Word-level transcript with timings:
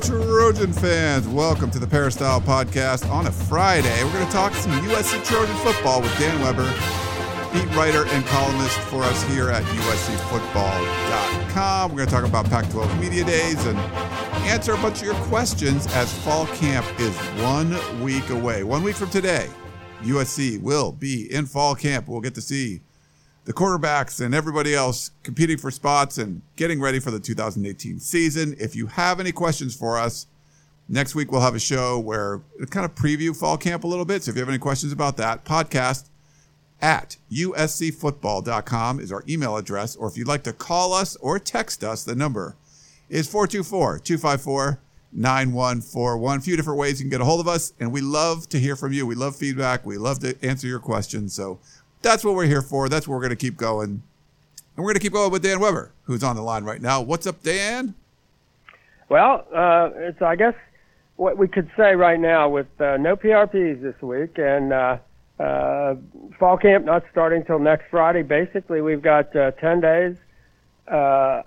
Trojan 0.00 0.72
fans. 0.72 1.28
Welcome 1.28 1.70
to 1.70 1.78
the 1.78 1.86
Peristyle 1.86 2.40
Podcast 2.40 3.08
on 3.10 3.26
a 3.26 3.32
Friday. 3.32 4.04
We're 4.04 4.12
going 4.12 4.26
to 4.26 4.32
talk 4.32 4.52
some 4.54 4.72
USC 4.72 5.24
Trojan 5.24 5.56
football 5.56 6.02
with 6.02 6.18
Dan 6.18 6.38
Weber, 6.42 6.70
beat 7.52 7.66
writer 7.76 8.04
and 8.06 8.26
columnist 8.26 8.78
for 8.80 9.02
us 9.02 9.22
here 9.24 9.48
at 9.48 9.62
USCFootball.com. 9.62 11.90
We're 11.90 11.96
going 11.96 12.08
to 12.08 12.14
talk 12.14 12.26
about 12.26 12.44
Pac 12.46 12.68
12 12.70 13.00
Media 13.00 13.24
Days 13.24 13.64
and 13.64 13.78
answer 14.46 14.74
a 14.74 14.78
bunch 14.78 15.00
of 15.00 15.06
your 15.06 15.14
questions 15.26 15.86
as 15.94 16.12
fall 16.24 16.46
camp 16.46 16.84
is 17.00 17.16
one 17.42 17.76
week 18.02 18.28
away. 18.30 18.64
One 18.64 18.82
week 18.82 18.96
from 18.96 19.10
today, 19.10 19.48
USC 20.02 20.60
will 20.60 20.92
be 20.92 21.32
in 21.32 21.46
fall 21.46 21.74
camp. 21.74 22.08
We'll 22.08 22.20
get 22.20 22.34
to 22.34 22.42
see 22.42 22.82
the 23.46 23.52
quarterbacks 23.52 24.20
and 24.20 24.34
everybody 24.34 24.74
else 24.74 25.12
competing 25.22 25.56
for 25.56 25.70
spots 25.70 26.18
and 26.18 26.42
getting 26.56 26.80
ready 26.80 26.98
for 26.98 27.12
the 27.12 27.20
2018 27.20 28.00
season. 28.00 28.56
If 28.58 28.74
you 28.74 28.88
have 28.88 29.20
any 29.20 29.30
questions 29.30 29.74
for 29.74 29.96
us, 29.96 30.26
next 30.88 31.14
week 31.14 31.30
we'll 31.30 31.40
have 31.40 31.54
a 31.54 31.60
show 31.60 31.98
where 31.98 32.42
kind 32.70 32.84
of 32.84 32.96
preview 32.96 33.34
fall 33.34 33.56
camp 33.56 33.84
a 33.84 33.86
little 33.86 34.04
bit. 34.04 34.24
So 34.24 34.30
if 34.30 34.36
you 34.36 34.40
have 34.40 34.48
any 34.48 34.58
questions 34.58 34.92
about 34.92 35.16
that, 35.18 35.44
podcast 35.44 36.08
at 36.82 37.18
uscfootball.com 37.30 38.98
is 38.98 39.12
our 39.12 39.22
email 39.28 39.56
address. 39.56 39.94
Or 39.94 40.08
if 40.08 40.18
you'd 40.18 40.28
like 40.28 40.42
to 40.42 40.52
call 40.52 40.92
us 40.92 41.14
or 41.16 41.38
text 41.38 41.84
us, 41.84 42.02
the 42.02 42.16
number 42.16 42.56
is 43.08 43.28
424 43.28 44.00
254 44.00 44.80
9141. 45.12 46.38
A 46.38 46.40
few 46.40 46.56
different 46.56 46.78
ways 46.78 47.00
you 47.00 47.04
can 47.04 47.10
get 47.10 47.20
a 47.20 47.24
hold 47.24 47.40
of 47.40 47.48
us. 47.48 47.72
And 47.78 47.92
we 47.92 48.00
love 48.00 48.48
to 48.50 48.58
hear 48.58 48.76
from 48.76 48.92
you. 48.92 49.06
We 49.06 49.14
love 49.14 49.36
feedback. 49.36 49.86
We 49.86 49.98
love 49.98 50.18
to 50.20 50.36
answer 50.42 50.66
your 50.66 50.80
questions. 50.80 51.32
So 51.32 51.58
that's 52.06 52.24
what 52.24 52.34
we're 52.34 52.46
here 52.46 52.62
for. 52.62 52.88
That's 52.88 53.08
what 53.08 53.14
we're 53.14 53.20
going 53.20 53.30
to 53.30 53.36
keep 53.36 53.56
going. 53.56 54.02
And 54.76 54.84
we're 54.84 54.92
going 54.92 54.94
to 54.94 55.00
keep 55.00 55.12
going 55.12 55.32
with 55.32 55.42
Dan 55.42 55.58
Weber, 55.58 55.92
who's 56.04 56.22
on 56.22 56.36
the 56.36 56.42
line 56.42 56.64
right 56.64 56.80
now. 56.80 57.02
What's 57.02 57.26
up, 57.26 57.42
Dan? 57.42 57.94
Well, 59.08 59.46
uh, 59.52 59.90
it's 59.94 60.22
I 60.22 60.36
guess 60.36 60.54
what 61.16 61.36
we 61.36 61.48
could 61.48 61.68
say 61.76 61.94
right 61.94 62.20
now 62.20 62.48
with 62.48 62.68
uh, 62.80 62.96
no 62.96 63.16
PRPs 63.16 63.82
this 63.82 64.00
week 64.02 64.38
and 64.38 64.72
uh, 64.72 64.98
uh, 65.40 65.96
fall 66.38 66.56
camp 66.56 66.84
not 66.84 67.04
starting 67.10 67.44
till 67.44 67.58
next 67.58 67.86
Friday. 67.90 68.22
Basically, 68.22 68.80
we've 68.80 69.02
got 69.02 69.34
uh, 69.34 69.50
ten 69.52 69.80
days 69.80 70.16
uh, 70.86 71.42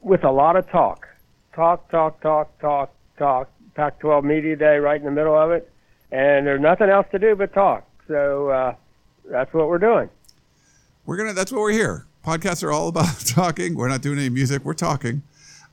with 0.00 0.22
a 0.24 0.30
lot 0.30 0.56
of 0.56 0.68
talk, 0.70 1.08
talk, 1.54 1.90
talk, 1.90 2.20
talk, 2.20 2.58
talk, 2.60 2.94
talk. 3.18 3.50
Pac-12 3.74 4.22
Media 4.22 4.54
Day 4.54 4.76
right 4.76 5.00
in 5.00 5.04
the 5.04 5.10
middle 5.10 5.36
of 5.36 5.50
it, 5.50 5.68
and 6.12 6.46
there's 6.46 6.60
nothing 6.60 6.88
else 6.88 7.08
to 7.10 7.18
do 7.18 7.34
but 7.34 7.52
talk. 7.52 7.84
So. 8.06 8.76
That's 9.24 9.52
what 9.52 9.68
we're 9.68 9.78
doing. 9.78 10.08
We're 11.06 11.16
gonna. 11.16 11.32
That's 11.32 11.52
what 11.52 11.60
we're 11.60 11.72
here. 11.72 12.06
Podcasts 12.24 12.62
are 12.62 12.72
all 12.72 12.88
about 12.88 13.20
talking. 13.26 13.74
We're 13.74 13.88
not 13.88 14.02
doing 14.02 14.18
any 14.18 14.30
music. 14.30 14.64
We're 14.64 14.74
talking. 14.74 15.22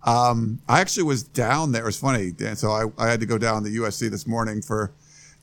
Um, 0.03 0.59
I 0.67 0.81
actually 0.81 1.03
was 1.03 1.23
down 1.23 1.71
there. 1.71 1.83
It 1.83 1.85
was 1.85 1.99
funny, 1.99 2.31
Dan. 2.31 2.55
So 2.55 2.71
I, 2.71 2.85
I 2.97 3.09
had 3.09 3.19
to 3.19 3.25
go 3.25 3.37
down 3.37 3.63
to 3.63 3.69
USC 3.69 4.09
this 4.09 4.25
morning 4.25 4.61
for 4.61 4.91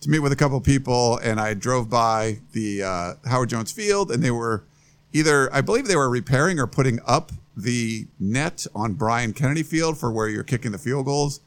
to 0.00 0.10
meet 0.10 0.20
with 0.20 0.32
a 0.32 0.36
couple 0.36 0.56
of 0.56 0.64
people, 0.64 1.18
and 1.18 1.40
I 1.40 1.54
drove 1.54 1.88
by 1.88 2.38
the 2.52 2.82
uh, 2.82 3.14
Howard 3.28 3.50
Jones 3.50 3.72
Field, 3.72 4.10
and 4.10 4.22
they 4.22 4.30
were 4.30 4.64
either 5.12 5.52
I 5.54 5.60
believe 5.60 5.86
they 5.86 5.96
were 5.96 6.10
repairing 6.10 6.58
or 6.58 6.66
putting 6.66 7.00
up 7.06 7.32
the 7.56 8.06
net 8.20 8.66
on 8.74 8.94
Brian 8.94 9.32
Kennedy 9.32 9.62
Field 9.62 9.98
for 9.98 10.12
where 10.12 10.28
you're 10.28 10.44
kicking 10.44 10.72
the 10.72 10.78
field 10.78 11.06
goals. 11.06 11.40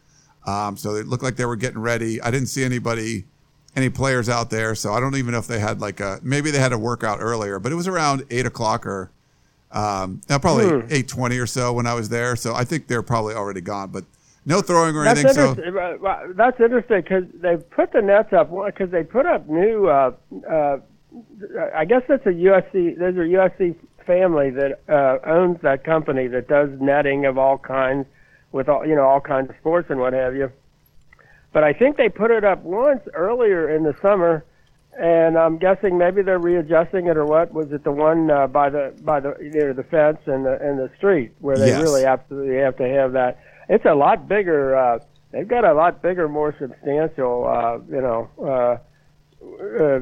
Um, 0.46 0.76
so 0.76 0.96
it 0.96 1.08
looked 1.08 1.24
like 1.24 1.36
they 1.36 1.46
were 1.46 1.56
getting 1.56 1.80
ready. 1.80 2.22
I 2.22 2.32
didn't 2.32 2.48
see 2.48 2.64
anybody 2.64 3.26
any 3.76 3.90
players 3.90 4.30
out 4.30 4.50
there. 4.50 4.76
So 4.76 4.94
I 4.94 5.00
don't 5.00 5.16
even 5.16 5.32
know 5.32 5.40
if 5.40 5.48
they 5.48 5.60
had 5.60 5.82
like 5.82 6.00
a 6.00 6.20
maybe 6.24 6.52
they 6.52 6.60
had 6.60 6.74
a 6.74 6.78
workout 6.78 7.20
earlier, 7.22 7.60
but 7.60 7.72
it 7.72 7.76
was 7.76 7.88
around 7.88 8.26
eight 8.30 8.46
o'clock 8.46 8.86
or 8.86 9.12
um, 9.72 10.22
probably 10.28 10.68
hmm. 10.68 10.88
eight 10.90 11.08
twenty 11.08 11.38
or 11.38 11.48
so 11.48 11.74
when 11.74 11.88
I 11.88 11.94
was 11.94 12.10
there. 12.10 12.36
So 12.36 12.54
I 12.54 12.64
think 12.64 12.88
they're 12.88 13.04
probably 13.04 13.34
already 13.34 13.62
gone, 13.62 13.92
but 13.92 14.06
no 14.46 14.62
throwing 14.62 14.96
or 14.96 15.04
that's 15.04 15.24
anything. 15.24 15.56
So 15.56 16.34
that's 16.36 16.60
interesting 16.60 17.02
because 17.02 17.26
they 17.36 17.58
put 17.58 17.94
the 17.94 18.02
nets 18.02 18.34
up 18.34 18.52
because 18.66 18.92
they 18.92 19.04
put 19.04 19.26
up 19.26 19.48
new. 19.48 19.88
Uh, 19.88 20.14
uh, 20.50 20.78
I 21.76 21.86
guess 21.86 22.04
that's 22.08 22.26
a 22.26 22.30
USC. 22.30 22.98
There's 22.98 23.16
a 23.16 23.36
USC 23.38 23.76
family 24.06 24.50
that 24.52 24.80
uh, 24.90 25.20
owns 25.30 25.62
that 25.62 25.84
company 25.84 26.28
that 26.28 26.48
does 26.48 26.70
netting 26.80 27.26
of 27.26 27.38
all 27.38 27.58
kinds 27.58 28.08
with 28.52 28.68
all 28.68 28.86
you 28.86 28.96
know 28.96 29.06
all 29.06 29.22
kinds 29.22 29.50
of 29.50 29.56
sports 29.58 29.90
and 29.90 30.00
what 30.00 30.14
have 30.14 30.36
you 30.36 30.52
but 31.54 31.64
I 31.64 31.74
think 31.74 31.98
they 31.98 32.10
put 32.10 32.32
it 32.32 32.44
up 32.44 32.64
once 32.64 33.02
earlier 33.14 33.76
in 33.76 33.84
the 33.84 33.96
summer, 34.02 34.46
and 34.98 35.38
I'm 35.38 35.58
guessing 35.58 35.98
maybe 35.98 36.22
they're 36.22 36.40
readjusting 36.40 37.08
it 37.08 37.18
or 37.18 37.26
what. 37.26 37.54
Was 37.54 37.72
it 37.72 37.84
the 37.84 37.92
one 37.92 38.30
uh, 38.30 38.48
by 38.48 38.70
the 38.70 38.94
by 39.02 39.20
the 39.20 39.36
near 39.40 39.74
the 39.74 39.84
fence 39.84 40.20
and 40.26 40.46
the 40.46 40.60
and 40.62 40.80
the 40.80 40.90
street 40.98 41.34
where 41.40 41.58
they 41.58 41.68
yes. 41.68 41.82
really 41.82 42.06
absolutely 42.06 42.58
have 42.58 42.78
to 42.78 42.88
have 42.88 43.14
that? 43.14 43.40
It's 43.70 43.86
a 43.86 43.94
lot 43.94 44.28
bigger. 44.28 44.76
Uh, 44.76 45.00
they've 45.32 45.48
got 45.48 45.66
a 45.66 45.74
lot 45.74 46.02
bigger, 46.02 46.28
more 46.28 46.56
substantial. 46.58 47.48
Uh, 47.48 47.80
you 47.90 48.02
know. 48.02 48.30
Uh, 48.42 48.78
uh, 49.44 50.00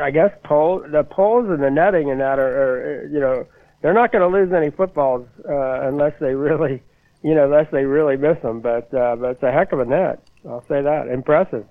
I 0.00 0.12
guess 0.12 0.30
pole 0.44 0.84
the 0.88 1.02
poles 1.02 1.48
and 1.50 1.60
the 1.60 1.70
netting 1.70 2.10
and 2.10 2.20
that 2.20 2.38
are, 2.38 2.62
are 2.62 3.06
you 3.08 3.18
know 3.18 3.46
they're 3.80 3.92
not 3.92 4.12
going 4.12 4.22
to 4.22 4.28
lose 4.28 4.52
any 4.52 4.70
footballs 4.70 5.26
uh, 5.48 5.80
unless 5.88 6.14
they 6.20 6.34
really 6.34 6.80
you 7.24 7.34
know 7.34 7.46
unless 7.46 7.70
they 7.72 7.84
really 7.84 8.16
miss 8.16 8.40
them. 8.40 8.60
But 8.60 8.92
uh, 8.94 9.16
but 9.16 9.30
it's 9.32 9.42
a 9.42 9.50
heck 9.50 9.72
of 9.72 9.80
a 9.80 9.84
net. 9.84 10.22
I'll 10.48 10.64
say 10.68 10.82
that. 10.82 11.08
Impressive. 11.08 11.66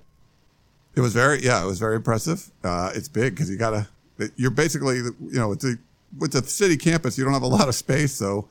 It 0.94 1.00
was 1.00 1.12
very, 1.12 1.42
yeah, 1.42 1.62
it 1.62 1.66
was 1.66 1.78
very 1.78 1.96
impressive. 1.96 2.50
Uh, 2.62 2.92
it's 2.94 3.08
big 3.08 3.34
because 3.34 3.50
you 3.50 3.56
got 3.56 3.70
to, 3.70 4.32
you're 4.36 4.50
basically, 4.50 4.96
you 4.96 5.14
know, 5.20 5.52
it's 5.52 5.64
a, 5.64 5.74
it's 6.20 6.34
a 6.34 6.42
city 6.44 6.76
campus. 6.76 7.16
You 7.16 7.24
don't 7.24 7.32
have 7.32 7.42
a 7.42 7.46
lot 7.46 7.68
of 7.68 7.74
space. 7.74 8.12
So 8.12 8.48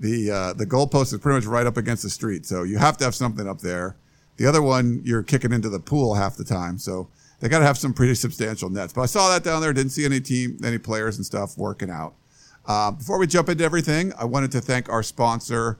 the, 0.00 0.30
uh, 0.30 0.52
the 0.54 0.66
goalpost 0.66 1.12
is 1.12 1.18
pretty 1.20 1.36
much 1.36 1.46
right 1.46 1.66
up 1.66 1.76
against 1.76 2.02
the 2.02 2.10
street. 2.10 2.46
So 2.46 2.62
you 2.62 2.78
have 2.78 2.96
to 2.98 3.04
have 3.04 3.14
something 3.14 3.48
up 3.48 3.60
there. 3.60 3.96
The 4.38 4.46
other 4.46 4.62
one, 4.62 5.02
you're 5.04 5.22
kicking 5.22 5.52
into 5.52 5.68
the 5.68 5.78
pool 5.78 6.14
half 6.14 6.36
the 6.36 6.44
time. 6.44 6.78
So 6.78 7.08
they 7.40 7.48
got 7.48 7.58
to 7.58 7.66
have 7.66 7.76
some 7.76 7.92
pretty 7.92 8.14
substantial 8.14 8.70
nets. 8.70 8.92
But 8.92 9.02
I 9.02 9.06
saw 9.06 9.28
that 9.28 9.44
down 9.44 9.60
there. 9.60 9.72
Didn't 9.72 9.92
see 9.92 10.04
any 10.04 10.20
team, 10.20 10.58
any 10.64 10.78
players 10.78 11.16
and 11.16 11.26
stuff 11.26 11.58
working 11.58 11.90
out. 11.90 12.14
Uh, 12.64 12.92
before 12.92 13.18
we 13.18 13.26
jump 13.26 13.48
into 13.48 13.64
everything, 13.64 14.12
I 14.16 14.24
wanted 14.24 14.52
to 14.52 14.60
thank 14.60 14.88
our 14.88 15.02
sponsor, 15.02 15.78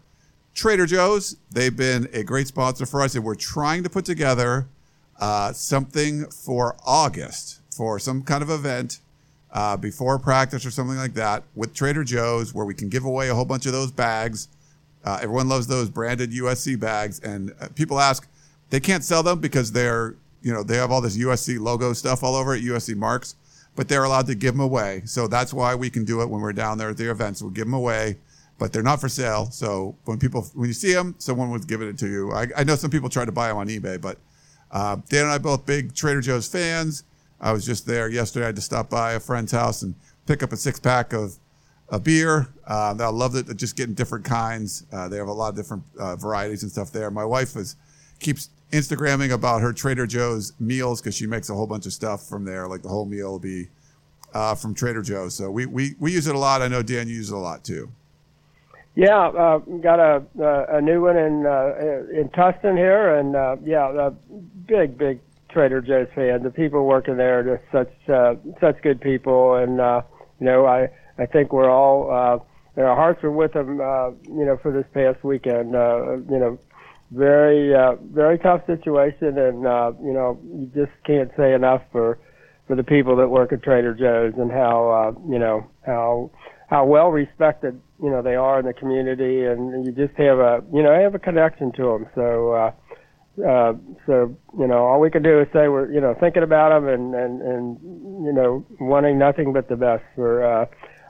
Trader 0.54 0.86
Joe's, 0.86 1.36
they've 1.50 1.76
been 1.76 2.08
a 2.12 2.22
great 2.22 2.46
sponsor 2.46 2.84
for 2.84 3.00
us, 3.00 3.14
and 3.14 3.24
we're 3.24 3.34
trying 3.34 3.82
to 3.84 3.90
put 3.90 4.04
together 4.04 4.66
uh, 5.18 5.52
something 5.52 6.26
for 6.26 6.76
August 6.84 7.60
for 7.74 7.98
some 7.98 8.22
kind 8.22 8.42
of 8.42 8.50
event 8.50 8.98
uh, 9.52 9.76
before 9.76 10.18
practice 10.18 10.66
or 10.66 10.70
something 10.70 10.96
like 10.96 11.14
that 11.14 11.42
with 11.54 11.74
Trader 11.74 12.04
Joe's 12.04 12.52
where 12.52 12.66
we 12.66 12.74
can 12.74 12.88
give 12.88 13.04
away 13.04 13.28
a 13.28 13.34
whole 13.34 13.44
bunch 13.44 13.66
of 13.66 13.72
those 13.72 13.90
bags. 13.90 14.48
Uh, 15.04 15.18
everyone 15.22 15.48
loves 15.48 15.66
those 15.66 15.88
branded 15.88 16.32
USC 16.32 16.78
bags, 16.78 17.18
and 17.20 17.52
uh, 17.60 17.68
people 17.74 17.98
ask 17.98 18.28
they 18.70 18.80
can't 18.80 19.04
sell 19.04 19.22
them 19.22 19.40
because 19.40 19.72
they're 19.72 20.14
you 20.42 20.52
know 20.52 20.62
they 20.62 20.76
have 20.76 20.90
all 20.90 21.00
this 21.00 21.16
USC 21.16 21.58
logo 21.58 21.92
stuff 21.92 22.22
all 22.22 22.34
over 22.34 22.54
it, 22.54 22.62
USC 22.62 22.94
marks, 22.94 23.36
but 23.74 23.88
they're 23.88 24.04
allowed 24.04 24.26
to 24.26 24.34
give 24.34 24.54
them 24.54 24.60
away. 24.60 25.02
So 25.06 25.28
that's 25.28 25.52
why 25.52 25.74
we 25.74 25.90
can 25.90 26.04
do 26.04 26.22
it 26.22 26.28
when 26.28 26.40
we're 26.40 26.52
down 26.52 26.78
there 26.78 26.90
at 26.90 26.96
the 26.96 27.10
events. 27.10 27.42
We'll 27.42 27.50
give 27.50 27.66
them 27.66 27.74
away 27.74 28.16
but 28.58 28.72
they're 28.72 28.82
not 28.82 29.00
for 29.00 29.08
sale. 29.08 29.50
So 29.50 29.96
when 30.04 30.18
people 30.18 30.42
when 30.54 30.68
you 30.68 30.74
see 30.74 30.92
them, 30.92 31.14
someone 31.18 31.50
was 31.50 31.64
giving 31.64 31.88
it 31.88 31.98
to 31.98 32.08
you. 32.08 32.32
I, 32.32 32.46
I 32.56 32.64
know 32.64 32.76
some 32.76 32.90
people 32.90 33.08
try 33.08 33.24
to 33.24 33.32
buy 33.32 33.48
them 33.48 33.56
on 33.56 33.68
eBay, 33.68 34.00
but 34.00 34.18
uh, 34.70 34.96
Dan 35.08 35.24
and 35.24 35.32
I 35.32 35.38
both 35.38 35.66
big 35.66 35.94
Trader 35.94 36.20
Joe's 36.20 36.48
fans. 36.48 37.04
I 37.40 37.52
was 37.52 37.66
just 37.66 37.86
there 37.86 38.08
yesterday. 38.08 38.44
I 38.44 38.48
had 38.48 38.56
to 38.56 38.62
stop 38.62 38.88
by 38.88 39.14
a 39.14 39.20
friend's 39.20 39.52
house 39.52 39.82
and 39.82 39.94
pick 40.26 40.42
up 40.42 40.52
a 40.52 40.56
six 40.56 40.78
pack 40.78 41.12
of 41.12 41.36
a 41.88 41.98
beer. 41.98 42.48
Uh, 42.66 42.94
I 42.98 43.08
loved 43.08 43.36
it. 43.36 43.56
Just 43.56 43.76
getting 43.76 43.94
different 43.94 44.24
kinds. 44.24 44.86
Uh, 44.92 45.08
they 45.08 45.16
have 45.16 45.28
a 45.28 45.32
lot 45.32 45.50
of 45.50 45.56
different 45.56 45.82
uh, 45.98 46.16
varieties 46.16 46.62
and 46.62 46.70
stuff 46.70 46.92
there. 46.92 47.10
My 47.10 47.24
wife 47.24 47.54
was 47.56 47.76
keeps 48.20 48.50
Instagramming 48.70 49.32
about 49.32 49.60
her 49.60 49.72
Trader 49.72 50.06
Joe's 50.06 50.54
meals 50.58 51.00
because 51.00 51.14
she 51.14 51.26
makes 51.26 51.50
a 51.50 51.54
whole 51.54 51.66
bunch 51.66 51.84
of 51.84 51.92
stuff 51.92 52.26
from 52.26 52.44
there. 52.44 52.66
Like 52.68 52.82
the 52.82 52.88
whole 52.88 53.04
meal 53.04 53.32
will 53.32 53.38
be 53.38 53.68
uh, 54.32 54.54
from 54.54 54.74
Trader 54.74 55.02
Joe's. 55.02 55.34
So 55.34 55.50
we, 55.50 55.66
we 55.66 55.94
we 55.98 56.12
use 56.12 56.26
it 56.26 56.34
a 56.34 56.38
lot. 56.38 56.62
I 56.62 56.68
know 56.68 56.82
Dan 56.82 57.08
uses 57.08 57.30
it 57.32 57.34
a 57.34 57.38
lot 57.38 57.64
too. 57.64 57.90
Yeah, 58.94 59.28
uh, 59.28 59.58
got 59.58 60.00
a 60.00 60.22
uh, 60.38 60.66
a 60.76 60.80
new 60.82 61.02
one 61.02 61.16
in 61.16 61.46
uh, 61.46 61.74
in 62.12 62.28
Tustin 62.28 62.76
here, 62.76 63.16
and 63.16 63.34
uh, 63.34 63.56
yeah, 63.64 63.90
a 63.90 64.10
big 64.66 64.98
big 64.98 65.20
Trader 65.50 65.80
Joe's 65.80 66.08
fan. 66.14 66.42
The 66.42 66.50
people 66.50 66.84
working 66.86 67.16
there 67.16 67.40
are 67.40 67.56
just 67.56 67.72
such 67.72 68.08
uh, 68.10 68.34
such 68.60 68.82
good 68.82 69.00
people, 69.00 69.54
and 69.54 69.80
uh, 69.80 70.02
you 70.40 70.46
know, 70.46 70.66
I 70.66 70.88
I 71.18 71.24
think 71.24 71.54
we're 71.54 71.70
all 71.70 72.10
uh, 72.10 72.80
our 72.80 72.94
hearts 72.94 73.24
are 73.24 73.30
with 73.30 73.54
them. 73.54 73.80
Uh, 73.80 74.10
you 74.28 74.44
know, 74.44 74.58
for 74.62 74.70
this 74.70 74.86
past 74.92 75.24
weekend, 75.24 75.74
uh, 75.74 76.16
you 76.30 76.38
know, 76.38 76.58
very 77.12 77.74
uh, 77.74 77.94
very 78.12 78.38
tough 78.38 78.66
situation, 78.66 79.38
and 79.38 79.66
uh, 79.66 79.92
you 80.02 80.12
know 80.12 80.38
you 80.44 80.70
just 80.74 80.92
can't 81.06 81.30
say 81.36 81.54
enough 81.54 81.82
for 81.92 82.18
for 82.66 82.76
the 82.76 82.84
people 82.84 83.16
that 83.16 83.28
work 83.28 83.52
at 83.54 83.62
Trader 83.62 83.94
Joe's 83.94 84.34
and 84.38 84.50
how 84.50 84.90
uh, 84.90 85.30
you 85.30 85.38
know 85.38 85.66
how 85.86 86.30
how 86.68 86.84
well 86.86 87.10
respected 87.10 87.80
you 88.02 88.10
know 88.10 88.22
they 88.22 88.34
are 88.34 88.58
in 88.60 88.66
the 88.66 88.72
community, 88.72 89.44
and 89.44 89.84
you 89.86 89.92
just 89.92 90.18
have 90.18 90.38
a 90.38 90.62
you 90.72 90.82
know 90.82 90.92
I 90.92 90.98
have 90.98 91.14
a 91.14 91.20
connection 91.20 91.72
to 91.72 91.82
them. 91.82 92.06
So. 92.14 92.52
Uh, 92.52 92.72
uh, 93.38 93.72
so 94.04 94.36
you 94.58 94.66
know, 94.66 94.84
all 94.84 95.00
we 95.00 95.10
can 95.10 95.22
do 95.22 95.40
is 95.40 95.46
say 95.54 95.66
we're 95.66 95.90
you 95.90 96.02
know 96.02 96.14
thinking 96.20 96.42
about 96.42 96.68
them 96.68 96.86
and 96.86 97.14
and 97.14 97.40
and 97.40 98.26
you 98.26 98.30
know 98.30 98.62
wanting 98.78 99.18
nothing 99.18 99.54
but 99.54 99.70
the 99.70 99.76
best 99.76 100.04
for 100.14 100.44
uh, 100.44 100.66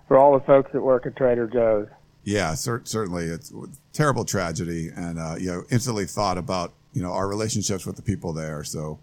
for 0.06 0.17
all 0.19 0.39
the 0.39 0.44
folks 0.44 0.71
that 0.73 0.81
work 0.83 1.05
at 1.05 1.17
Trader 1.17 1.49
Joe's. 1.49 1.89
Yeah, 2.25 2.55
cer- 2.55 2.83
certainly. 2.85 3.25
It's 3.25 3.50
a 3.50 3.67
terrible 3.93 4.25
tragedy, 4.25 4.91
and 4.95 5.19
uh, 5.19 5.35
you 5.38 5.50
know, 5.50 5.65
instantly 5.71 6.06
thought 6.06 6.38
about 6.38 6.73
you 6.93 7.03
know 7.03 7.11
our 7.11 7.27
relationships 7.27 7.85
with 7.85 7.97
the 7.97 8.03
people 8.03 8.33
there. 8.33 8.62
So, 8.62 9.00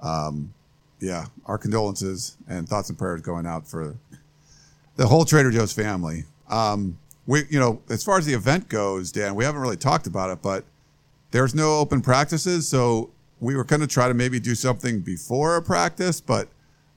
um, 0.00 0.54
yeah, 1.00 1.26
our 1.46 1.58
condolences 1.58 2.36
and 2.48 2.68
thoughts 2.68 2.88
and 2.88 2.96
prayers 2.96 3.22
going 3.22 3.46
out 3.46 3.66
for 3.66 3.96
the 4.94 5.08
whole 5.08 5.24
Trader 5.24 5.50
Joe's 5.50 5.72
family. 5.72 6.24
Um, 6.48 6.98
we, 7.30 7.44
you 7.48 7.60
know, 7.60 7.80
as 7.88 8.02
far 8.02 8.18
as 8.18 8.26
the 8.26 8.34
event 8.34 8.68
goes, 8.68 9.12
Dan, 9.12 9.36
we 9.36 9.44
haven't 9.44 9.60
really 9.60 9.76
talked 9.76 10.08
about 10.08 10.30
it, 10.30 10.42
but 10.42 10.64
there's 11.30 11.54
no 11.54 11.78
open 11.78 12.00
practices, 12.00 12.68
so 12.68 13.10
we 13.38 13.54
were 13.54 13.62
going 13.62 13.80
to 13.80 13.86
try 13.86 14.08
to 14.08 14.14
maybe 14.14 14.40
do 14.40 14.56
something 14.56 15.00
before 15.00 15.54
a 15.54 15.62
practice, 15.62 16.20
but 16.20 16.48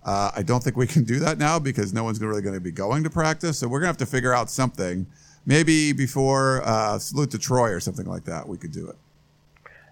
uh, 0.03 0.31
I 0.35 0.41
don't 0.41 0.63
think 0.63 0.75
we 0.75 0.87
can 0.87 1.03
do 1.03 1.19
that 1.19 1.37
now 1.37 1.59
because 1.59 1.93
no 1.93 2.03
one's 2.03 2.19
really 2.19 2.41
going 2.41 2.55
to 2.55 2.59
be 2.59 2.71
going 2.71 3.03
to 3.03 3.11
practice. 3.11 3.59
So 3.59 3.67
we're 3.67 3.79
going 3.79 3.93
to 3.93 3.99
have 3.99 4.09
to 4.09 4.11
figure 4.11 4.33
out 4.33 4.49
something 4.49 5.05
maybe 5.45 5.93
before 5.93 6.63
uh, 6.65 6.97
salute 6.97 7.29
to 7.29 7.37
Troy 7.37 7.69
or 7.69 7.79
something 7.79 8.07
like 8.07 8.23
that, 8.23 8.47
we 8.47 8.57
could 8.57 8.71
do 8.71 8.89
it. 8.89 8.95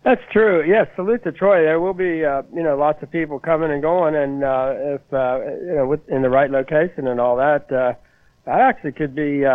That's 0.04 0.24
true. 0.32 0.68
Yes, 0.68 0.88
salute 0.96 1.24
to 1.26 1.32
Troy. 1.32 1.62
There 1.62 1.80
will 1.80 1.94
be, 1.94 2.26
uh, 2.26 2.42
you 2.52 2.64
know, 2.64 2.76
lots 2.76 3.04
of 3.04 3.12
people 3.12 3.38
coming 3.38 3.70
and 3.70 3.84
going, 3.84 4.16
and 4.16 4.44
uh, 4.44 4.74
if 4.76 5.14
uh, 5.14 5.40
you 5.68 5.76
know, 5.76 5.86
with, 5.86 6.10
in 6.10 6.24
the 6.24 6.32
right 6.32 6.50
location 6.50 7.08
and 7.08 7.22
all 7.22 7.38
that, 7.38 7.72
uh, 7.72 7.94
that 8.46 8.60
actually 8.60 8.94
could 8.94 9.14
be. 9.14 9.46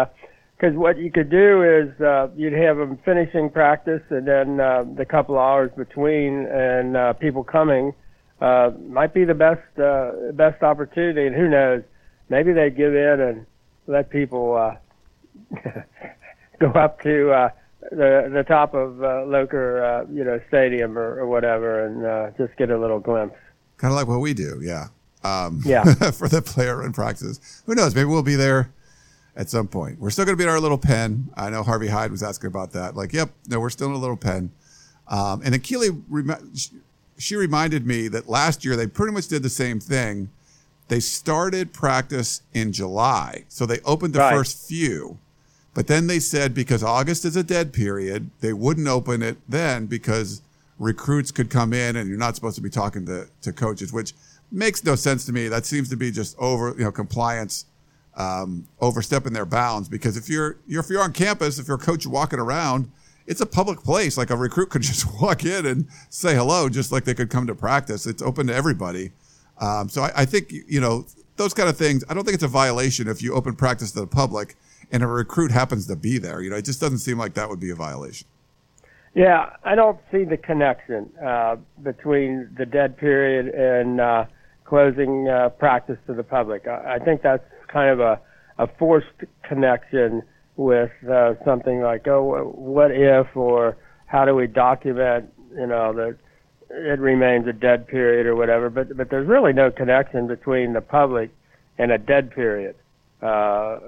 Because 0.56 0.74
what 0.74 0.96
you 0.96 1.10
could 1.10 1.28
do 1.28 1.62
is 1.62 2.00
uh, 2.00 2.28
you'd 2.34 2.54
have 2.54 2.78
them 2.78 2.98
finishing 3.04 3.50
practice, 3.50 4.00
and 4.08 4.26
then 4.26 4.58
uh, 4.58 4.84
the 4.96 5.04
couple 5.04 5.38
hours 5.38 5.70
between, 5.76 6.46
and 6.46 6.96
uh, 6.96 7.12
people 7.12 7.44
coming 7.44 7.92
uh, 8.40 8.70
might 8.88 9.12
be 9.12 9.24
the 9.24 9.34
best 9.34 9.78
uh, 9.78 10.12
best 10.32 10.62
opportunity. 10.62 11.26
And 11.26 11.36
who 11.36 11.48
knows, 11.48 11.82
maybe 12.30 12.52
they 12.52 12.70
give 12.70 12.94
in 12.94 13.20
and 13.20 13.46
let 13.86 14.08
people 14.08 14.54
uh, 14.54 14.76
go 16.58 16.70
up 16.70 17.02
to 17.02 17.32
uh, 17.32 17.48
the 17.90 18.30
the 18.32 18.44
top 18.48 18.72
of 18.72 19.02
uh, 19.02 19.24
Loker, 19.26 19.84
uh, 19.84 20.10
you 20.10 20.24
know, 20.24 20.40
stadium 20.48 20.96
or, 20.96 21.20
or 21.20 21.26
whatever, 21.26 21.84
and 21.84 22.06
uh, 22.06 22.30
just 22.38 22.56
get 22.56 22.70
a 22.70 22.78
little 22.78 22.98
glimpse. 22.98 23.36
Kind 23.76 23.92
of 23.92 23.96
like 23.96 24.08
what 24.08 24.20
we 24.20 24.32
do, 24.32 24.60
yeah. 24.62 24.86
Um, 25.22 25.60
yeah. 25.66 25.82
for 26.12 26.28
the 26.28 26.40
player 26.40 26.82
in 26.82 26.92
practices. 26.92 27.62
Who 27.66 27.74
knows? 27.74 27.94
Maybe 27.94 28.06
we'll 28.06 28.22
be 28.22 28.36
there 28.36 28.72
at 29.36 29.50
some 29.50 29.68
point. 29.68 29.98
We're 29.98 30.10
still 30.10 30.24
going 30.24 30.34
to 30.34 30.38
be 30.38 30.44
in 30.44 30.50
our 30.50 30.60
little 30.60 30.78
pen. 30.78 31.30
I 31.36 31.50
know 31.50 31.62
Harvey 31.62 31.88
Hyde 31.88 32.10
was 32.10 32.22
asking 32.22 32.48
about 32.48 32.72
that. 32.72 32.96
Like, 32.96 33.12
yep, 33.12 33.30
no, 33.48 33.60
we're 33.60 33.70
still 33.70 33.88
in 33.88 33.94
a 33.94 33.98
little 33.98 34.16
pen. 34.16 34.50
Um, 35.08 35.42
and 35.44 35.52
then 35.52 35.60
Keely, 35.60 35.90
she 37.18 37.36
reminded 37.36 37.86
me 37.86 38.08
that 38.08 38.28
last 38.28 38.64
year 38.64 38.76
they 38.76 38.86
pretty 38.86 39.12
much 39.12 39.28
did 39.28 39.42
the 39.42 39.50
same 39.50 39.78
thing. 39.78 40.30
They 40.88 41.00
started 41.00 41.72
practice 41.72 42.42
in 42.54 42.72
July, 42.72 43.44
so 43.48 43.66
they 43.66 43.80
opened 43.80 44.14
the 44.14 44.20
right. 44.20 44.34
first 44.34 44.66
few 44.68 45.18
but 45.76 45.88
then 45.88 46.06
they 46.06 46.20
said 46.20 46.54
because 46.54 46.82
August 46.82 47.26
is 47.26 47.36
a 47.36 47.42
dead 47.42 47.74
period, 47.74 48.30
they 48.40 48.54
wouldn't 48.54 48.88
open 48.88 49.22
it 49.22 49.36
then 49.46 49.84
because 49.84 50.40
recruits 50.78 51.30
could 51.30 51.50
come 51.50 51.74
in 51.74 51.96
and 51.96 52.08
you're 52.08 52.16
not 52.16 52.34
supposed 52.34 52.56
to 52.56 52.62
be 52.62 52.70
talking 52.70 53.04
to, 53.04 53.28
to 53.42 53.52
coaches, 53.52 53.92
which 53.92 54.14
makes 54.50 54.82
no 54.84 54.94
sense 54.94 55.26
to 55.26 55.34
me. 55.34 55.48
That 55.48 55.66
seems 55.66 55.90
to 55.90 55.96
be 55.96 56.10
just 56.10 56.34
over, 56.38 56.70
you 56.78 56.84
know, 56.84 56.90
compliance, 56.90 57.66
um, 58.16 58.66
overstepping 58.80 59.32
their 59.32 59.46
bounds. 59.46 59.88
Because 59.88 60.16
if 60.16 60.28
you're, 60.28 60.56
you're, 60.66 60.80
if 60.80 60.90
you're 60.90 61.02
on 61.02 61.12
campus, 61.12 61.58
if 61.58 61.68
you're 61.68 61.76
a 61.76 61.80
coach 61.80 62.06
walking 62.06 62.38
around, 62.38 62.90
it's 63.26 63.40
a 63.40 63.46
public 63.46 63.80
place. 63.80 64.16
Like 64.16 64.30
a 64.30 64.36
recruit 64.36 64.70
could 64.70 64.82
just 64.82 65.20
walk 65.20 65.44
in 65.44 65.66
and 65.66 65.88
say 66.10 66.34
hello, 66.34 66.68
just 66.68 66.92
like 66.92 67.04
they 67.04 67.14
could 67.14 67.30
come 67.30 67.46
to 67.46 67.54
practice. 67.54 68.06
It's 68.06 68.22
open 68.22 68.46
to 68.48 68.54
everybody. 68.54 69.12
Um, 69.58 69.88
so 69.88 70.02
I, 70.02 70.12
I 70.16 70.24
think, 70.24 70.52
you 70.52 70.80
know, 70.80 71.06
those 71.36 71.54
kind 71.54 71.68
of 71.68 71.76
things, 71.76 72.04
I 72.08 72.14
don't 72.14 72.24
think 72.24 72.34
it's 72.34 72.42
a 72.42 72.48
violation 72.48 73.08
if 73.08 73.22
you 73.22 73.34
open 73.34 73.54
practice 73.54 73.92
to 73.92 74.00
the 74.00 74.06
public 74.06 74.56
and 74.90 75.02
a 75.02 75.06
recruit 75.06 75.50
happens 75.50 75.86
to 75.86 75.96
be 75.96 76.18
there. 76.18 76.40
You 76.40 76.50
know, 76.50 76.56
it 76.56 76.64
just 76.64 76.80
doesn't 76.80 76.98
seem 76.98 77.18
like 77.18 77.34
that 77.34 77.48
would 77.48 77.60
be 77.60 77.70
a 77.70 77.74
violation. 77.74 78.26
Yeah, 79.14 79.50
I 79.64 79.74
don't 79.74 79.98
see 80.12 80.24
the 80.24 80.36
connection 80.36 81.10
uh, 81.24 81.56
between 81.82 82.50
the 82.56 82.66
dead 82.66 82.98
period 82.98 83.48
and 83.48 84.00
uh, 84.00 84.26
closing 84.64 85.28
uh, 85.28 85.48
practice 85.50 85.96
to 86.06 86.12
the 86.12 86.22
public. 86.22 86.66
I, 86.66 86.96
I 86.96 86.98
think 86.98 87.22
that's 87.22 87.42
kind 87.76 87.90
of 87.90 88.00
a, 88.00 88.18
a 88.58 88.66
forced 88.78 89.18
connection 89.42 90.22
with 90.56 90.90
uh, 91.10 91.34
something 91.44 91.82
like, 91.82 92.08
oh, 92.08 92.44
what 92.54 92.90
if, 92.90 93.36
or 93.36 93.76
how 94.06 94.24
do 94.24 94.34
we 94.34 94.46
document, 94.46 95.30
you 95.54 95.66
know, 95.66 95.92
that 95.92 96.16
it 96.70 96.98
remains 96.98 97.46
a 97.46 97.52
dead 97.52 97.86
period 97.86 98.26
or 98.26 98.34
whatever. 98.34 98.70
But 98.70 98.96
but 98.96 99.10
there's 99.10 99.28
really 99.28 99.52
no 99.52 99.70
connection 99.70 100.26
between 100.26 100.72
the 100.72 100.80
public 100.80 101.30
and 101.76 101.92
a 101.92 101.98
dead 101.98 102.30
period. 102.30 102.76
Uh, 103.20 103.78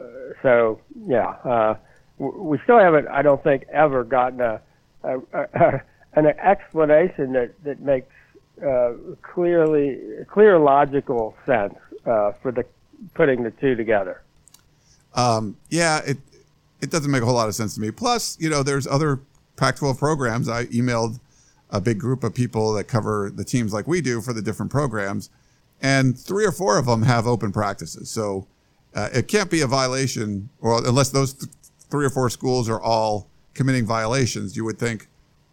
so 0.43 0.81
yeah, 1.07 1.31
uh, 1.45 1.75
we 2.19 2.59
still 2.65 2.79
haven't, 2.79 3.09
I 3.09 3.23
don't 3.23 3.43
think, 3.43 3.65
ever 3.73 4.05
gotten 4.05 4.43
a, 4.43 4.61
a, 5.03 5.19
a 5.33 5.83
an 6.15 6.27
explanation 6.27 7.33
that 7.33 7.53
that 7.65 7.81
makes 7.81 8.13
uh, 8.63 8.93
clearly 9.23 9.99
clear 10.31 10.59
logical 10.59 11.35
sense 11.47 11.75
uh, 12.05 12.33
for 12.43 12.53
the 12.53 12.65
putting 13.15 13.43
the 13.43 13.51
two 13.51 13.75
together. 13.75 14.23
Um, 15.15 15.57
yeah, 15.71 16.01
it 16.07 16.19
it 16.81 16.91
doesn't 16.91 17.11
make 17.11 17.23
a 17.23 17.25
whole 17.25 17.35
lot 17.35 17.49
of 17.49 17.55
sense 17.55 17.75
to 17.75 17.81
me. 17.81 17.91
Plus, 17.91 18.37
you 18.41 18.49
know, 18.49 18.63
there's 18.63 18.87
other 18.87 19.21
Pac-12 19.57 19.99
programs. 19.99 20.49
I 20.49 20.67
emailed 20.67 21.19
a 21.71 21.81
big 21.81 21.99
group 21.99 22.23
of 22.23 22.35
people 22.35 22.73
that 22.75 22.85
cover 22.85 23.31
the 23.35 23.45
teams 23.45 23.73
like 23.73 23.89
we 23.89 24.01
do 24.01 24.21
for 24.21 24.33
the 24.33 24.41
different 24.41 24.71
programs, 24.71 25.31
and 25.83 26.19
three 26.19 26.47
or 26.47 26.53
four 26.53 26.79
of 26.79 26.87
them 26.87 27.03
have 27.03 27.27
open 27.27 27.53
practices. 27.53 28.11
So 28.11 28.47
uh, 28.95 29.09
it 29.13 29.29
can't 29.29 29.51
be 29.51 29.61
a 29.61 29.67
violation, 29.67 30.49
or 30.61 30.87
unless 30.87 31.11
those 31.11 31.35
th- 31.35 31.53
three 31.91 32.07
or 32.07 32.11
four 32.11 32.31
schools 32.31 32.69
are 32.69 32.81
all 32.81 33.29
committing 33.55 33.85
violations, 33.85 34.57
you 34.57 34.65
would 34.65 34.79
think, 34.79 35.09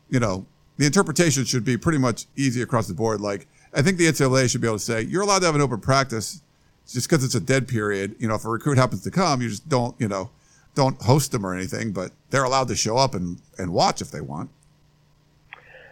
you 0.10 0.20
know, 0.20 0.46
the 0.78 0.86
interpretation 0.86 1.44
should 1.46 1.66
be 1.66 1.78
pretty 1.78 1.98
much 1.98 2.28
easy 2.36 2.62
across 2.62 2.88
the 2.88 2.94
board. 2.94 3.20
Like, 3.20 3.48
I 3.74 3.82
think 3.82 3.98
the 3.98 4.06
NCAA 4.06 4.50
should 4.50 4.62
be 4.62 4.68
able 4.68 4.78
to 4.78 4.84
say, 4.84 5.02
you're 5.02 5.24
allowed 5.24 5.40
to 5.40 5.46
have 5.48 5.56
an 5.56 5.62
open 5.62 5.80
practice 5.80 6.42
just 6.88 7.10
because 7.10 7.24
it's 7.24 7.36
a 7.36 7.40
dead 7.40 7.68
period. 7.68 8.16
You 8.20 8.28
know, 8.28 8.36
if 8.36 8.46
a 8.46 8.50
recruit 8.50 8.78
happens 8.78 9.04
to 9.04 9.12
come, 9.12 9.42
you 9.42 9.50
just 9.50 9.68
don't, 9.68 9.96
you 10.00 10.08
know, 10.08 10.30
don't 10.76 11.02
host 11.02 11.32
them 11.32 11.46
or 11.46 11.54
anything, 11.56 11.92
but 11.92 12.12
they're 12.30 12.44
allowed 12.44 12.68
to 12.68 12.76
show 12.76 12.98
up 12.98 13.16
and, 13.16 13.38
and 13.58 13.74
watch 13.74 14.02
if 14.02 14.12
they 14.12 14.22
want. 14.22 14.50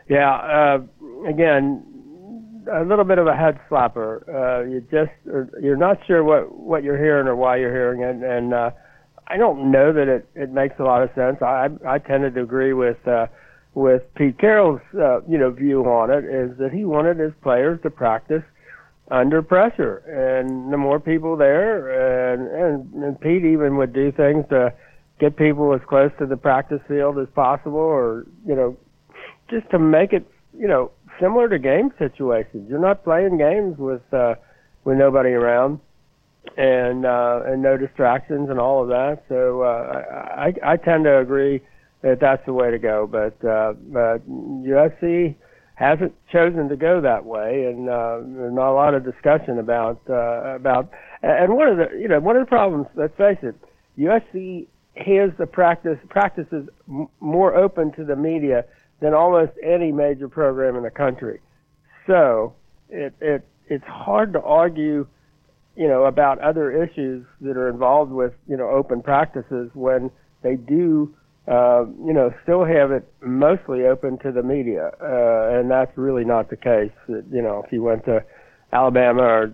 Yeah. 0.10 0.32
Uh, 0.32 0.82
again, 1.28 1.86
a 2.72 2.84
little 2.84 3.06
bit 3.06 3.18
of 3.18 3.28
a 3.28 3.36
head 3.36 3.60
slapper. 3.70 4.28
Uh, 4.28 4.64
you 4.70 4.82
just 4.92 5.12
you're 5.62 5.78
not 5.78 6.00
sure 6.06 6.24
what 6.24 6.54
what 6.54 6.84
you're 6.84 6.98
hearing 6.98 7.28
or 7.28 7.36
why 7.36 7.58
you're 7.58 7.72
hearing 7.72 8.02
it, 8.02 8.24
and 8.24 8.54
uh, 8.54 8.72
I 9.28 9.38
don't 9.38 9.72
know 9.72 9.94
that 9.94 10.08
it 10.08 10.28
it 10.36 10.52
makes 10.52 10.80
a 10.80 10.84
lot 10.84 11.04
of 11.04 11.10
sense. 11.16 11.42
I 11.42 11.70
I 11.86 12.00
tended 12.00 12.36
to 12.36 12.42
agree 12.42 12.74
with 12.74 13.06
uh, 13.08 13.28
with 13.74 14.04
Pete 14.16 14.38
Carroll's 14.38 14.82
uh, 14.98 15.22
you 15.28 15.38
know 15.38 15.52
view 15.52 15.84
on 15.86 16.10
it 16.12 16.26
is 16.26 16.58
that 16.58 16.72
he 16.72 16.86
wanted 16.86 17.18
his 17.18 17.34
players 17.42 17.82
to 17.84 17.90
practice 17.90 18.44
under 19.10 19.42
pressure, 19.42 19.98
and 20.08 20.72
the 20.72 20.78
more 20.78 21.00
people 21.00 21.36
there, 21.36 22.34
and 22.34 22.48
and, 22.48 23.04
and 23.04 23.22
Pete 23.22 23.46
even 23.46 23.78
would 23.78 23.94
do 23.94 24.12
things 24.12 24.46
to 24.50 24.74
get 25.20 25.36
people 25.36 25.74
as 25.74 25.82
close 25.88 26.12
to 26.20 26.26
the 26.26 26.38
practice 26.38 26.82
field 26.88 27.20
as 27.20 27.28
possible, 27.36 27.78
or 27.78 28.26
you 28.46 28.56
know 28.56 28.78
just 29.50 29.70
to 29.72 29.80
make 29.80 30.14
it 30.14 30.26
you 30.58 30.68
know 30.68 30.92
similar 31.20 31.50
to 31.50 31.60
game 31.60 31.92
situations. 32.00 32.70
You're 32.70 32.80
not 32.80 33.04
playing 33.04 33.38
games 33.38 33.78
with 33.78 34.02
uh, 34.14 34.36
with 34.84 34.98
nobody 34.98 35.32
around 35.32 35.80
and 36.58 37.06
uh, 37.06 37.42
and 37.46 37.62
no 37.62 37.78
distractions 37.78 38.50
and 38.50 38.60
all 38.60 38.84
of 38.84 38.90
that. 38.90 39.24
So 39.30 39.62
uh, 39.62 40.04
I 40.36 40.54
I 40.64 40.78
tend 40.78 41.06
to 41.06 41.20
agree 41.20 41.62
that 42.02 42.20
that's 42.20 42.46
the 42.46 42.54
way 42.54 42.72
to 42.72 42.80
go. 42.80 43.08
But 43.08 43.44
uh, 43.48 43.74
but 43.74 44.28
USC 44.30 45.36
hasn't 45.75 46.13
chosen 46.32 46.70
to 46.70 46.75
go 46.75 47.01
that 47.01 47.25
way, 47.25 47.65
and 47.65 47.89
uh, 47.89 48.20
there's 48.22 48.53
not 48.53 48.72
a 48.72 48.75
lot 48.75 48.94
of 48.94 49.03
discussion 49.03 49.60
about 49.60 50.01
uh, 50.10 50.56
about. 50.56 50.92
And 51.22 51.56
one 51.56 51.68
of 51.68 51.77
the 51.77 51.98
you 52.00 52.08
know 52.08 52.20
one 52.20 52.36
of 52.36 52.46
the 52.46 52.50
problems. 52.50 52.88
Let's 52.96 53.15
face 53.18 53.39
it, 53.42 53.56
USC 53.98 54.68
has 54.96 55.32
the 55.39 55.48
practice 55.48 55.98
practices 56.10 56.70
more 57.20 57.56
open 57.56 57.92
to 57.94 58.06
the 58.06 58.15
media 58.15 58.65
than 59.00 59.13
almost 59.13 59.51
any 59.63 59.92
major 59.92 60.30
program 60.30 60.75
in 60.75 60.84
the 60.84 60.92
country. 60.92 61.39
So 62.06 62.53
it, 62.89 63.13
it 63.20 63.48
it's 63.68 63.86
hard 63.86 64.34
to 64.34 64.42
argue, 64.42 65.08
you 65.75 65.88
know, 65.88 66.06
about 66.06 66.39
other 66.39 66.72
issues 66.84 67.25
that 67.42 67.58
are 67.58 67.70
involved 67.70 68.12
with 68.12 68.34
you 68.48 68.58
know 68.58 68.70
open 68.70 69.01
practices 69.01 69.72
when 69.74 70.12
they 70.44 70.56
do 70.56 71.15
uh, 71.48 71.86
you 72.06 72.14
know, 72.14 72.34
still 72.44 72.64
have 72.64 72.92
it 72.92 73.12
mostly 73.22 73.86
open 73.86 74.18
to 74.20 74.32
the 74.32 74.44
media, 74.44 74.92
uh, 75.02 75.60
and 75.60 75.70
that's 75.70 75.96
really 75.98 76.24
not 76.24 76.50
the 76.50 76.56
case. 76.56 76.92
You 77.08 77.42
know, 77.42 77.64
if 77.66 77.72
you 77.72 77.84
went 77.84 78.06
to 78.06 78.24
Alabama 78.72 79.24
or 79.24 79.54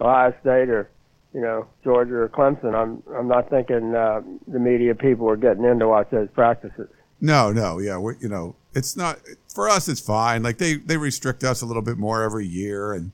Ohio 0.00 0.34
State 0.40 0.68
or 0.68 0.90
you 1.32 1.40
know 1.40 1.66
Georgia 1.82 2.16
or 2.16 2.28
Clemson, 2.28 2.74
I'm 2.74 3.02
I'm 3.16 3.26
not 3.26 3.48
thinking 3.48 3.94
uh, 3.94 4.20
the 4.48 4.58
media 4.58 4.94
people 4.94 5.28
are 5.30 5.36
getting 5.36 5.64
in 5.64 5.78
to 5.78 5.88
watch 5.88 6.08
those 6.10 6.28
practices. 6.34 6.88
No, 7.22 7.52
no, 7.52 7.78
yeah, 7.78 7.98
we, 7.98 8.14
you 8.20 8.28
know, 8.28 8.56
it's 8.74 8.94
not 8.94 9.18
for 9.48 9.68
us. 9.68 9.88
It's 9.88 10.00
fine. 10.00 10.42
Like 10.42 10.58
they 10.58 10.74
they 10.74 10.98
restrict 10.98 11.42
us 11.42 11.62
a 11.62 11.66
little 11.66 11.82
bit 11.82 11.96
more 11.96 12.22
every 12.22 12.46
year, 12.46 12.92
and 12.92 13.12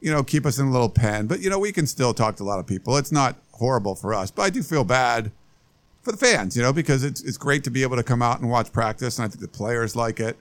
you 0.00 0.10
know, 0.10 0.24
keep 0.24 0.44
us 0.46 0.58
in 0.58 0.66
a 0.66 0.70
little 0.72 0.90
pen. 0.90 1.28
But 1.28 1.40
you 1.40 1.48
know, 1.48 1.60
we 1.60 1.70
can 1.70 1.86
still 1.86 2.12
talk 2.12 2.36
to 2.36 2.42
a 2.42 2.44
lot 2.44 2.58
of 2.58 2.66
people. 2.66 2.96
It's 2.96 3.12
not 3.12 3.36
horrible 3.52 3.94
for 3.94 4.12
us, 4.12 4.32
but 4.32 4.42
I 4.42 4.50
do 4.50 4.64
feel 4.64 4.82
bad 4.82 5.30
for 6.02 6.12
the 6.12 6.18
fans, 6.18 6.56
you 6.56 6.62
know, 6.62 6.72
because 6.72 7.04
it's 7.04 7.22
it's 7.22 7.38
great 7.38 7.64
to 7.64 7.70
be 7.70 7.82
able 7.82 7.96
to 7.96 8.02
come 8.02 8.22
out 8.22 8.40
and 8.40 8.50
watch 8.50 8.72
practice, 8.72 9.18
and 9.18 9.24
I 9.24 9.28
think 9.28 9.40
the 9.40 9.48
players 9.48 9.96
like 9.96 10.20
it. 10.20 10.36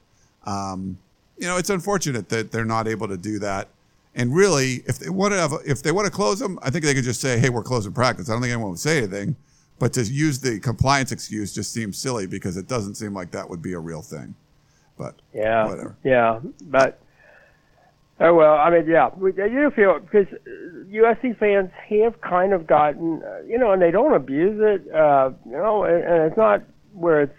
Um, 0.46 0.98
you 1.38 1.48
know, 1.48 1.58
it's 1.58 1.70
unfortunate 1.70 2.30
that 2.30 2.52
they're 2.52 2.66
not 2.66 2.88
able 2.88 3.08
to 3.08 3.18
do 3.18 3.40
that. 3.40 3.68
And 4.14 4.36
really, 4.36 4.84
if 4.88 5.00
they 5.00 5.10
want 5.10 5.34
to 5.34 5.40
have, 5.40 5.54
if 5.66 5.82
they 5.82 5.92
want 5.92 6.06
to 6.06 6.12
close 6.12 6.40
them, 6.40 6.60
I 6.62 6.70
think 6.70 6.84
they 6.84 6.94
could 6.94 7.04
just 7.04 7.22
say, 7.22 7.40
"Hey, 7.40 7.50
we're 7.50 7.64
closing 7.64 7.94
practice." 7.94 8.30
I 8.30 8.34
don't 8.34 8.42
think 8.42 8.52
anyone 8.52 8.72
would 8.72 8.80
say 8.80 8.98
anything. 8.98 9.36
But 9.80 9.94
to 9.94 10.04
use 10.04 10.40
the 10.40 10.60
compliance 10.60 11.12
excuse 11.12 11.54
just 11.54 11.74
seems 11.74 11.98
silly 11.98 12.28
because 12.28 12.56
it 12.56 12.68
doesn't 12.68 12.96
seem 12.96 13.16
like 13.16 13.32
that 13.32 13.50
would 13.50 13.64
be 13.64 13.74
a 13.74 13.80
real 13.80 14.04
thing. 14.04 14.36
But 14.96 15.16
yeah, 15.34 15.66
whatever. 15.66 15.96
yeah, 16.04 16.40
but 16.66 17.00
oh 18.22 18.34
well. 18.34 18.56
I 18.56 18.70
mean, 18.70 18.88
yeah, 18.88 19.10
we, 19.16 19.34
you 19.34 19.72
feel 19.76 20.00
because 20.00 20.28
USC 20.90 21.38
fans 21.38 21.70
have 21.90 22.22
kind 22.22 22.54
of 22.54 22.68
gotten, 22.68 23.22
uh, 23.24 23.42
you 23.48 23.58
know, 23.58 23.72
and 23.72 23.82
they 23.82 23.92
don't 23.92 24.14
abuse 24.14 24.60
it, 24.62 24.94
uh, 24.94 25.32
you 25.46 25.52
know, 25.52 25.84
and, 25.84 26.04
and 26.04 26.24
it's 26.24 26.38
not 26.38 26.64
where 26.94 27.22
it's 27.22 27.36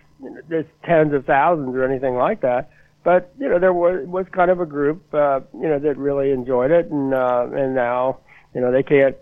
there's 0.49 0.67
tens 0.85 1.13
of 1.13 1.25
thousands 1.25 1.75
or 1.75 1.85
anything 1.85 2.15
like 2.15 2.41
that. 2.43 2.71
But 3.05 3.33
you 3.39 3.49
know, 3.49 3.59
there 3.59 3.73
was 3.73 4.07
was 4.07 4.27
kind 4.33 4.51
of 4.51 4.61
a 4.61 4.67
group, 4.67 5.03
uh, 5.13 5.41
you 5.55 5.69
know, 5.69 5.79
that 5.79 5.97
really 5.97 6.31
enjoyed 6.31 6.71
it, 6.71 6.91
and 6.91 7.13
uh, 7.13 7.49
and 7.53 7.75
now, 7.75 8.19
you 8.55 8.61
know, 8.61 8.71
they 8.71 8.83
can't 8.83 9.17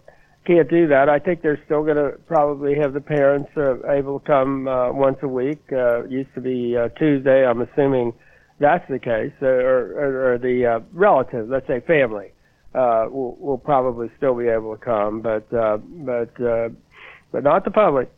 can't 0.44 0.68
do 0.68 0.86
that. 0.88 1.08
I 1.08 1.18
think 1.18 1.42
they're 1.42 1.60
still 1.64 1.82
going 1.84 1.96
to 1.96 2.18
probably 2.26 2.74
have 2.76 2.92
the 2.92 3.00
parents 3.00 3.50
uh, 3.56 3.90
able 3.90 4.20
to 4.20 4.26
come 4.26 4.68
uh, 4.68 4.92
once 4.92 5.18
a 5.22 5.28
week. 5.28 5.60
Uh, 5.72 6.04
used 6.04 6.32
to 6.34 6.40
be 6.40 6.76
uh, 6.76 6.88
Tuesday. 6.90 7.46
I'm 7.46 7.62
assuming 7.62 8.12
that's 8.60 8.86
the 8.88 8.98
case, 8.98 9.32
or, 9.40 9.48
or, 9.48 10.34
or 10.34 10.38
the 10.38 10.66
uh, 10.66 10.80
relative, 10.92 11.48
let's 11.48 11.66
say 11.66 11.80
family, 11.80 12.30
uh, 12.74 13.06
will, 13.10 13.34
will 13.40 13.58
probably 13.58 14.10
still 14.16 14.36
be 14.36 14.46
able 14.46 14.76
to 14.76 14.84
come, 14.84 15.20
but 15.22 15.52
uh, 15.52 15.78
but 15.78 16.40
uh, 16.40 16.68
but 17.32 17.42
not 17.42 17.64
the 17.64 17.70
public. 17.70 18.12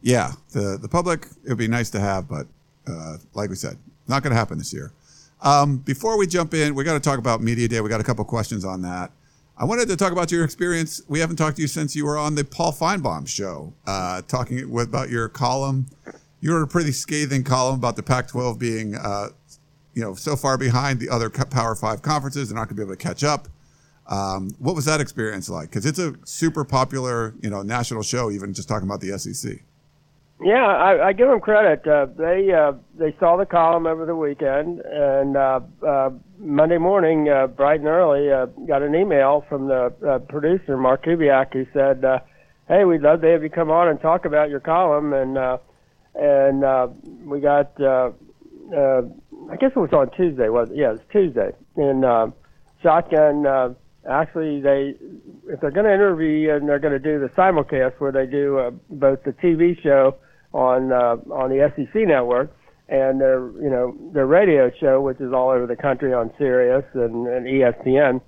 Yeah, 0.00 0.32
the 0.52 0.78
the 0.80 0.88
public 0.88 1.26
it 1.44 1.50
would 1.50 1.58
be 1.58 1.68
nice 1.68 1.90
to 1.90 2.00
have, 2.00 2.28
but 2.28 2.46
uh, 2.88 3.18
like 3.34 3.50
we 3.50 3.56
said, 3.56 3.76
not 4.08 4.22
going 4.22 4.32
to 4.32 4.36
happen 4.36 4.58
this 4.58 4.72
year. 4.72 4.92
Um, 5.42 5.76
before 5.78 6.18
we 6.18 6.26
jump 6.26 6.54
in, 6.54 6.74
we 6.74 6.82
got 6.82 6.94
to 6.94 7.00
talk 7.00 7.18
about 7.18 7.42
media 7.42 7.68
day. 7.68 7.80
We 7.80 7.88
got 7.88 8.00
a 8.00 8.04
couple 8.04 8.24
questions 8.24 8.64
on 8.64 8.82
that. 8.82 9.12
I 9.56 9.64
wanted 9.64 9.88
to 9.88 9.96
talk 9.96 10.12
about 10.12 10.32
your 10.32 10.42
experience. 10.42 11.02
We 11.06 11.20
haven't 11.20 11.36
talked 11.36 11.56
to 11.56 11.62
you 11.62 11.68
since 11.68 11.94
you 11.94 12.06
were 12.06 12.16
on 12.16 12.34
the 12.34 12.44
Paul 12.44 12.72
Finebaum 12.72 13.28
show, 13.28 13.74
uh, 13.86 14.22
talking 14.22 14.70
with, 14.70 14.88
about 14.88 15.10
your 15.10 15.28
column. 15.28 15.86
You 16.40 16.54
wrote 16.54 16.62
a 16.62 16.66
pretty 16.66 16.92
scathing 16.92 17.44
column 17.44 17.76
about 17.76 17.96
the 17.96 18.02
Pac-12 18.02 18.58
being, 18.58 18.94
uh, 18.94 19.28
you 19.94 20.02
know, 20.02 20.14
so 20.14 20.36
far 20.36 20.56
behind 20.56 20.98
the 20.98 21.10
other 21.10 21.28
Power 21.28 21.74
Five 21.74 22.02
conferences. 22.02 22.48
They're 22.48 22.56
not 22.56 22.68
going 22.68 22.76
to 22.76 22.82
be 22.82 22.82
able 22.82 22.96
to 22.96 23.02
catch 23.02 23.22
up. 23.22 23.48
Um, 24.06 24.54
what 24.58 24.74
was 24.74 24.86
that 24.86 25.00
experience 25.00 25.48
like? 25.48 25.68
Because 25.68 25.86
it's 25.86 25.98
a 25.98 26.14
super 26.24 26.64
popular, 26.64 27.34
you 27.42 27.50
know, 27.50 27.62
national 27.62 28.02
show. 28.02 28.30
Even 28.30 28.54
just 28.54 28.68
talking 28.68 28.88
about 28.88 29.00
the 29.00 29.16
SEC. 29.18 29.60
Yeah, 30.42 30.64
I, 30.64 31.08
I 31.08 31.12
give 31.12 31.28
them 31.28 31.40
credit. 31.40 31.86
Uh, 31.86 32.06
they 32.16 32.50
uh, 32.50 32.72
they 32.98 33.14
saw 33.20 33.36
the 33.36 33.44
column 33.44 33.86
over 33.86 34.06
the 34.06 34.16
weekend, 34.16 34.80
and 34.80 35.36
uh, 35.36 35.60
uh, 35.86 36.10
Monday 36.38 36.78
morning, 36.78 37.28
uh, 37.28 37.46
bright 37.46 37.80
and 37.80 37.88
early, 37.88 38.32
uh, 38.32 38.46
got 38.66 38.82
an 38.82 38.94
email 38.94 39.44
from 39.50 39.68
the 39.68 39.92
uh, 40.08 40.18
producer 40.18 40.78
Mark 40.78 41.04
Kubiak 41.04 41.52
who 41.52 41.66
said, 41.74 42.04
uh, 42.04 42.20
"Hey, 42.68 42.86
we'd 42.86 43.02
love 43.02 43.20
to 43.20 43.28
have 43.28 43.42
you 43.42 43.50
come 43.50 43.70
on 43.70 43.88
and 43.88 44.00
talk 44.00 44.24
about 44.24 44.48
your 44.48 44.60
column." 44.60 45.12
And 45.12 45.36
uh, 45.36 45.58
and 46.14 46.64
uh, 46.64 46.88
we 47.24 47.40
got, 47.40 47.80
uh, 47.80 48.10
uh, 48.74 49.02
I 49.50 49.56
guess 49.56 49.72
it 49.74 49.78
was 49.78 49.92
on 49.92 50.10
Tuesday, 50.10 50.48
was 50.48 50.70
it? 50.70 50.76
Yeah, 50.76 50.90
it 50.90 50.92
was 50.92 51.00
Tuesday. 51.12 51.52
And 51.76 52.04
uh, 52.04 52.28
Shotgun, 52.82 53.46
uh, 53.46 53.74
actually, 54.08 54.60
they 54.60 54.94
if 55.48 55.60
they're 55.60 55.70
going 55.70 55.86
to 55.86 55.94
interview 55.94 56.52
and 56.54 56.68
they're 56.68 56.78
going 56.78 56.92
to 56.92 56.98
do 56.98 57.18
the 57.18 57.28
simulcast 57.28 57.94
where 57.98 58.12
they 58.12 58.26
do 58.26 58.58
uh, 58.58 58.70
both 58.90 59.22
the 59.24 59.32
TV 59.32 59.80
show 59.82 60.16
on 60.52 60.92
uh, 60.92 61.16
on 61.32 61.50
the 61.50 61.72
SEC 61.76 62.06
network 62.06 62.54
and 62.88 63.20
their 63.20 63.50
you 63.62 63.70
know 63.70 63.96
their 64.12 64.26
radio 64.26 64.70
show, 64.80 65.00
which 65.00 65.20
is 65.20 65.32
all 65.32 65.50
over 65.50 65.66
the 65.66 65.76
country 65.76 66.12
on 66.12 66.32
Sirius 66.38 66.84
and, 66.94 67.26
and 67.26 67.46
ESPN. 67.46 68.20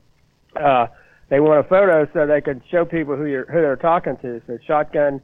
Uh, 0.56 0.86
they 1.28 1.40
want 1.40 1.64
a 1.64 1.68
photo 1.68 2.06
so 2.12 2.26
they 2.26 2.40
could 2.40 2.62
show 2.70 2.84
people 2.84 3.16
who 3.16 3.26
you're 3.26 3.46
who 3.46 3.60
they're 3.60 3.76
talking 3.76 4.16
to. 4.18 4.40
So 4.46 4.58
Shotgun 4.66 5.20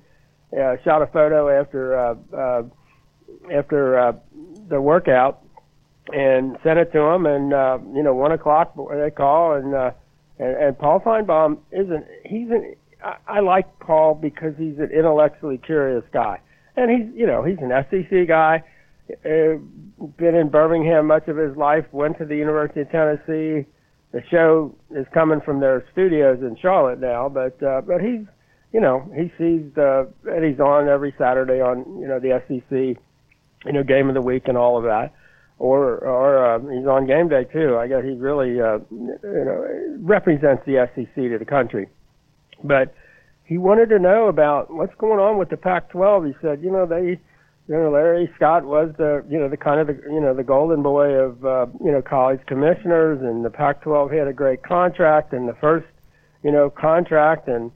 uh, 0.52 0.76
shot 0.85 1.02
a 1.02 1.07
photo 1.07 1.49
after 1.61 1.97
uh, 1.97 2.14
uh, 2.37 2.62
after 3.52 3.99
uh, 3.99 4.12
the 4.69 4.81
workout 4.81 5.45
and 6.12 6.57
sent 6.62 6.78
it 6.78 6.93
to 6.93 7.00
him. 7.00 7.26
And 7.26 7.52
uh, 7.52 7.78
you 7.95 8.02
know, 8.02 8.14
one 8.14 8.33
o'clock 8.33 8.75
they 8.76 9.11
call 9.11 9.55
and 9.55 9.75
uh, 9.75 9.90
and, 10.38 10.57
and 10.57 10.78
Paul 10.78 11.00
Finebaum 11.00 11.59
isn't 11.73 12.07
he's 12.25 12.50
an 12.50 12.75
I, 13.02 13.17
I 13.26 13.40
like 13.40 13.78
Paul 13.81 14.14
because 14.14 14.55
he's 14.59 14.78
an 14.78 14.90
intellectually 14.90 15.59
curious 15.59 16.05
guy, 16.12 16.40
and 16.76 16.90
he's 16.90 17.14
you 17.14 17.26
know 17.26 17.43
he's 17.43 17.59
an 17.59 17.71
SEC 17.90 18.26
guy. 18.26 18.62
Uh, 19.25 19.57
been 20.19 20.35
in 20.35 20.50
Birmingham 20.50 21.07
much 21.07 21.28
of 21.28 21.37
his 21.37 21.57
life. 21.57 21.87
Went 21.93 22.19
to 22.19 22.25
the 22.25 22.37
University 22.37 22.83
of 22.83 22.90
Tennessee. 22.90 23.67
The 24.12 24.23
show 24.31 24.75
is 24.90 25.07
coming 25.12 25.40
from 25.40 25.61
their 25.61 25.85
studios 25.93 26.38
in 26.40 26.57
Charlotte 26.61 27.00
now, 27.00 27.28
but 27.28 27.62
uh, 27.62 27.83
but 27.83 28.00
he's 28.00 28.26
you 28.73 28.81
know 28.81 29.11
he 29.15 29.33
sees 29.39 29.77
uh, 29.77 30.05
and 30.25 30.45
he's 30.45 30.61
on 30.61 30.89
every 30.89 31.15
Saturday 31.19 31.61
on 31.61 32.01
you 32.01 32.07
know 32.07 32.19
the 32.19 32.41
SEC 32.49 32.71
you 32.71 33.73
know 33.73 33.83
game 33.83 34.09
of 34.09 34.15
the 34.15 34.23
week 34.23 34.45
and 34.47 34.57
all 34.57 34.77
of 34.77 34.85
that 34.85 35.13
or 35.59 35.99
or 35.99 36.55
uh, 36.55 36.59
he's 36.61 36.87
on 36.87 37.07
game 37.07 37.29
day 37.29 37.45
too. 37.45 37.77
I 37.77 37.89
guess 37.89 38.05
he 38.05 38.11
really 38.11 38.61
uh, 38.61 38.79
you 38.91 39.19
know 39.23 39.97
represents 40.01 40.65
the 40.67 40.89
SEC 40.95 41.15
to 41.15 41.39
the 41.39 41.45
country. 41.45 41.89
But 42.63 42.95
he 43.49 43.57
wanted 43.57 43.89
to 43.89 43.99
know 43.99 44.29
about 44.29 44.71
what's 44.71 44.95
going 44.97 45.19
on 45.19 45.39
with 45.39 45.49
the 45.49 45.57
Pac-12. 45.57 46.27
He 46.27 46.35
said, 46.43 46.61
you 46.63 46.71
know, 46.71 46.85
they, 46.85 47.19
you 47.67 47.75
know, 47.75 47.91
Larry 47.91 48.31
Scott 48.37 48.65
was 48.65 48.93
the, 48.99 49.25
you 49.29 49.39
know, 49.39 49.49
the 49.49 49.57
kind 49.57 49.81
of 49.81 49.87
the, 49.87 49.99
you 50.05 50.21
know, 50.21 50.35
the 50.35 50.45
golden 50.45 50.83
boy 50.83 51.13
of, 51.15 51.45
uh, 51.45 51.67
you 51.83 51.91
know, 51.91 52.03
college 52.03 52.41
commissioners, 52.47 53.23
and 53.23 53.43
the 53.43 53.51
Pac-12 53.51 54.17
had 54.17 54.29
a 54.29 54.35
great 54.35 54.63
contract, 54.63 55.33
and 55.33 55.49
the 55.49 55.57
first, 55.63 55.87
you 56.43 56.53
know, 56.53 56.69
contract, 56.69 57.49
and 57.49 57.73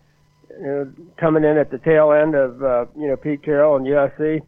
you 0.61 0.67
know, 0.67 0.93
coming 1.19 1.45
in 1.45 1.57
at 1.57 1.71
the 1.71 1.79
tail 1.79 2.13
end 2.13 2.35
of, 2.35 2.63
uh, 2.63 2.87
you 2.97 3.09
know, 3.09 3.17
Pete 3.17 3.43
Carroll 3.43 3.77
and 3.77 3.87
USC 3.87 4.43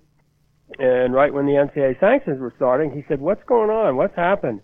and 0.78 1.14
right 1.14 1.32
when 1.32 1.46
the 1.46 1.52
NCAA 1.52 2.00
sanctions 2.00 2.40
were 2.40 2.52
starting, 2.56 2.90
he 2.90 3.04
said, 3.06 3.20
"What's 3.20 3.44
going 3.44 3.70
on? 3.70 3.96
What's 3.96 4.16
happened?" 4.16 4.60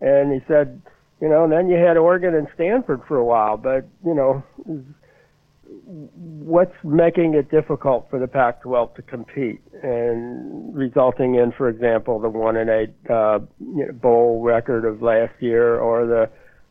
And 0.00 0.32
he 0.32 0.40
said, 0.46 0.82
"You 1.20 1.28
know." 1.28 1.44
And 1.44 1.52
then 1.52 1.68
you 1.68 1.76
had 1.76 1.96
Oregon 1.96 2.34
and 2.34 2.48
Stanford 2.54 3.02
for 3.06 3.16
a 3.16 3.24
while, 3.24 3.56
but 3.56 3.86
you 4.04 4.14
know, 4.14 4.42
what's 5.64 6.74
making 6.84 7.34
it 7.34 7.50
difficult 7.50 8.08
for 8.10 8.18
the 8.18 8.26
Pac-12 8.26 8.94
to 8.96 9.02
compete, 9.02 9.60
and 9.82 10.74
resulting 10.74 11.36
in, 11.36 11.52
for 11.52 11.68
example, 11.68 12.18
the 12.18 12.28
one 12.28 12.56
and 12.56 12.68
eight 12.68 12.94
uh, 13.08 13.38
you 13.60 13.86
know, 13.86 13.92
bowl 13.92 14.42
record 14.42 14.84
of 14.84 15.00
last 15.00 15.32
year, 15.40 15.78
or 15.78 16.06
the 16.06 16.28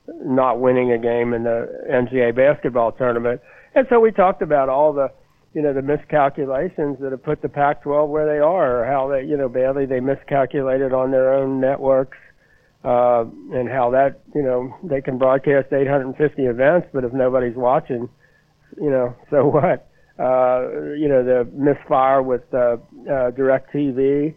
not 0.08 0.60
winning 0.60 0.92
a 0.92 1.00
game 1.00 1.34
in 1.34 1.44
the 1.44 1.68
NCAA 1.90 2.36
basketball 2.36 2.92
tournament. 2.92 3.42
And 3.76 3.86
so 3.90 4.00
we 4.00 4.12
talked 4.12 4.42
about 4.42 4.70
all 4.70 4.94
the 4.94 5.12
you 5.54 5.62
know 5.62 5.74
the 5.74 5.82
miscalculations 5.82 6.98
that 7.02 7.12
have 7.12 7.24
put 7.24 7.42
the 7.42 7.50
Pac-12 7.50 8.08
where 8.10 8.26
they 8.26 8.40
are, 8.40 8.82
or 8.82 8.86
how 8.86 9.10
they 9.10 9.24
you 9.24 9.38
know 9.38 9.50
badly 9.50 9.86
they 9.86 10.00
miscalculated 10.00 10.94
on 10.94 11.12
their 11.12 11.34
own 11.34 11.60
networks, 11.60 12.18
uh, 12.86 13.26
and 13.54 13.70
how 13.70 13.92
that 13.92 14.22
you 14.34 14.42
know 14.42 14.74
they 14.84 15.02
can 15.02 15.18
broadcast 15.18 15.74
850 15.74 16.44
events, 16.44 16.88
but 16.94 17.04
if 17.04 17.12
nobody's 17.12 17.56
watching, 17.56 18.10
you 18.82 18.90
know, 18.90 19.14
so 19.30 19.46
what? 19.46 19.90
Uh, 20.18 20.96
you 20.96 21.10
know 21.10 21.24
the 21.26 21.46
misfire 21.54 22.22
with 22.22 22.44
uh, 22.54 22.58
uh, 22.58 23.32
Directv. 23.32 24.34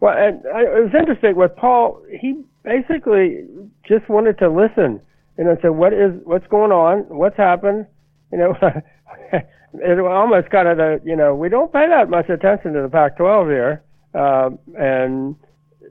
Well, 0.00 0.14
and 0.16 0.42
I, 0.46 0.62
it 0.62 0.84
was 0.84 0.94
interesting 0.98 1.34
with 1.34 1.54
Paul. 1.56 2.00
He 2.20 2.44
basically 2.62 3.44
just 3.84 4.08
wanted 4.08 4.38
to 4.38 4.48
listen, 4.48 5.00
you 5.36 5.44
know, 5.44 5.56
say 5.60 5.68
what 5.68 5.92
is 5.92 6.12
what's 6.22 6.46
going 6.46 6.70
on, 6.70 7.00
what's 7.08 7.36
happened, 7.36 7.86
you 8.32 8.38
know. 8.38 8.56
it 9.74 9.98
almost 9.98 10.50
kind 10.50 10.68
of 10.68 10.76
the 10.76 11.00
you 11.04 11.16
know 11.16 11.34
we 11.34 11.48
don't 11.48 11.72
pay 11.72 11.88
that 11.88 12.10
much 12.10 12.28
attention 12.28 12.74
to 12.74 12.82
the 12.82 12.88
Pac-12 12.88 13.50
here, 13.50 13.82
uh, 14.14 14.50
and 14.78 15.36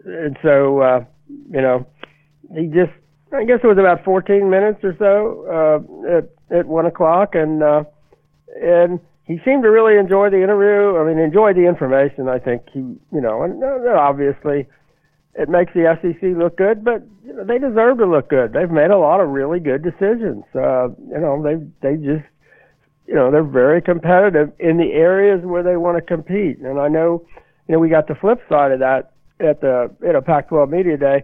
and 0.05 0.37
so 0.43 0.79
uh, 0.81 1.03
you 1.49 1.61
know 1.61 1.87
he 2.55 2.67
just 2.67 2.91
I 3.33 3.45
guess 3.45 3.59
it 3.63 3.67
was 3.67 3.77
about 3.77 4.03
14 4.03 4.49
minutes 4.49 4.83
or 4.83 4.95
so 4.99 5.45
uh, 5.47 6.17
at 6.17 6.59
at 6.59 6.65
one 6.67 6.85
o'clock, 6.85 7.33
and 7.33 7.63
uh, 7.63 7.83
and 8.61 8.99
he 9.25 9.39
seemed 9.45 9.63
to 9.63 9.69
really 9.69 9.97
enjoy 9.97 10.29
the 10.29 10.43
interview. 10.43 10.97
I 10.97 11.05
mean, 11.05 11.17
enjoy 11.17 11.53
the 11.53 11.67
information. 11.67 12.27
I 12.27 12.39
think 12.39 12.63
he, 12.73 12.79
you 12.79 13.21
know, 13.21 13.43
and 13.43 13.63
uh, 13.63 13.97
obviously 13.97 14.67
it 15.35 15.47
makes 15.47 15.73
the 15.73 15.97
SEC 16.01 16.21
look 16.37 16.57
good, 16.57 16.83
but 16.83 17.03
you 17.25 17.33
know, 17.33 17.45
they 17.45 17.57
deserve 17.57 17.99
to 17.99 18.05
look 18.05 18.29
good. 18.29 18.51
They've 18.51 18.69
made 18.69 18.91
a 18.91 18.97
lot 18.97 19.21
of 19.21 19.29
really 19.29 19.59
good 19.59 19.81
decisions. 19.81 20.43
Uh, 20.53 20.89
you 21.07 21.19
know, 21.19 21.41
they 21.41 21.55
they 21.81 21.95
just, 21.95 22.25
you 23.11 23.17
know, 23.17 23.29
they're 23.29 23.43
very 23.43 23.81
competitive 23.81 24.53
in 24.57 24.77
the 24.77 24.93
areas 24.93 25.41
where 25.43 25.63
they 25.63 25.75
want 25.75 25.97
to 25.97 26.01
compete. 26.01 26.59
And 26.59 26.79
I 26.79 26.87
know, 26.87 27.25
you 27.67 27.73
know, 27.73 27.79
we 27.79 27.89
got 27.89 28.07
the 28.07 28.15
flip 28.15 28.39
side 28.47 28.71
of 28.71 28.79
that 28.79 29.11
at 29.41 29.59
the 29.59 29.91
at 30.07 30.15
a 30.15 30.21
Pac-12 30.21 30.69
media 30.69 30.95
day, 30.95 31.23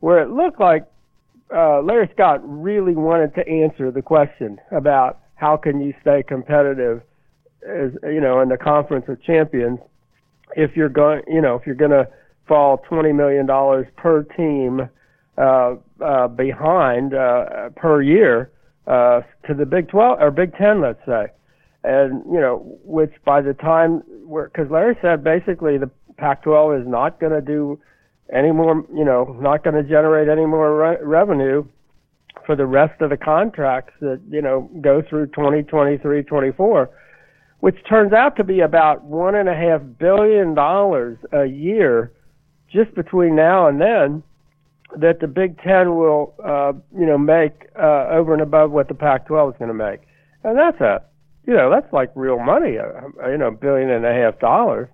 where 0.00 0.20
it 0.20 0.30
looked 0.30 0.58
like 0.58 0.84
uh, 1.54 1.80
Larry 1.80 2.10
Scott 2.12 2.40
really 2.42 2.96
wanted 2.96 3.36
to 3.36 3.48
answer 3.48 3.92
the 3.92 4.02
question 4.02 4.58
about 4.72 5.20
how 5.36 5.56
can 5.56 5.80
you 5.80 5.94
stay 6.00 6.24
competitive 6.26 7.02
as 7.62 7.92
you 8.02 8.20
know 8.20 8.40
in 8.40 8.48
the 8.48 8.56
conference 8.56 9.04
of 9.06 9.22
champions 9.22 9.78
if 10.56 10.76
you're 10.76 10.88
going 10.88 11.22
you 11.28 11.40
know 11.40 11.54
if 11.54 11.66
you're 11.66 11.76
going 11.76 11.92
to 11.92 12.08
fall 12.48 12.78
twenty 12.78 13.12
million 13.12 13.46
dollars 13.46 13.86
per 13.96 14.24
team 14.24 14.88
uh, 15.36 15.74
uh, 16.04 16.26
behind 16.26 17.14
uh, 17.14 17.68
per 17.76 18.02
year 18.02 18.50
uh, 18.88 19.20
to 19.46 19.54
the 19.54 19.66
Big 19.66 19.88
Twelve 19.88 20.18
or 20.20 20.30
Big 20.30 20.56
Ten, 20.56 20.80
let's 20.80 21.04
say, 21.06 21.26
and 21.84 22.24
you 22.32 22.40
know 22.40 22.78
which 22.84 23.12
by 23.24 23.40
the 23.40 23.54
time 23.54 24.02
because 24.26 24.70
Larry 24.70 24.96
said 25.02 25.22
basically 25.22 25.78
the 25.78 25.90
Pac-12 26.16 26.82
is 26.82 26.88
not 26.88 27.20
going 27.20 27.32
to 27.32 27.40
do 27.40 27.78
any 28.32 28.50
more 28.50 28.84
you 28.94 29.04
know 29.04 29.36
not 29.40 29.62
going 29.62 29.76
to 29.76 29.88
generate 29.88 30.28
any 30.28 30.46
more 30.46 30.76
re- 30.76 30.98
revenue 31.02 31.64
for 32.46 32.56
the 32.56 32.66
rest 32.66 33.00
of 33.00 33.10
the 33.10 33.16
contracts 33.16 33.92
that 34.00 34.20
you 34.30 34.42
know 34.42 34.70
go 34.80 35.02
through 35.08 35.26
2023 35.28 36.22
24 36.22 36.90
which 37.60 37.76
turns 37.88 38.12
out 38.12 38.36
to 38.36 38.44
be 38.44 38.60
about 38.60 39.04
one 39.04 39.34
and 39.34 39.48
a 39.48 39.54
half 39.54 39.80
billion 39.98 40.54
dollars 40.54 41.18
a 41.32 41.44
year 41.44 42.12
just 42.70 42.94
between 42.94 43.34
now 43.34 43.68
and 43.68 43.80
then 43.80 44.22
that 44.96 45.20
the 45.20 45.28
Big 45.28 45.60
Ten 45.60 45.96
will, 45.96 46.34
uh, 46.42 46.72
you 46.98 47.06
know, 47.06 47.18
make 47.18 47.68
uh, 47.78 48.06
over 48.10 48.32
and 48.32 48.42
above 48.42 48.70
what 48.70 48.88
the 48.88 48.94
Pac-12 48.94 49.52
is 49.52 49.58
going 49.58 49.68
to 49.68 49.74
make, 49.74 50.00
and 50.44 50.56
that's 50.56 50.80
a, 50.80 51.02
you 51.46 51.54
know, 51.54 51.70
that's 51.70 51.92
like 51.92 52.10
real 52.14 52.38
money, 52.38 52.78
uh, 52.78 53.28
you 53.28 53.38
know, 53.38 53.50
billion 53.50 53.90
and 53.90 54.04
a 54.04 54.12
half 54.12 54.38
dollars. 54.38 54.88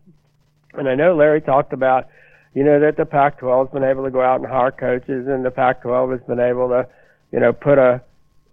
And 0.75 0.89
I 0.89 0.95
know 0.95 1.15
Larry 1.15 1.41
talked 1.41 1.73
about, 1.73 2.09
you 2.55 2.65
know, 2.65 2.81
that 2.81 2.97
the 2.97 3.07
Pac-12 3.07 3.67
has 3.67 3.73
been 3.73 3.85
able 3.85 4.05
to 4.05 4.11
go 4.11 4.21
out 4.21 4.41
and 4.41 4.49
hire 4.49 4.73
coaches, 4.73 5.29
and 5.29 5.45
the 5.45 5.51
Pac-12 5.51 6.13
has 6.13 6.21
been 6.27 6.41
able 6.41 6.69
to, 6.69 6.89
you 7.31 7.41
know, 7.41 7.53
put 7.53 7.79
a 7.79 8.03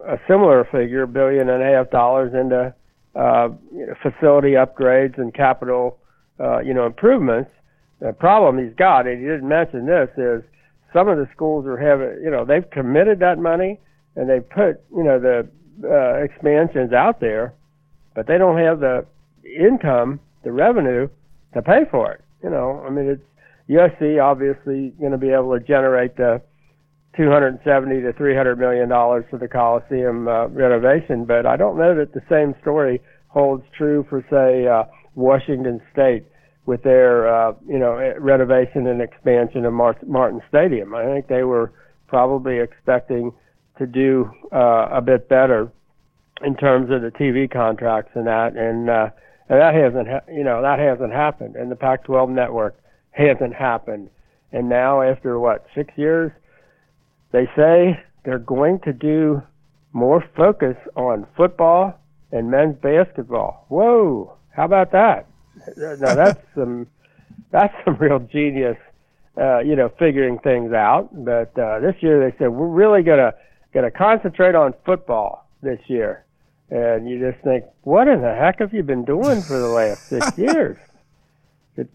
a 0.07 0.19
similar 0.27 0.63
figure, 0.65 1.05
billion 1.05 1.49
and 1.49 1.61
a 1.61 1.65
half 1.65 1.89
dollars 1.91 2.33
into 2.33 2.73
uh, 3.15 3.49
you 3.73 3.85
know, 3.87 3.93
facility 4.01 4.51
upgrades 4.51 5.17
and 5.17 5.33
capital, 5.33 5.97
uh, 6.39 6.59
you 6.59 6.73
know, 6.73 6.85
improvements. 6.85 7.51
The 7.99 8.13
problem 8.13 8.57
he's 8.57 8.75
got, 8.75 9.05
and 9.05 9.19
he 9.19 9.25
didn't 9.25 9.47
mention 9.47 9.85
this, 9.85 10.09
is 10.17 10.43
some 10.93 11.07
of 11.07 11.17
the 11.17 11.27
schools 11.33 11.65
are 11.65 11.77
having, 11.77 12.23
you 12.23 12.29
know, 12.29 12.45
they've 12.45 12.69
committed 12.69 13.19
that 13.19 13.39
money 13.39 13.79
and 14.15 14.29
they've 14.29 14.47
put, 14.49 14.81
you 14.95 15.03
know, 15.03 15.19
the 15.19 15.47
uh, 15.83 16.23
expansions 16.23 16.93
out 16.93 17.19
there, 17.19 17.53
but 18.15 18.27
they 18.27 18.37
don't 18.37 18.57
have 18.57 18.79
the 18.79 19.05
income, 19.43 20.19
the 20.43 20.51
revenue 20.51 21.07
to 21.53 21.61
pay 21.61 21.81
for 21.89 22.11
it. 22.11 22.21
You 22.43 22.49
know, 22.49 22.83
I 22.85 22.89
mean, 22.89 23.07
it's 23.07 23.23
USC 23.69 24.21
obviously 24.21 24.93
going 24.99 25.11
to 25.11 25.17
be 25.17 25.29
able 25.29 25.57
to 25.57 25.65
generate 25.65 26.17
the 26.17 26.41
270 27.17 28.01
to 28.01 28.13
300 28.13 28.57
million 28.57 28.89
dollars 28.89 29.25
for 29.29 29.37
the 29.37 29.47
Coliseum 29.47 30.27
uh, 30.27 30.47
renovation, 30.47 31.25
but 31.25 31.45
I 31.45 31.57
don't 31.57 31.77
know 31.77 31.95
that 31.95 32.13
the 32.13 32.21
same 32.29 32.55
story 32.61 33.01
holds 33.27 33.63
true 33.77 34.05
for 34.09 34.23
say 34.29 34.67
uh, 34.67 34.83
Washington 35.15 35.81
State 35.91 36.25
with 36.71 36.83
their 36.83 37.27
uh, 37.27 37.53
you 37.67 37.77
know 37.77 37.97
eh, 37.97 38.13
renovation 38.17 38.87
and 38.87 39.01
expansion 39.01 39.65
of 39.65 39.73
Martin 39.73 40.41
Stadium. 40.47 40.95
I 40.95 41.03
think 41.03 41.27
they 41.27 41.43
were 41.43 41.73
probably 42.07 42.59
expecting 42.59 43.33
to 43.77 43.85
do 43.85 44.31
uh, 44.53 44.87
a 44.89 45.01
bit 45.01 45.27
better 45.27 45.69
in 46.41 46.55
terms 46.55 46.89
of 46.89 47.01
the 47.01 47.11
TV 47.11 47.51
contracts 47.51 48.11
and 48.15 48.25
that, 48.25 48.55
and 48.55 48.89
uh, 48.89 49.09
and 49.49 49.59
that 49.59 49.75
hasn't 49.75 50.07
ha- 50.07 50.31
you 50.31 50.45
know 50.45 50.61
that 50.61 50.79
hasn't 50.79 51.11
happened, 51.11 51.57
and 51.57 51.69
the 51.69 51.75
Pac-12 51.75 52.29
network 52.29 52.79
hasn't 53.09 53.53
happened, 53.53 54.09
and 54.53 54.69
now 54.69 55.01
after 55.01 55.37
what 55.39 55.65
six 55.75 55.91
years 55.97 56.31
they 57.33 57.49
say 57.53 57.99
they're 58.23 58.39
going 58.39 58.79
to 58.85 58.93
do 58.93 59.41
more 59.91 60.23
focus 60.37 60.77
on 60.95 61.27
football 61.35 61.99
and 62.31 62.49
men's 62.49 62.77
basketball. 62.77 63.65
Whoa, 63.67 64.37
how 64.55 64.63
about 64.63 64.93
that? 64.93 65.27
Now 65.77 66.15
that's 66.15 66.41
some 66.55 66.87
that's 67.51 67.73
some 67.85 67.95
real 67.97 68.19
genius, 68.19 68.77
uh, 69.37 69.59
you 69.59 69.75
know, 69.75 69.89
figuring 69.99 70.39
things 70.39 70.73
out. 70.73 71.09
But 71.11 71.57
uh, 71.57 71.79
this 71.79 71.95
year 72.01 72.19
they 72.19 72.37
said 72.37 72.49
we're 72.49 72.67
really 72.67 73.03
gonna 73.03 73.33
gonna 73.73 73.91
concentrate 73.91 74.55
on 74.55 74.73
football 74.85 75.47
this 75.61 75.79
year, 75.87 76.25
and 76.69 77.09
you 77.09 77.19
just 77.19 77.43
think, 77.43 77.65
what 77.83 78.07
in 78.07 78.21
the 78.21 78.33
heck 78.33 78.59
have 78.59 78.73
you 78.73 78.83
been 78.83 79.05
doing 79.05 79.41
for 79.41 79.57
the 79.57 79.67
last 79.67 80.07
six 80.07 80.37
years? 80.37 80.77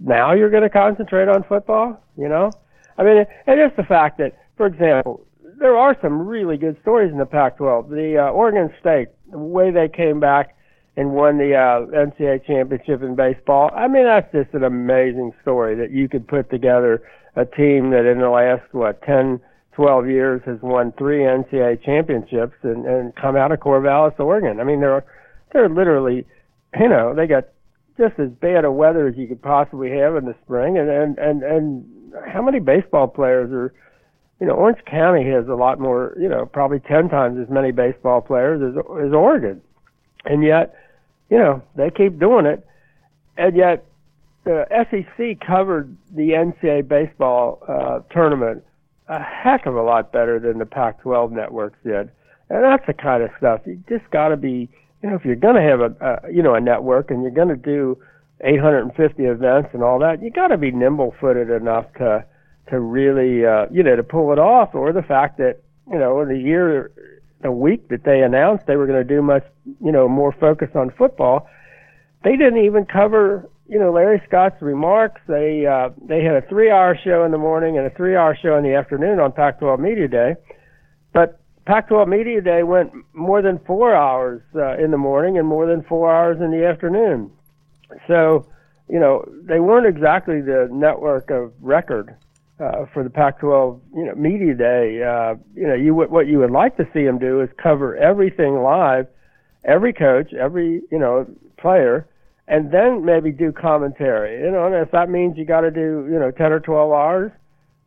Now 0.01 0.33
you're 0.33 0.51
going 0.51 0.63
to 0.63 0.71
concentrate 0.71 1.29
on 1.29 1.43
football, 1.45 2.01
you 2.17 2.29
know? 2.29 2.51
I 2.99 3.05
mean, 3.05 3.27
and 3.47 3.61
just 3.61 3.77
the 3.77 3.85
fact 3.85 4.19
that, 4.19 4.37
for 4.57 4.67
example, 4.67 5.27
there 5.59 5.77
are 5.77 5.97
some 6.01 6.27
really 6.27 6.57
good 6.57 6.79
stories 6.83 7.13
in 7.13 7.19
the 7.19 7.27
Pac-12. 7.27 7.91
The 7.91 8.19
uh, 8.19 8.31
Oregon 8.31 8.73
State, 8.81 9.09
the 9.31 9.39
way 9.39 9.71
they 9.71 9.89
came 9.89 10.19
back 10.21 10.57
and 10.97 11.13
won 11.13 11.39
the 11.39 11.55
uh, 11.55 11.87
NCAA 11.95 12.47
championship 12.47 13.03
in 13.03 13.15
baseball. 13.15 13.71
I 13.75 13.87
mean, 13.87 14.05
that's 14.05 14.33
just 14.33 14.55
an 14.55 14.65
amazing 14.65 15.33
story 15.43 15.75
that 15.77 15.91
you 15.91 16.09
could 16.09 16.27
put 16.27 16.51
together 16.51 17.03
a 17.37 17.45
team 17.45 17.91
that 17.91 18.11
in 18.11 18.19
the 18.19 18.31
last 18.31 18.63
what 18.73 19.03
10, 19.03 19.41
12 19.75 20.09
years 20.09 20.41
has 20.47 20.59
won 20.63 20.93
three 20.97 21.21
NCAA 21.21 21.85
championships 21.85 22.57
and, 22.63 22.87
and 22.87 23.15
come 23.15 23.37
out 23.37 23.53
of 23.53 23.61
Corvallis, 23.61 24.19
Oregon. 24.19 24.59
I 24.59 24.65
mean, 24.65 24.81
they're 24.81 25.05
they're 25.53 25.69
literally, 25.69 26.27
you 26.79 26.89
know, 26.89 27.15
they 27.15 27.27
got 27.27 27.45
just 27.99 28.19
as 28.19 28.31
bad 28.31 28.65
a 28.65 28.73
weather 28.73 29.07
as 29.07 29.17
you 29.17 29.29
could 29.29 29.43
possibly 29.43 29.91
have 29.91 30.17
in 30.17 30.25
the 30.25 30.35
spring, 30.45 30.79
and 30.79 30.89
and 30.89 31.19
and 31.19 31.43
and 31.43 32.15
how 32.27 32.41
many 32.41 32.59
baseball 32.59 33.07
players 33.07 33.53
are 33.53 33.75
you 34.41 34.47
know, 34.47 34.53
Orange 34.53 34.85
County 34.85 35.25
has 35.31 35.49
a 35.49 35.55
lot 35.55 35.81
more, 35.81 36.15
you 36.21 36.29
know, 36.29 36.45
probably 36.45 36.79
10 36.81 37.09
times 37.09 37.39
as 37.41 37.49
many 37.49 37.73
baseball 37.73 38.21
players 38.21 38.61
as, 38.61 38.77
as 39.03 39.13
Oregon. 39.13 39.63
And 40.27 40.45
yet, 40.45 40.75
you 41.31 41.39
know, 41.39 41.63
they 41.75 41.91
keep 41.91 42.19
doing 42.19 42.47
it. 42.47 42.67
And 43.37 43.57
yet, 43.57 43.85
the 44.45 44.67
SEC 44.91 45.41
covered 45.47 45.97
the 46.15 46.31
NCAA 46.31 46.87
baseball 46.87 47.63
uh, 47.69 48.01
tournament 48.13 48.65
a 49.09 49.23
heck 49.23 49.67
of 49.67 49.77
a 49.77 49.83
lot 49.83 50.13
better 50.13 50.41
than 50.41 50.59
the 50.59 50.67
Pac 50.67 51.01
12 51.03 51.31
networks 51.33 51.79
did. 51.85 52.11
And 52.49 52.65
that's 52.65 52.87
the 52.87 52.93
kind 52.93 53.23
of 53.23 53.31
stuff 53.39 53.61
you 53.65 53.83
just 53.89 54.09
got 54.11 54.29
to 54.29 54.37
be, 54.37 54.69
you 55.03 55.11
know, 55.11 55.17
if 55.17 55.25
you're 55.25 55.37
going 55.37 55.55
to 55.55 55.63
have 55.63 55.81
a, 55.81 55.95
a, 56.01 56.33
you 56.33 56.43
know, 56.43 56.55
a 56.55 56.61
network 56.61 57.11
and 57.11 57.23
you're 57.23 57.31
going 57.31 57.49
to 57.49 57.57
do 57.57 57.99
850 58.41 59.25
events 59.25 59.71
and 59.73 59.83
all 59.83 59.99
that, 60.01 60.23
you 60.23 60.31
got 60.31 60.49
to 60.49 60.57
be 60.57 60.71
nimble 60.71 61.15
footed 61.21 61.51
enough 61.51 61.87
to, 61.99 62.25
to 62.69 62.81
really 62.81 63.47
uh, 63.47 63.67
you 63.71 63.83
know 63.83 63.97
to 63.97 64.03
pull 64.03 64.33
it 64.33 64.39
off, 64.39 64.75
or 64.75 64.93
the 64.93 65.03
fact 65.03 65.39
that 65.39 65.61
you 65.91 65.99
know 65.99 66.21
in 66.21 66.29
the 66.29 66.39
year, 66.39 66.91
the 67.47 67.53
week 67.53 67.89
that 67.89 68.03
they 68.03 68.23
announced 68.23 68.67
they 68.67 68.77
were 68.77 68.87
going 68.87 69.07
to 69.07 69.15
do 69.15 69.23
much 69.23 69.45
you 69.81 69.93
know 69.93 70.09
more 70.09 70.33
focus 70.33 70.69
on 70.75 70.91
football, 70.91 71.49
they 72.25 72.37
didn't 72.37 72.65
even 72.65 72.85
cover 72.85 73.49
you 73.69 73.79
know 73.79 73.93
Larry 73.93 74.21
Scott's 74.27 74.61
remarks. 74.61 75.21
They 75.29 75.65
uh, 75.65 75.91
they 76.03 76.25
had 76.25 76.35
a 76.35 76.43
three-hour 76.49 76.99
show 77.05 77.25
in 77.25 77.31
the 77.31 77.39
morning 77.39 77.79
and 77.79 77.87
a 77.87 77.91
three-hour 77.91 78.37
show 78.43 78.57
in 78.57 78.65
the 78.65 78.75
afternoon 78.75 79.21
on 79.21 79.31
Pac-12 79.33 79.79
Media 79.79 80.09
Day, 80.09 80.35
but 81.13 81.41
Pac-12 81.67 82.09
Media 82.09 82.41
Day 82.41 82.63
went 82.65 82.93
more 83.13 83.43
than 83.43 83.61
four 83.61 83.95
hours 83.95 84.43
uh, 84.57 84.77
in 84.77 84.91
the 84.91 84.99
morning 84.99 85.39
and 85.39 85.47
more 85.47 85.67
than 85.67 85.83
four 85.85 86.13
hours 86.13 86.41
in 86.41 86.51
the 86.51 86.67
afternoon. 86.67 87.31
So, 88.09 88.47
you 88.89 89.01
know, 89.01 89.25
they 89.43 89.61
weren't 89.61 89.87
exactly 89.87 90.41
the 90.41 90.69
network 90.73 91.31
of 91.31 91.53
record 91.61 92.17
uh, 92.59 92.87
for 92.93 93.03
the 93.03 93.11
Pac-12, 93.11 93.81
you 93.95 94.07
know, 94.07 94.15
media 94.15 94.55
day. 94.55 95.03
Uh, 95.03 95.35
you 95.55 95.67
know, 95.67 95.75
you 95.75 95.95
what 95.95 96.27
you 96.27 96.39
would 96.39 96.51
like 96.51 96.77
to 96.79 96.89
see 96.93 97.05
them 97.05 97.19
do 97.19 97.41
is 97.41 97.51
cover 97.63 97.97
everything 97.97 98.63
live, 98.63 99.07
every 99.65 99.93
coach, 99.93 100.33
every 100.33 100.83
you 100.91 100.99
know 100.99 101.27
player, 101.59 102.09
and 102.49 102.73
then 102.73 103.05
maybe 103.05 103.31
do 103.31 103.53
commentary. 103.53 104.41
You 104.43 104.51
know, 104.51 104.67
and 104.67 104.75
if 104.75 104.91
that 104.93 105.11
means 105.11 105.37
you 105.37 105.45
got 105.45 105.63
to 105.63 105.71
do 105.71 106.09
you 106.11 106.19
know 106.19 106.31
10 106.31 106.53
or 106.53 106.61
12 106.61 106.93
hours 106.93 107.33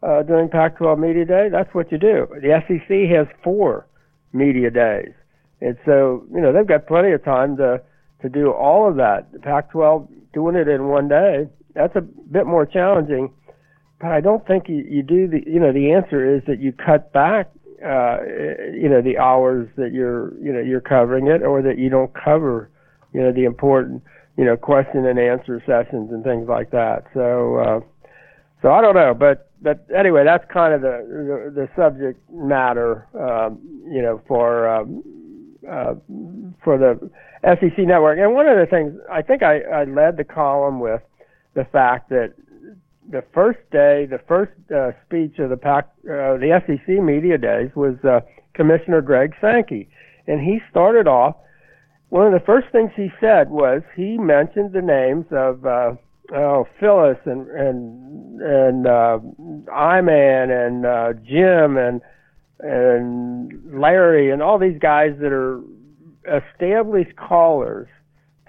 uh, 0.03 0.23
during 0.23 0.49
Pac-12 0.49 0.99
media 0.99 1.25
day, 1.25 1.49
that's 1.51 1.73
what 1.73 1.91
you 1.91 1.97
do. 1.97 2.27
The 2.29 2.61
SEC 2.67 3.09
has 3.15 3.27
four 3.43 3.87
media 4.33 4.69
days, 4.69 5.13
and 5.61 5.77
so 5.85 6.23
you 6.31 6.41
know 6.41 6.53
they've 6.53 6.67
got 6.67 6.85
plenty 6.85 7.11
of 7.11 7.23
time 7.23 7.57
to 7.57 7.81
to 8.21 8.29
do 8.29 8.51
all 8.51 8.87
of 8.87 8.97
that. 8.97 9.31
The 9.31 9.39
Pac-12 9.39 10.07
doing 10.33 10.55
it 10.55 10.67
in 10.67 10.89
one 10.89 11.07
day, 11.07 11.47
that's 11.73 11.95
a 11.95 12.01
bit 12.01 12.45
more 12.45 12.65
challenging 12.65 13.31
but 13.99 14.11
I 14.11 14.21
don't 14.21 14.45
think 14.47 14.69
you, 14.69 14.85
you 14.89 15.03
do 15.03 15.27
the 15.27 15.43
you 15.45 15.59
know 15.59 15.73
the 15.73 15.91
answer 15.91 16.35
is 16.35 16.41
that 16.47 16.59
you 16.59 16.71
cut 16.71 17.11
back 17.13 17.49
uh, 17.83 18.19
you 18.73 18.89
know 18.89 19.01
the 19.01 19.17
hours 19.17 19.69
that 19.77 19.91
you're 19.93 20.33
you 20.43 20.51
know 20.53 20.59
you're 20.59 20.81
covering 20.81 21.27
it 21.27 21.43
or 21.43 21.61
that 21.61 21.77
you 21.77 21.89
don't 21.89 22.11
cover 22.13 22.69
you 23.13 23.21
know 23.21 23.31
the 23.31 23.45
important 23.45 24.03
you 24.39 24.45
know, 24.45 24.55
question 24.55 25.05
and 25.05 25.19
answer 25.19 25.61
sessions 25.65 26.11
and 26.13 26.23
things 26.23 26.47
like 26.47 26.71
that. 26.71 27.03
So, 27.13 27.57
uh, 27.57 27.79
so 28.61 28.71
I 28.71 28.79
don't 28.79 28.95
know, 28.95 29.13
but 29.13 29.51
but 29.61 29.85
anyway, 29.93 30.23
that's 30.23 30.49
kind 30.49 30.73
of 30.73 30.79
the 30.79 31.51
the, 31.53 31.61
the 31.61 31.69
subject 31.75 32.21
matter, 32.31 33.05
um, 33.19 33.59
you 33.85 34.01
know, 34.01 34.21
for 34.29 34.69
um, 34.69 35.03
uh, 35.69 35.95
for 36.63 36.77
the 36.77 37.11
SEC 37.43 37.79
network. 37.79 38.17
And 38.17 38.33
one 38.33 38.47
of 38.47 38.57
the 38.57 38.65
things 38.65 38.93
I 39.11 39.21
think 39.21 39.43
I, 39.43 39.59
I 39.59 39.83
led 39.83 40.15
the 40.15 40.23
column 40.23 40.79
with 40.79 41.01
the 41.53 41.65
fact 41.65 42.07
that 42.07 42.33
the 43.09 43.23
first 43.33 43.59
day, 43.71 44.05
the 44.09 44.19
first 44.27 44.51
uh, 44.71 44.91
speech 45.05 45.39
of 45.39 45.49
the 45.49 45.57
PAC, 45.57 45.85
uh, 46.05 46.37
the 46.37 46.61
SEC 46.65 47.01
media 47.03 47.37
days 47.37 47.69
was 47.75 47.95
uh, 48.03 48.19
Commissioner 48.53 49.01
Greg 49.01 49.33
Sankey, 49.41 49.89
and 50.27 50.39
he 50.39 50.59
started 50.69 51.07
off. 51.07 51.35
One 52.09 52.27
of 52.27 52.33
the 52.33 52.45
first 52.45 52.67
things 52.71 52.91
he 52.95 53.09
said 53.19 53.49
was 53.49 53.81
he 53.95 54.17
mentioned 54.17 54.73
the 54.73 54.81
names 54.81 55.25
of 55.31 55.65
uh, 55.65 55.93
oh 56.35 56.67
Phyllis 56.79 57.17
and 57.25 57.47
and 57.49 58.41
and 58.41 58.87
uh, 58.87 59.19
Iman 59.73 60.51
and 60.51 60.85
uh, 60.85 61.13
Jim 61.25 61.77
and 61.77 62.01
and 62.59 63.79
Larry 63.79 64.31
and 64.31 64.41
all 64.41 64.59
these 64.59 64.79
guys 64.79 65.11
that 65.21 65.31
are 65.31 65.61
established 66.27 67.15
callers 67.15 67.87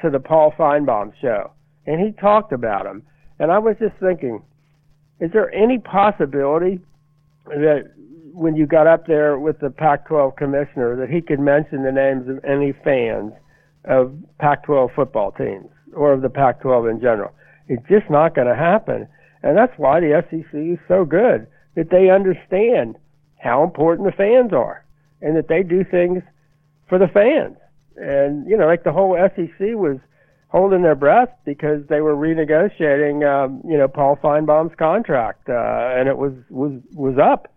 to 0.03 0.11
the 0.11 0.21
Paul 0.21 0.53
Finebaum 0.59 1.13
show, 1.21 1.53
and 1.87 2.01
he 2.01 2.13
talked 2.21 2.53
about 2.53 2.85
them. 2.85 3.03
And 3.39 3.51
I 3.51 3.59
was 3.59 3.77
just 3.79 3.95
thinking, 4.01 4.43
is 5.21 5.31
there 5.33 5.53
any 5.55 5.79
possibility 5.79 6.81
that 7.47 7.91
when 8.33 8.57
you 8.57 8.67
got 8.67 8.87
up 8.87 9.07
there 9.07 9.39
with 9.39 9.59
the 9.61 9.71
Pac-12 9.71 10.37
commissioner 10.37 10.97
that 10.97 11.11
he 11.11 11.21
could 11.21 11.41
mention 11.41 11.83
the 11.83 11.93
names 11.93 12.29
of 12.29 12.43
any 12.45 12.73
fans 12.73 13.33
of 13.85 14.15
Pac-12 14.39 14.95
football 14.95 15.33
teams 15.33 15.69
or 15.95 16.13
of 16.13 16.23
the 16.23 16.31
Pac-12 16.31 16.91
in 16.91 17.01
general? 17.01 17.33
It's 17.69 17.87
just 17.89 18.09
not 18.09 18.35
going 18.35 18.47
to 18.47 18.57
happen. 18.57 19.07
And 19.43 19.57
that's 19.57 19.73
why 19.77 20.01
the 20.01 20.25
SEC 20.31 20.55
is 20.55 20.79
so 20.89 21.05
good 21.05 21.47
that 21.75 21.91
they 21.91 22.11
understand 22.11 22.97
how 23.39 23.63
important 23.63 24.07
the 24.07 24.17
fans 24.17 24.53
are 24.53 24.85
and 25.23 25.37
that 25.37 25.49
they 25.49 25.63
do 25.63 25.85
things 25.85 26.23
for 26.89 26.99
the 26.99 27.09
fans. 27.09 27.57
And, 27.97 28.49
you 28.49 28.57
know, 28.57 28.67
like 28.67 28.85
the 28.85 28.93
whole 28.93 29.17
SEC 29.35 29.59
was 29.77 29.99
holding 30.51 30.83
their 30.83 30.95
breath 30.95 31.31
because 31.45 31.83
they 31.89 32.01
were 32.01 32.15
renegotiating, 32.15 33.25
um, 33.25 33.63
you 33.69 33.79
know, 33.79 33.89
Paul 33.89 34.19
Finebaum's 34.23 34.75
contract, 34.77 35.49
uh, 35.49 35.95
and 35.97 36.09
it 36.09 36.19
was, 36.19 36.33
was, 36.51 36.73
was 36.95 37.17
up. 37.19 37.53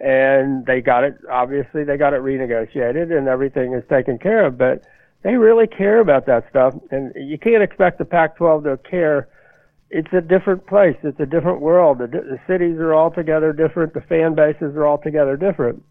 And 0.00 0.64
they 0.64 0.80
got 0.80 1.04
it, 1.04 1.18
obviously 1.30 1.84
they 1.84 1.98
got 1.98 2.14
it 2.14 2.22
renegotiated 2.22 3.16
and 3.16 3.28
everything 3.28 3.74
is 3.74 3.84
taken 3.90 4.18
care 4.18 4.46
of, 4.46 4.56
but 4.56 4.82
they 5.22 5.34
really 5.34 5.66
care 5.66 6.00
about 6.00 6.24
that 6.24 6.48
stuff. 6.48 6.74
And 6.90 7.12
you 7.14 7.36
can't 7.36 7.62
expect 7.62 7.98
the 7.98 8.06
Pac-12 8.06 8.64
to 8.64 8.88
care 8.88 9.28
it's 9.90 10.12
a 10.12 10.20
different 10.20 10.66
place. 10.66 10.96
It's 11.02 11.18
a 11.18 11.26
different 11.26 11.60
world. 11.60 11.98
The, 11.98 12.06
the 12.06 12.38
cities 12.46 12.78
are 12.78 12.94
altogether 12.94 13.52
different. 13.52 13.92
The 13.92 14.00
fan 14.00 14.34
bases 14.34 14.76
are 14.76 14.86
altogether 14.86 15.36
different. 15.36 15.82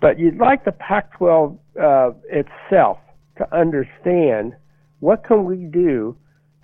But 0.00 0.18
you'd 0.18 0.38
like 0.38 0.64
the 0.64 0.72
Pac-12 0.72 1.58
uh, 1.80 2.10
itself 2.30 2.98
to 3.38 3.54
understand 3.54 4.54
what 5.00 5.24
can 5.24 5.44
we 5.44 5.56
do 5.56 6.16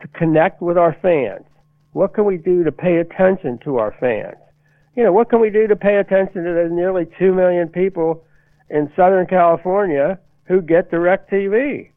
to 0.03 0.09
connect 0.09 0.61
with 0.61 0.77
our 0.77 0.97
fans. 1.01 1.47
What 1.92 2.14
can 2.14 2.25
we 2.25 2.37
do 2.37 2.64
to 2.64 2.73
pay 2.73 2.97
attention 2.97 3.59
to 3.64 3.79
our 3.79 3.95
fans? 3.99 4.37
You 4.97 5.05
know, 5.05 5.12
what 5.12 5.31
can 5.31 5.40
we 5.40 5.49
do 5.49 5.66
to 5.66 5.77
pay 5.77 5.97
attention 5.97 6.45
to 6.45 6.53
the 6.53 6.68
nearly 6.71 7.07
two 7.18 7.33
million 7.33 7.68
people 7.68 8.25
in 8.68 8.92
Southern 8.95 9.27
California 9.27 10.18
who 10.45 10.61
get 10.61 10.90
DirecTV? 10.90 11.90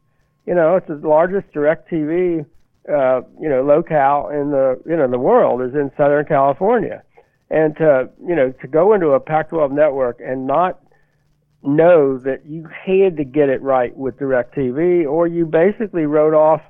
You 0.46 0.54
know, 0.54 0.76
it's 0.76 0.86
the 0.86 0.96
largest 1.06 1.52
DirecTV 1.52 2.46
uh, 2.88 3.20
you 3.40 3.48
know, 3.48 3.64
locale 3.64 4.28
in 4.28 4.50
the 4.50 4.80
you 4.86 4.96
know 4.96 5.10
the 5.10 5.18
world 5.18 5.60
is 5.60 5.74
in 5.74 5.90
Southern 5.96 6.24
California, 6.24 7.02
and 7.50 7.76
to 7.76 8.08
you 8.24 8.36
know 8.36 8.52
to 8.52 8.68
go 8.68 8.94
into 8.94 9.08
a 9.08 9.18
Pac-12 9.18 9.72
network 9.72 10.20
and 10.24 10.46
not 10.46 10.78
know 11.62 12.18
that 12.18 12.46
you 12.46 12.68
had 12.68 13.16
to 13.16 13.24
get 13.24 13.48
it 13.48 13.62
right 13.62 13.96
with 13.96 14.18
DirecTV, 14.18 15.06
or 15.06 15.26
you 15.26 15.46
basically 15.46 16.06
wrote 16.06 16.34
off 16.34 16.62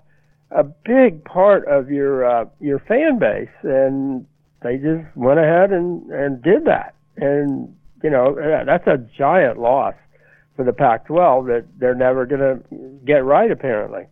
a 0.50 0.64
big 0.64 1.24
part 1.24 1.66
of 1.66 1.90
your 1.90 2.24
uh, 2.24 2.44
your 2.60 2.78
fan 2.80 3.18
base, 3.18 3.48
and 3.62 4.26
they 4.62 4.76
just 4.76 5.04
went 5.16 5.38
ahead 5.38 5.72
and 5.72 6.10
and 6.10 6.42
did 6.42 6.64
that, 6.64 6.94
and 7.16 7.74
you 8.02 8.10
know 8.10 8.34
that's 8.64 8.86
a 8.86 8.98
giant 9.16 9.58
loss 9.58 9.94
for 10.54 10.64
the 10.64 10.72
Pac-12 10.72 11.46
that 11.48 11.66
they're 11.78 11.94
never 11.94 12.24
going 12.24 12.40
to 12.40 13.00
get 13.04 13.24
right 13.24 13.50
apparently. 13.50 14.06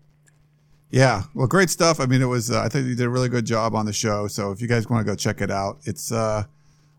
Yeah, 0.90 1.22
well, 1.34 1.46
great 1.46 1.70
stuff. 1.70 1.98
I 1.98 2.06
mean, 2.06 2.22
it 2.22 2.26
was. 2.26 2.50
Uh, 2.50 2.60
I 2.60 2.68
think 2.68 2.86
you 2.86 2.94
did 2.94 3.06
a 3.06 3.10
really 3.10 3.28
good 3.28 3.46
job 3.46 3.74
on 3.74 3.86
the 3.86 3.92
show. 3.92 4.28
So 4.28 4.52
if 4.52 4.60
you 4.60 4.68
guys 4.68 4.88
want 4.88 5.04
to 5.04 5.10
go 5.10 5.16
check 5.16 5.40
it 5.40 5.50
out, 5.50 5.78
it's. 5.84 6.12
uh 6.12 6.44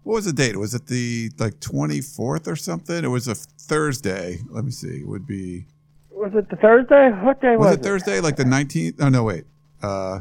What 0.05 0.13
was 0.13 0.25
the 0.25 0.33
date? 0.33 0.55
Was 0.55 0.75
it 0.75 0.85
the 0.85 1.31
like 1.39 1.59
twenty 1.59 1.99
fourth 1.99 2.47
or 2.47 2.55
something? 2.55 3.03
It 3.03 3.07
was 3.07 3.27
a 3.27 3.33
Thursday. 3.33 4.37
Let 4.51 4.63
me 4.63 4.69
see. 4.69 4.99
It 4.99 5.07
would 5.07 5.25
be. 5.25 5.65
Was 6.11 6.31
it 6.35 6.47
the 6.49 6.57
Thursday? 6.57 7.09
What 7.09 7.41
day 7.41 7.57
was, 7.57 7.69
was 7.69 7.75
it? 7.77 7.81
Thursday, 7.81 8.19
like 8.19 8.35
the 8.35 8.45
nineteenth? 8.45 8.97
Oh 9.01 9.09
no, 9.09 9.23
wait. 9.23 9.45
Uh, 9.81 10.19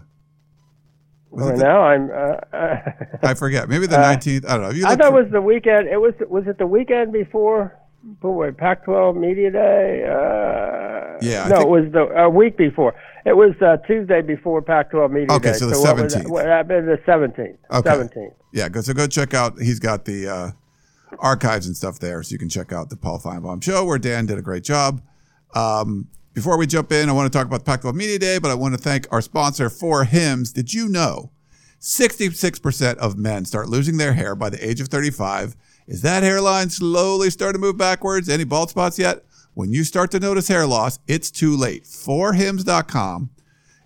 well, 1.28 1.54
now 1.54 1.82
I'm. 1.82 2.10
Uh, 2.10 2.76
I 3.22 3.34
forget. 3.34 3.68
Maybe 3.68 3.86
the 3.86 3.98
uh, 3.98 4.00
nineteenth. 4.00 4.46
I 4.48 4.56
don't 4.56 4.62
know. 4.62 4.70
You 4.70 4.86
I 4.86 4.96
thought 4.96 5.12
it 5.12 5.22
was 5.22 5.30
the 5.30 5.42
weekend. 5.42 5.88
It 5.88 6.00
was. 6.00 6.14
Was 6.30 6.46
it 6.46 6.56
the 6.56 6.66
weekend 6.66 7.12
before? 7.12 7.78
Boy, 8.02 8.52
Pac-12 8.52 9.16
Media 9.16 9.50
Day. 9.50 10.04
Uh, 10.06 10.93
yeah. 11.20 11.44
I 11.44 11.48
no, 11.48 11.60
it 11.60 11.68
was 11.68 11.92
the 11.92 12.02
a 12.16 12.30
week 12.30 12.56
before. 12.56 12.94
It 13.24 13.36
was 13.36 13.54
uh, 13.62 13.78
Tuesday 13.86 14.20
before 14.20 14.60
Pac-12 14.60 15.10
Media 15.10 15.36
okay, 15.36 15.42
Day. 15.44 15.48
Okay, 15.50 15.58
so 15.58 15.66
the 15.66 15.74
seventeenth. 15.74 16.28
What 16.28 16.44
that? 16.44 16.68
the 16.68 17.00
seventeenth. 17.06 17.58
Okay. 17.70 17.90
Seventeenth. 17.90 18.34
Yeah, 18.52 18.68
go 18.68 18.80
so 18.80 18.92
go 18.92 19.06
check 19.06 19.34
out. 19.34 19.58
He's 19.58 19.80
got 19.80 20.04
the 20.04 20.28
uh, 20.28 20.50
archives 21.18 21.66
and 21.66 21.76
stuff 21.76 21.98
there, 21.98 22.22
so 22.22 22.32
you 22.32 22.38
can 22.38 22.48
check 22.48 22.72
out 22.72 22.90
the 22.90 22.96
Paul 22.96 23.18
Finebaum 23.20 23.62
show 23.62 23.84
where 23.84 23.98
Dan 23.98 24.26
did 24.26 24.38
a 24.38 24.42
great 24.42 24.64
job. 24.64 25.00
Um, 25.54 26.08
before 26.34 26.58
we 26.58 26.66
jump 26.66 26.90
in, 26.92 27.08
I 27.08 27.12
want 27.12 27.32
to 27.32 27.36
talk 27.36 27.46
about 27.46 27.60
the 27.60 27.64
Pac-12 27.64 27.94
Media 27.94 28.18
Day, 28.18 28.38
but 28.38 28.50
I 28.50 28.54
want 28.54 28.74
to 28.74 28.80
thank 28.80 29.06
our 29.12 29.20
sponsor 29.20 29.68
4Hims. 29.68 30.52
Did 30.52 30.74
you 30.74 30.88
know 30.88 31.30
66% 31.80 32.96
of 32.96 33.16
men 33.16 33.44
start 33.44 33.68
losing 33.68 33.98
their 33.98 34.14
hair 34.14 34.34
by 34.34 34.50
the 34.50 34.68
age 34.68 34.80
of 34.80 34.88
35? 34.88 35.54
Is 35.86 36.02
that 36.02 36.22
hairline 36.22 36.70
slowly 36.70 37.30
starting 37.30 37.60
to 37.60 37.64
move 37.64 37.76
backwards? 37.76 38.28
Any 38.28 38.44
bald 38.44 38.70
spots 38.70 38.98
yet? 38.98 39.24
When 39.54 39.72
you 39.72 39.84
start 39.84 40.10
to 40.10 40.20
notice 40.20 40.48
hair 40.48 40.66
loss, 40.66 40.98
it's 41.06 41.30
too 41.30 41.56
late. 41.56 41.84
4hims.com 41.84 43.30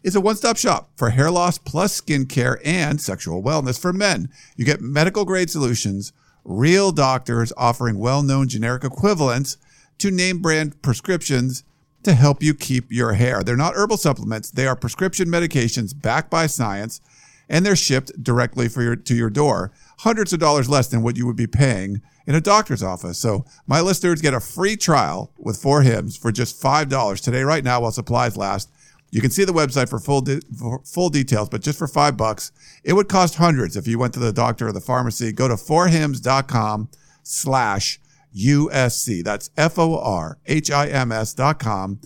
is 0.03 0.17
a 0.17 0.21
one-stop 0.21 0.57
shop 0.57 0.91
for 0.97 1.11
hair 1.11 1.31
loss 1.31 1.59
plus 1.59 2.01
skincare 2.01 2.59
and 2.65 2.99
sexual 2.99 3.43
wellness 3.43 3.79
for 3.79 3.93
men. 3.93 4.31
You 4.57 4.65
get 4.65 4.81
medical 4.81 5.27
grade 5.27 5.51
solutions, 5.51 6.15
real 6.43 6.91
doctors 6.91 7.53
offering 7.59 7.99
well-known 7.99 8.49
generic 8.49 8.83
equivalents 8.83 9.59
to 9.99 10.11
name 10.11 10.41
brand 10.41 10.81
prescriptions 10.81 11.65
to 12.03 12.15
help 12.15 12.43
you 12.43 12.55
keep 12.55 12.91
your 12.91 13.13
hair. 13.13 13.43
They're 13.43 13.55
not 13.55 13.75
herbal 13.75 13.99
supplements. 13.99 14.51
They 14.51 14.67
are 14.67 14.77
prescription 14.77 15.29
medications 15.29 15.93
backed 16.01 16.31
by 16.31 16.47
science 16.47 17.03
and 17.47 17.65
they're 17.65 17.77
shipped 17.77 18.23
directly 18.23 18.69
for 18.69 18.83
your, 18.83 18.97
to 18.97 19.15
your 19.15 19.31
door. 19.31 19.73
Hundreds 19.99 20.33
of 20.33 20.39
dollars 20.39 20.71
less 20.71 20.87
than 20.89 21.03
what 21.03 21.17
you 21.17 21.27
would 21.27 21.37
be 21.37 21.47
paying 21.47 22.01
in 22.29 22.35
a 22.35 22.41
doctor's 22.43 22.83
office. 22.83 23.19
So 23.19 23.47
my 23.67 23.81
listeners 23.81 24.21
get 24.21 24.35
a 24.35 24.41
free 24.41 24.77
trial 24.77 25.33
with 25.39 25.61
4Hims 25.61 26.21
for 26.21 26.31
just 26.31 26.63
$5 26.63 27.21
today, 27.23 27.43
right 27.43 27.65
now, 27.65 27.81
while 27.81 27.91
supplies 27.91 28.37
last. 28.37 28.71
You 29.11 29.23
can 29.23 29.31
see 29.31 29.45
the 29.45 29.55
website 29.55 29.89
for 29.89 29.99
full 29.99 30.21
de- 30.21 30.43
for 30.59 30.83
full 30.85 31.09
details, 31.09 31.49
but 31.49 31.63
just 31.63 31.79
for 31.79 31.89
five 31.89 32.19
bucks, 32.19 32.53
it 32.85 32.93
would 32.93 33.09
cost 33.09 33.37
hundreds 33.37 33.75
if 33.75 33.87
you 33.87 33.99
went 33.99 34.13
to 34.13 34.21
the 34.21 34.35
doctor 34.35 34.69
or 34.69 34.73
the 34.73 34.83
pharmacy. 34.83 35.33
Go 35.33 35.49
to 35.49 35.55
4hims.com 35.55 36.91
slash 37.23 37.99
USC. 38.37 39.25
That's 39.25 39.49
F-O-R-H-I-M-S 39.57 41.33
dot 41.33 41.59
com 41.59 42.01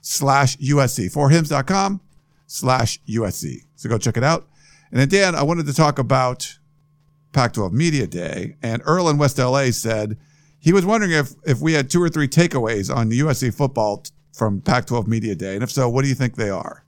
slash 0.00 0.56
USC. 0.56 1.12
4hims.com 1.12 2.00
slash 2.48 3.00
USC. 3.08 3.64
So 3.76 3.88
go 3.88 3.96
check 3.96 4.16
it 4.16 4.24
out. 4.24 4.48
And 4.90 4.98
then 4.98 5.08
Dan, 5.08 5.36
I 5.36 5.44
wanted 5.44 5.66
to 5.66 5.72
talk 5.72 6.00
about 6.00 6.58
Pac-12 7.38 7.70
Media 7.70 8.04
Day, 8.04 8.56
and 8.64 8.82
Earl 8.84 9.08
in 9.08 9.16
West 9.16 9.38
LA 9.38 9.70
said 9.70 10.16
he 10.58 10.72
was 10.72 10.84
wondering 10.84 11.12
if 11.12 11.34
if 11.46 11.60
we 11.60 11.72
had 11.72 11.88
two 11.88 12.02
or 12.02 12.08
three 12.08 12.26
takeaways 12.26 12.92
on 12.92 13.10
USC 13.10 13.54
football 13.54 13.98
t- 13.98 14.10
from 14.32 14.60
Pac-12 14.60 15.06
Media 15.06 15.36
Day, 15.36 15.54
and 15.54 15.62
if 15.62 15.70
so, 15.70 15.88
what 15.88 16.02
do 16.02 16.08
you 16.08 16.16
think 16.16 16.34
they 16.34 16.50
are? 16.50 16.84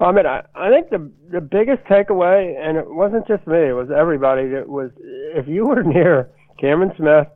I 0.00 0.12
mean, 0.12 0.26
I, 0.26 0.42
I 0.54 0.68
think 0.68 0.90
the 0.90 1.10
the 1.30 1.40
biggest 1.40 1.82
takeaway, 1.84 2.54
and 2.60 2.76
it 2.76 2.90
wasn't 2.90 3.26
just 3.26 3.46
me; 3.46 3.68
it 3.68 3.72
was 3.72 3.88
everybody. 3.90 4.48
That 4.48 4.68
was 4.68 4.90
if 5.34 5.48
you 5.48 5.66
were 5.66 5.82
near 5.96 6.28
Cameron 6.60 6.92
Smith 6.98 7.26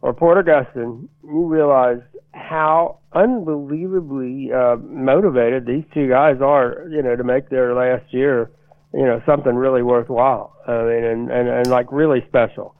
or 0.00 0.14
Porter 0.14 0.42
Gustin, 0.42 1.06
you 1.22 1.44
realized 1.44 2.04
how 2.32 3.00
unbelievably 3.12 4.52
uh, 4.54 4.76
motivated 4.76 5.66
these 5.66 5.84
two 5.92 6.08
guys 6.08 6.40
are. 6.40 6.88
You 6.90 7.02
know, 7.02 7.14
to 7.14 7.24
make 7.24 7.50
their 7.50 7.74
last 7.74 8.10
year 8.10 8.50
you 8.92 9.04
know 9.04 9.22
something 9.26 9.54
really 9.54 9.82
worthwhile. 9.82 10.56
I 10.70 10.84
mean, 10.84 11.04
and 11.04 11.30
and, 11.30 11.48
and 11.48 11.66
like 11.68 11.90
really 11.92 12.24
special, 12.28 12.74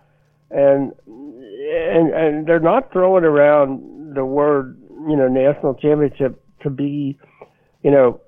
and 0.50 0.92
and 1.07 2.12
and 2.12 2.46
they're 2.46 2.61
not 2.61 2.92
throwing 2.92 3.24
around 3.24 4.14
the 4.14 4.24
word 4.24 4.81
you 5.09 5.16
know 5.16 5.29
national 5.29 5.74
championship 5.74 6.42
to 6.62 6.70
be, 6.70 7.18
you 7.83 7.90
know, 7.90 8.20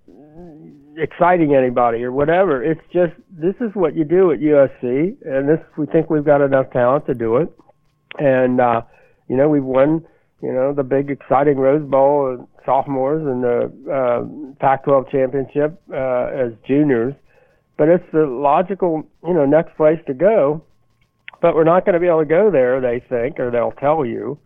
exciting 0.97 1.55
anybody 1.55 2.03
or 2.03 2.13
whatever. 2.13 2.63
It's 2.63 2.81
just 2.93 3.13
this 3.31 3.55
is 3.61 3.71
what 3.75 3.95
you 3.95 4.05
do 4.05 4.33
at 4.33 4.41
USC, 4.41 5.17
and 5.25 5.49
this 5.49 5.61
we 5.77 5.87
think 5.87 6.11
we've 6.11 6.25
got 6.25 6.41
enough 6.41 6.71
talent 6.73 7.07
to 7.07 7.15
do 7.15 7.37
it. 7.37 7.49
And 8.19 8.61
uh, 8.61 8.83
you 9.29 9.37
know, 9.37 9.49
we've 9.49 9.65
won 9.65 10.05
you 10.43 10.53
know 10.53 10.73
the 10.73 10.83
big 10.83 11.11
exciting 11.11 11.59
Rose 11.59 11.89
Bowl 11.89 12.35
and 12.35 12.47
sophomores 12.65 13.27
and 13.27 13.43
the 13.43 13.93
uh, 13.93 14.55
Pac-12 14.61 15.11
championship 15.11 15.81
uh, 15.93 16.27
as 16.27 16.53
juniors. 16.67 17.15
But 17.83 17.89
it's 17.89 18.13
the 18.13 18.27
logical 18.27 19.03
you 19.27 19.35
know 19.35 19.45
next 19.45 19.77
place 19.77 19.99
to 20.07 20.15
go. 20.15 20.63
But 21.41 21.57
we're 21.57 21.65
not 21.65 21.85
going 21.85 21.95
to 21.95 21.99
be 21.99 22.07
able 22.07 22.21
to 22.21 22.25
go 22.25 22.49
there, 22.49 22.81
they 22.81 23.01
think, 23.09 23.41
or 23.41 23.51
they'll 23.51 23.73
tell 23.73 24.07
you, 24.07 24.39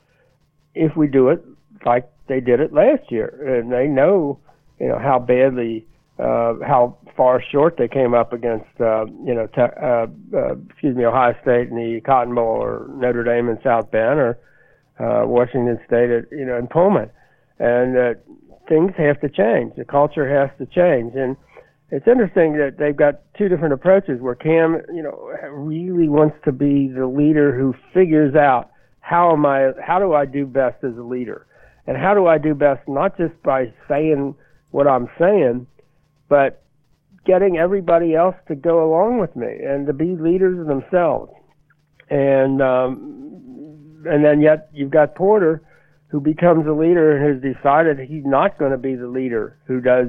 if 0.75 0.97
we 0.97 1.07
do 1.07 1.29
it 1.29 1.45
like 1.85 2.11
they 2.29 2.41
did 2.41 2.61
it 2.61 2.73
last 2.73 3.13
year, 3.13 3.61
and 3.61 3.71
they 3.71 3.89
know 3.89 4.41
you 4.81 4.89
know 4.89 4.99
how 4.99 5.19
badly 5.19 5.87
uh, 6.19 6.55
how 6.67 6.97
far 7.15 7.43
short 7.53 7.77
they 7.77 7.89
came 7.89 8.15
up 8.15 8.33
against, 8.33 8.81
uh, 8.81 9.05
you 9.23 9.35
know, 9.35 9.47
te- 9.49 9.77
uh, 9.83 10.07
uh, 10.35 10.55
excuse 10.71 10.97
me, 10.97 11.05
Ohio 11.05 11.35
State 11.43 11.69
in 11.69 11.77
the 11.77 12.01
Cotton 12.07 12.35
Bowl 12.35 12.47
or 12.47 12.89
Notre 12.95 13.23
Dame 13.23 13.51
in 13.51 13.59
South 13.63 13.91
Bend 13.91 14.19
or 14.19 14.39
uh, 14.99 15.27
Washington 15.27 15.79
State 15.87 16.09
at, 16.09 16.25
you 16.33 16.47
know, 16.47 16.57
in 16.57 16.69
Pullman. 16.69 17.11
And 17.59 17.99
uh, 17.99 18.15
things 18.67 18.93
have 18.97 19.21
to 19.21 19.29
change. 19.29 19.75
The 19.77 19.85
culture 19.85 20.27
has 20.27 20.49
to 20.57 20.65
change. 20.65 21.15
And 21.15 21.37
it's 21.91 22.07
interesting 22.07 22.55
that 22.59 22.77
they've 22.79 22.97
got 22.97 23.21
two 23.39 23.49
different 23.49 23.75
approaches 23.75 24.21
where 24.21 24.35
Cam, 24.35 24.83
you 24.93 25.03
know, 25.03 25.33
really 25.51 26.09
wants 26.09 26.37
to 26.45 26.53
be 26.53 26.89
the 26.89 27.07
leader 27.07 27.57
who 27.57 27.75
figures 27.95 28.35
out 28.35 28.71
how 29.01 29.33
am 29.33 29.47
I, 29.47 29.71
how 29.85 30.01
do 30.01 30.13
I 30.15 30.27
do 30.27 30.47
best 30.47 30.83
as 30.83 30.97
a 30.97 31.03
leader? 31.03 31.47
And 31.87 31.97
how 31.97 32.15
do 32.15 32.27
I 32.27 32.39
do 32.39 32.55
best 32.55 32.81
not 32.89 33.17
just 33.17 33.41
by 33.45 33.73
saying 33.89 34.35
what 34.73 34.89
I'm 34.89 35.09
saying, 35.19 35.69
but 36.29 36.65
getting 37.25 37.57
everybody 37.57 38.15
else 38.15 38.35
to 38.49 38.55
go 38.55 38.85
along 38.85 39.19
with 39.21 39.35
me 39.37 39.47
and 39.47 39.87
to 39.87 39.93
be 39.93 40.17
leaders 40.17 40.67
themselves. 40.67 41.33
And 42.11 42.63
um, 42.63 43.27
and 44.07 44.25
then 44.25 44.41
yet 44.41 44.71
you've 44.73 44.91
got 44.91 45.15
Porter, 45.15 45.63
who 46.09 46.21
becomes 46.21 46.67
a 46.67 46.73
leader 46.73 47.17
and 47.17 47.45
has 47.45 47.55
decided 47.55 47.99
he's 47.99 48.25
not 48.25 48.59
going 48.59 48.71
to 48.71 48.79
be 48.79 48.95
the 48.95 49.09
leader 49.09 49.59
who 49.67 49.81
does, 49.81 50.09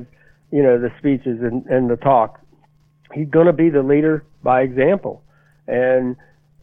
you 0.51 0.63
know, 0.63 0.79
the 0.79 0.91
speeches 0.97 1.39
and, 1.41 1.65
and 1.67 1.89
the 1.89 1.97
talk. 1.97 2.39
He's 3.13 3.29
going 3.29 3.47
to 3.47 3.53
be 3.53 3.69
the 3.69 3.83
leader 3.83 4.25
by 4.43 4.62
example. 4.62 5.23
And 5.67 6.15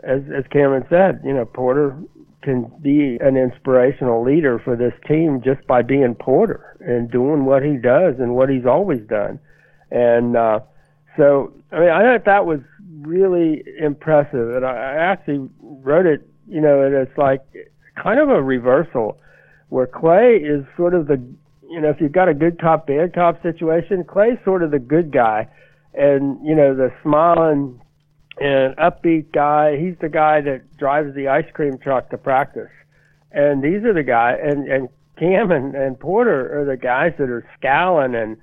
as 0.02 0.20
as 0.34 0.44
Cameron 0.50 0.84
said, 0.88 1.20
you 1.24 1.32
know, 1.32 1.44
Porter 1.44 1.96
can 2.42 2.70
be 2.82 3.18
an 3.20 3.36
inspirational 3.36 4.22
leader 4.22 4.60
for 4.62 4.76
this 4.76 4.92
team 5.08 5.40
just 5.42 5.66
by 5.66 5.82
being 5.82 6.14
Porter 6.14 6.76
and 6.80 7.10
doing 7.10 7.46
what 7.46 7.62
he 7.62 7.76
does 7.76 8.16
and 8.18 8.34
what 8.34 8.50
he's 8.50 8.66
always 8.66 9.00
done. 9.08 9.40
And 9.90 10.36
uh, 10.36 10.60
so, 11.16 11.54
I 11.72 11.80
mean, 11.80 11.88
I 11.88 12.02
thought 12.02 12.24
that 12.26 12.46
was 12.46 12.60
really 13.00 13.64
impressive. 13.80 14.54
And 14.54 14.64
I, 14.64 14.72
I 14.72 14.94
actually 14.96 15.48
wrote 15.60 16.06
it, 16.06 16.28
you 16.46 16.60
know, 16.60 16.82
and 16.82 16.94
it's 16.94 17.16
like 17.16 17.40
kind 18.02 18.20
of 18.20 18.28
a 18.28 18.42
reversal 18.42 19.18
where 19.70 19.86
Clay 19.86 20.36
is 20.36 20.64
sort 20.76 20.94
of 20.94 21.06
the, 21.06 21.16
you 21.70 21.80
know, 21.80 21.90
if 21.90 22.00
you've 22.00 22.12
got 22.12 22.28
a 22.28 22.34
good 22.34 22.60
cop, 22.60 22.86
bad 22.86 23.14
cop 23.14 23.42
situation, 23.42 24.04
Clay's 24.04 24.38
sort 24.44 24.62
of 24.62 24.70
the 24.70 24.78
good 24.78 25.12
guy. 25.12 25.48
And, 25.96 26.44
you 26.44 26.56
know, 26.56 26.74
the 26.74 26.92
smiling 27.02 27.80
and 28.40 28.76
upbeat 28.76 29.32
guy. 29.32 29.76
He's 29.76 29.94
the 30.00 30.08
guy 30.08 30.40
that 30.40 30.76
drives 30.76 31.14
the 31.14 31.28
ice 31.28 31.46
cream 31.52 31.78
truck 31.78 32.10
to 32.10 32.18
practice. 32.18 32.70
And 33.30 33.62
these 33.62 33.84
are 33.84 33.92
the 33.92 34.02
guys, 34.02 34.38
and, 34.42 34.68
and 34.68 34.88
Cam 35.18 35.50
and, 35.50 35.74
and 35.74 35.98
Porter 35.98 36.60
are 36.60 36.64
the 36.64 36.76
guys 36.76 37.12
that 37.18 37.30
are 37.30 37.48
scowling 37.58 38.14
and, 38.14 38.36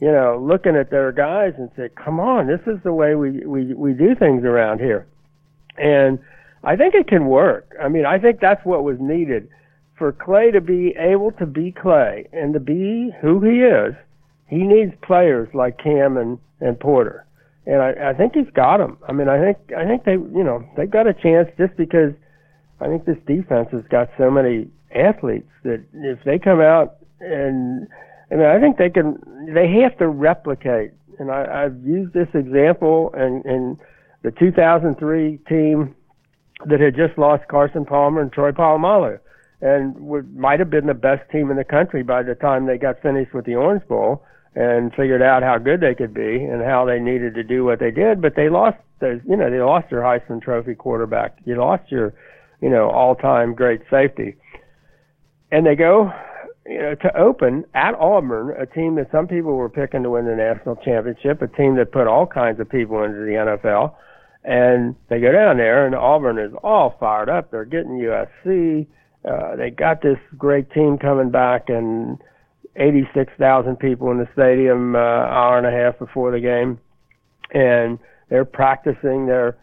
you 0.00 0.10
know, 0.10 0.42
looking 0.42 0.76
at 0.76 0.90
their 0.90 1.12
guys 1.12 1.54
and 1.58 1.70
say, 1.76 1.88
come 2.02 2.20
on, 2.20 2.46
this 2.46 2.60
is 2.66 2.82
the 2.82 2.92
way 2.92 3.14
we, 3.14 3.44
we, 3.46 3.74
we 3.74 3.92
do 3.92 4.14
things 4.14 4.44
around 4.44 4.80
here. 4.80 5.06
And 5.76 6.18
I 6.62 6.76
think 6.76 6.94
it 6.94 7.06
can 7.06 7.26
work. 7.26 7.74
I 7.82 7.88
mean, 7.88 8.06
I 8.06 8.18
think 8.18 8.40
that's 8.40 8.64
what 8.64 8.84
was 8.84 8.96
needed 9.00 9.48
for 9.96 10.12
Clay 10.12 10.50
to 10.50 10.60
be 10.60 10.94
able 10.98 11.32
to 11.32 11.46
be 11.46 11.72
Clay 11.72 12.26
and 12.32 12.54
to 12.54 12.60
be 12.60 13.10
who 13.20 13.40
he 13.40 13.60
is. 13.60 13.94
He 14.48 14.58
needs 14.58 14.92
players 15.02 15.48
like 15.54 15.78
Cam 15.78 16.16
and, 16.16 16.38
and 16.60 16.78
Porter 16.78 17.24
and 17.66 17.80
I, 17.80 18.10
I 18.10 18.14
think 18.14 18.34
he's 18.34 18.50
got 18.54 18.78
them. 18.78 18.98
I 19.08 19.12
mean, 19.12 19.28
I 19.28 19.40
think 19.40 19.58
I 19.76 19.86
think 19.86 20.04
they 20.04 20.12
you 20.12 20.44
know 20.44 20.64
they've 20.76 20.90
got 20.90 21.06
a 21.06 21.14
chance 21.14 21.48
just 21.56 21.76
because 21.76 22.12
I 22.80 22.86
think 22.86 23.04
this 23.04 23.18
defense 23.26 23.68
has 23.72 23.82
got 23.90 24.10
so 24.18 24.30
many 24.30 24.68
athletes 24.94 25.48
that 25.64 25.82
if 25.94 26.18
they 26.24 26.38
come 26.38 26.60
out 26.60 26.96
and 27.20 27.88
I 28.30 28.34
mean 28.34 28.46
I 28.46 28.60
think 28.60 28.76
they 28.76 28.90
can 28.90 29.18
they 29.54 29.70
have 29.82 29.96
to 29.98 30.08
replicate. 30.08 30.92
And 31.18 31.30
I, 31.30 31.64
I've 31.64 31.80
used 31.84 32.12
this 32.12 32.28
example 32.34 33.14
and 33.14 33.44
in 33.46 33.78
the 34.22 34.32
2003 34.32 35.38
team 35.48 35.94
that 36.66 36.80
had 36.80 36.96
just 36.96 37.16
lost 37.18 37.46
Carson 37.48 37.84
Palmer 37.84 38.20
and 38.20 38.32
Troy 38.32 38.50
Polamalu 38.50 39.18
and 39.60 39.94
would 40.00 40.36
might 40.36 40.58
have 40.58 40.70
been 40.70 40.86
the 40.86 40.94
best 40.94 41.28
team 41.30 41.50
in 41.50 41.56
the 41.56 41.64
country 41.64 42.02
by 42.02 42.22
the 42.22 42.34
time 42.34 42.66
they 42.66 42.78
got 42.78 43.00
finished 43.00 43.32
with 43.32 43.44
the 43.44 43.54
Orange 43.54 43.86
Bowl 43.88 44.24
and 44.54 44.92
figured 44.94 45.22
out 45.22 45.42
how 45.42 45.58
good 45.58 45.80
they 45.80 45.94
could 45.94 46.14
be 46.14 46.44
and 46.44 46.62
how 46.62 46.84
they 46.84 47.00
needed 47.00 47.34
to 47.34 47.42
do 47.42 47.64
what 47.64 47.80
they 47.80 47.90
did. 47.90 48.20
But 48.20 48.36
they 48.36 48.48
lost 48.48 48.76
those, 49.00 49.20
you 49.28 49.36
know, 49.36 49.50
they 49.50 49.60
lost 49.60 49.90
their 49.90 50.00
Heisman 50.00 50.42
Trophy 50.42 50.74
quarterback. 50.74 51.36
You 51.44 51.56
lost 51.56 51.90
your, 51.90 52.14
you 52.60 52.70
know, 52.70 52.88
all-time 52.90 53.54
great 53.54 53.80
safety, 53.90 54.36
and 55.50 55.66
they 55.66 55.74
go, 55.74 56.12
you 56.66 56.78
know, 56.78 56.94
to 56.94 57.16
open 57.16 57.64
at 57.74 57.94
Auburn, 57.94 58.54
a 58.58 58.66
team 58.66 58.94
that 58.94 59.10
some 59.10 59.26
people 59.26 59.54
were 59.54 59.68
picking 59.68 60.02
to 60.02 60.10
win 60.10 60.24
the 60.24 60.36
national 60.36 60.76
championship, 60.76 61.42
a 61.42 61.48
team 61.48 61.76
that 61.76 61.92
put 61.92 62.06
all 62.06 62.26
kinds 62.26 62.60
of 62.60 62.68
people 62.68 63.02
into 63.02 63.18
the 63.18 63.32
NFL. 63.66 63.94
And 64.44 64.94
they 65.08 65.20
go 65.20 65.32
down 65.32 65.56
there, 65.56 65.86
and 65.86 65.94
Auburn 65.94 66.38
is 66.38 66.52
all 66.62 66.96
fired 67.00 67.28
up. 67.28 67.50
They're 67.50 67.64
getting 67.64 67.98
USC. 67.98 68.86
Uh, 69.24 69.56
they 69.56 69.70
got 69.70 70.02
this 70.02 70.18
great 70.36 70.70
team 70.72 70.98
coming 70.98 71.30
back, 71.30 71.68
and 71.68 72.18
86,000 72.76 73.76
people 73.76 74.10
in 74.10 74.18
the 74.18 74.28
stadium 74.32 74.94
uh, 74.94 74.98
hour 74.98 75.58
and 75.58 75.66
a 75.66 75.70
half 75.70 75.98
before 75.98 76.30
the 76.30 76.40
game, 76.40 76.78
and 77.52 77.98
they're 78.28 78.44
practicing. 78.44 79.26
They're 79.26 79.56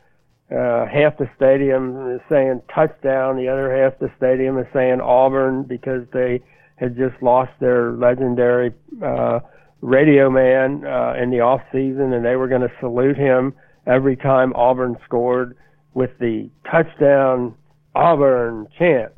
uh, 0.51 0.85
half 0.85 1.17
the 1.17 1.29
stadium 1.35 2.11
is 2.11 2.21
saying 2.29 2.61
touchdown, 2.73 3.37
the 3.37 3.47
other 3.47 3.73
half 3.73 3.97
the 3.99 4.11
stadium 4.17 4.57
is 4.57 4.67
saying 4.73 4.99
Auburn 4.99 5.63
because 5.63 6.05
they 6.11 6.41
had 6.75 6.97
just 6.97 7.21
lost 7.21 7.51
their 7.61 7.93
legendary 7.93 8.73
uh, 9.01 9.39
radio 9.79 10.29
man 10.29 10.85
uh, 10.85 11.13
in 11.21 11.29
the 11.29 11.39
off 11.39 11.61
season, 11.71 12.11
and 12.11 12.25
they 12.25 12.35
were 12.35 12.49
going 12.49 12.61
to 12.61 12.71
salute 12.81 13.17
him 13.17 13.53
every 13.87 14.17
time 14.17 14.51
Auburn 14.53 14.97
scored 15.05 15.55
with 15.93 16.11
the 16.19 16.49
touchdown 16.69 17.55
Auburn 17.95 18.67
chant. 18.77 19.13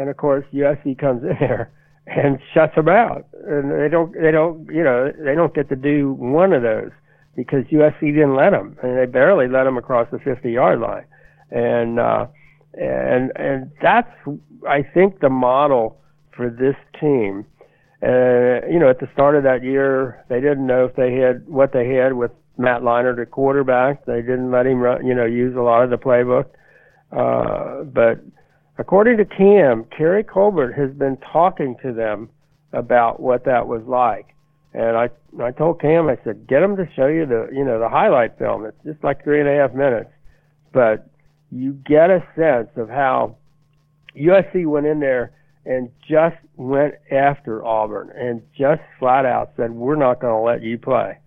And 0.00 0.08
of 0.08 0.16
course, 0.16 0.46
USC 0.54 0.98
comes 0.98 1.22
in 1.22 1.36
there 1.40 1.70
and 2.06 2.38
shuts 2.54 2.74
them 2.74 2.88
out. 2.88 3.26
And 3.46 3.70
they 3.70 3.88
don't, 3.90 4.14
they 4.14 4.30
don't, 4.30 4.66
you 4.72 4.82
know, 4.82 5.12
they 5.12 5.34
don't 5.34 5.54
get 5.54 5.68
to 5.68 5.76
do 5.76 6.14
one 6.14 6.54
of 6.54 6.62
those 6.62 6.90
because 7.36 7.64
USC 7.66 8.00
didn't 8.00 8.34
let 8.34 8.50
them, 8.50 8.78
and 8.82 8.98
they 8.98 9.04
barely 9.04 9.46
let 9.46 9.64
them 9.64 9.76
across 9.76 10.08
the 10.10 10.16
50-yard 10.16 10.80
line. 10.80 11.04
And 11.50 11.98
uh, 11.98 12.26
and 12.74 13.32
and 13.36 13.70
that's, 13.82 14.10
I 14.66 14.82
think, 14.82 15.20
the 15.20 15.28
model 15.28 16.00
for 16.34 16.48
this 16.48 16.76
team. 16.98 17.44
Uh, 18.02 18.64
you 18.70 18.78
know, 18.78 18.88
at 18.88 19.00
the 19.00 19.08
start 19.12 19.36
of 19.36 19.42
that 19.42 19.62
year, 19.62 20.24
they 20.30 20.40
didn't 20.40 20.66
know 20.66 20.86
if 20.86 20.96
they 20.96 21.14
had 21.16 21.46
what 21.46 21.72
they 21.72 21.90
had 21.90 22.14
with 22.14 22.30
Matt 22.56 22.80
Leinart 22.80 23.20
at 23.20 23.30
quarterback. 23.30 24.06
They 24.06 24.22
didn't 24.22 24.50
let 24.50 24.66
him, 24.66 24.78
run, 24.78 25.04
you 25.04 25.14
know, 25.14 25.26
use 25.26 25.54
a 25.56 25.60
lot 25.60 25.82
of 25.82 25.90
the 25.90 25.98
playbook. 25.98 26.46
Uh, 27.12 27.84
but 27.84 28.20
According 28.80 29.18
to 29.18 29.26
Cam, 29.26 29.84
Keary 29.94 30.24
Colbert 30.24 30.72
has 30.72 30.90
been 30.96 31.18
talking 31.18 31.76
to 31.82 31.92
them 31.92 32.30
about 32.72 33.20
what 33.20 33.44
that 33.44 33.68
was 33.68 33.82
like. 33.86 34.34
And 34.72 34.96
I 34.96 35.10
I 35.38 35.50
told 35.50 35.82
Cam, 35.82 36.08
I 36.08 36.16
said, 36.24 36.46
get 36.46 36.60
them 36.60 36.76
to 36.76 36.88
show 36.96 37.06
you 37.06 37.26
the 37.26 37.50
you 37.52 37.62
know 37.62 37.78
the 37.78 37.90
highlight 37.90 38.38
film. 38.38 38.64
It's 38.64 38.82
just 38.82 39.04
like 39.04 39.22
three 39.22 39.38
and 39.38 39.48
a 39.50 39.54
half 39.54 39.74
minutes, 39.74 40.08
but 40.72 41.10
you 41.52 41.74
get 41.74 42.08
a 42.08 42.26
sense 42.34 42.70
of 42.76 42.88
how 42.88 43.36
USC 44.16 44.64
went 44.64 44.86
in 44.86 44.98
there 44.98 45.32
and 45.66 45.90
just 46.08 46.36
went 46.56 46.94
after 47.12 47.62
Auburn 47.62 48.10
and 48.16 48.40
just 48.56 48.80
flat 48.98 49.26
out 49.26 49.52
said, 49.58 49.72
we're 49.72 49.94
not 49.94 50.20
going 50.20 50.32
to 50.32 50.40
let 50.40 50.62
you 50.62 50.78
play. 50.78 51.18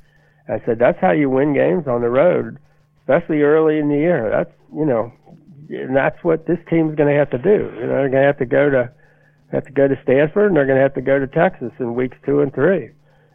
I 0.49 0.59
said, 0.65 0.79
that's 0.79 0.99
how 0.99 1.11
you 1.11 1.29
win 1.29 1.53
games 1.53 1.87
on 1.87 2.01
the 2.01 2.09
road, 2.09 2.57
especially 3.01 3.43
early 3.43 3.77
in 3.77 3.89
the 3.89 3.95
year. 3.97 4.31
That's 4.31 4.51
you 4.75 4.85
know 4.85 5.13
and 5.69 5.95
that's 5.95 6.23
what 6.23 6.45
this 6.47 6.60
team's 6.69 6.95
going 6.95 7.10
to 7.13 7.17
have 7.17 7.30
to 7.32 7.38
do. 7.38 7.71
You 7.76 7.88
know, 7.88 7.95
they're 7.99 8.10
going 8.10 8.23
to 8.23 8.28
have 8.28 8.39
to 8.39 8.45
go 8.45 8.69
to 8.69 8.91
have 9.52 9.65
to 9.65 9.71
go 9.71 9.88
to 9.88 9.95
Stanford, 10.04 10.47
and 10.47 10.58
they're 10.58 10.65
going 10.65 10.78
to 10.78 10.84
have 10.84 10.95
to 10.95 11.02
go 11.02 11.19
to 11.19 11.28
Texas 11.28 11.71
in 11.80 11.93
weeks 11.93 12.17
two 12.26 12.41
and 12.41 12.54
three. 12.54 12.91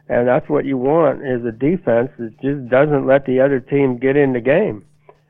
And 0.09 0.27
that's 0.27 0.49
what 0.49 0.65
you 0.65 0.77
want 0.77 1.23
is 1.25 1.45
a 1.45 1.53
defense 1.53 2.11
that 2.19 2.35
just 2.41 2.69
doesn't 2.69 3.07
let 3.07 3.27
the 3.27 3.41
other 3.41 3.61
team 3.61 3.99
get 3.99 4.17
in 4.17 4.33
the 4.33 4.41
game, 4.41 4.85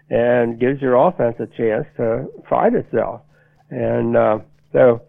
and 0.09 0.59
gives 0.59 0.81
your 0.81 0.95
offense 0.95 1.37
a 1.41 1.47
chance 1.47 1.87
to 1.97 2.27
fight 2.49 2.75
itself. 2.75 3.23
And 3.71 4.17
uh, 4.17 4.39
so, 4.73 5.03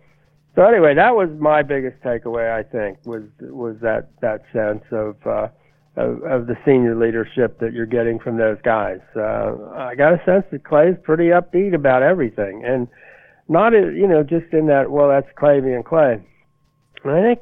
so 0.55 0.63
anyway, 0.63 0.95
that 0.95 1.15
was 1.15 1.29
my 1.39 1.63
biggest 1.63 2.01
takeaway. 2.01 2.51
I 2.51 2.63
think 2.63 2.97
was 3.05 3.23
was 3.39 3.77
that 3.81 4.09
that 4.21 4.41
sense 4.51 4.83
of 4.91 5.15
uh, 5.25 5.47
of, 5.95 6.23
of 6.23 6.47
the 6.47 6.55
senior 6.65 6.95
leadership 6.95 7.59
that 7.59 7.73
you're 7.73 7.85
getting 7.85 8.19
from 8.19 8.37
those 8.37 8.57
guys. 8.63 8.99
Uh, 9.15 9.55
I 9.75 9.95
got 9.95 10.13
a 10.13 10.23
sense 10.25 10.45
that 10.51 10.63
Clay's 10.63 10.95
pretty 11.03 11.25
upbeat 11.25 11.73
about 11.73 12.03
everything, 12.03 12.63
and 12.65 12.87
not 13.47 13.73
you 13.73 14.07
know 14.07 14.23
just 14.23 14.53
in 14.53 14.67
that 14.67 14.91
well 14.91 15.09
that's 15.09 15.27
Clay 15.35 15.59
being 15.59 15.83
Clay. 15.83 16.21
I 17.05 17.21
think 17.21 17.39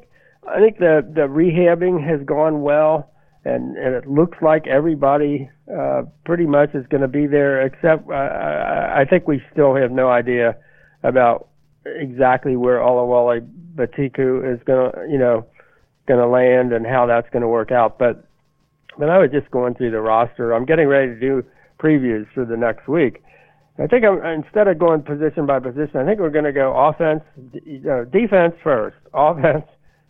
I 0.48 0.60
think 0.60 0.78
the 0.78 1.06
the 1.14 1.22
rehabbing 1.22 2.04
has 2.06 2.24
gone 2.24 2.62
well, 2.62 3.10
and 3.44 3.76
and 3.76 3.94
it 3.94 4.06
looks 4.06 4.38
like 4.40 4.66
everybody 4.66 5.50
uh, 5.74 6.02
pretty 6.24 6.46
much 6.46 6.74
is 6.74 6.86
going 6.86 7.02
to 7.02 7.08
be 7.08 7.26
there. 7.26 7.62
Except 7.62 8.08
uh, 8.08 8.14
I, 8.14 9.04
think 9.08 9.28
we 9.28 9.42
still 9.52 9.74
have 9.74 9.90
no 9.90 10.08
idea 10.08 10.56
about 11.02 11.48
exactly 11.84 12.56
where 12.56 12.78
Oluwole 12.78 13.46
Betiku 13.74 14.54
is 14.54 14.60
going 14.64 14.92
to 14.92 15.06
you 15.10 15.18
know 15.18 15.46
going 16.06 16.20
to 16.20 16.26
land 16.26 16.72
and 16.72 16.86
how 16.86 17.06
that's 17.06 17.28
going 17.30 17.42
to 17.42 17.48
work 17.48 17.70
out. 17.70 17.98
But 17.98 18.27
but 18.98 19.08
I 19.08 19.18
was 19.18 19.30
just 19.30 19.50
going 19.50 19.74
through 19.74 19.92
the 19.92 20.00
roster. 20.00 20.52
I'm 20.52 20.64
getting 20.64 20.88
ready 20.88 21.14
to 21.14 21.20
do 21.20 21.44
previews 21.78 22.26
for 22.34 22.44
the 22.44 22.56
next 22.56 22.88
week. 22.88 23.22
I 23.80 23.86
think 23.86 24.04
I'm, 24.04 24.24
instead 24.24 24.66
of 24.66 24.78
going 24.78 25.02
position 25.02 25.46
by 25.46 25.60
position, 25.60 25.96
I 25.96 26.04
think 26.04 26.18
we're 26.18 26.30
going 26.30 26.44
to 26.44 26.52
go 26.52 26.74
offense, 26.76 27.22
uh, 27.88 28.04
defense 28.10 28.54
first, 28.62 28.96
offense, 29.14 29.64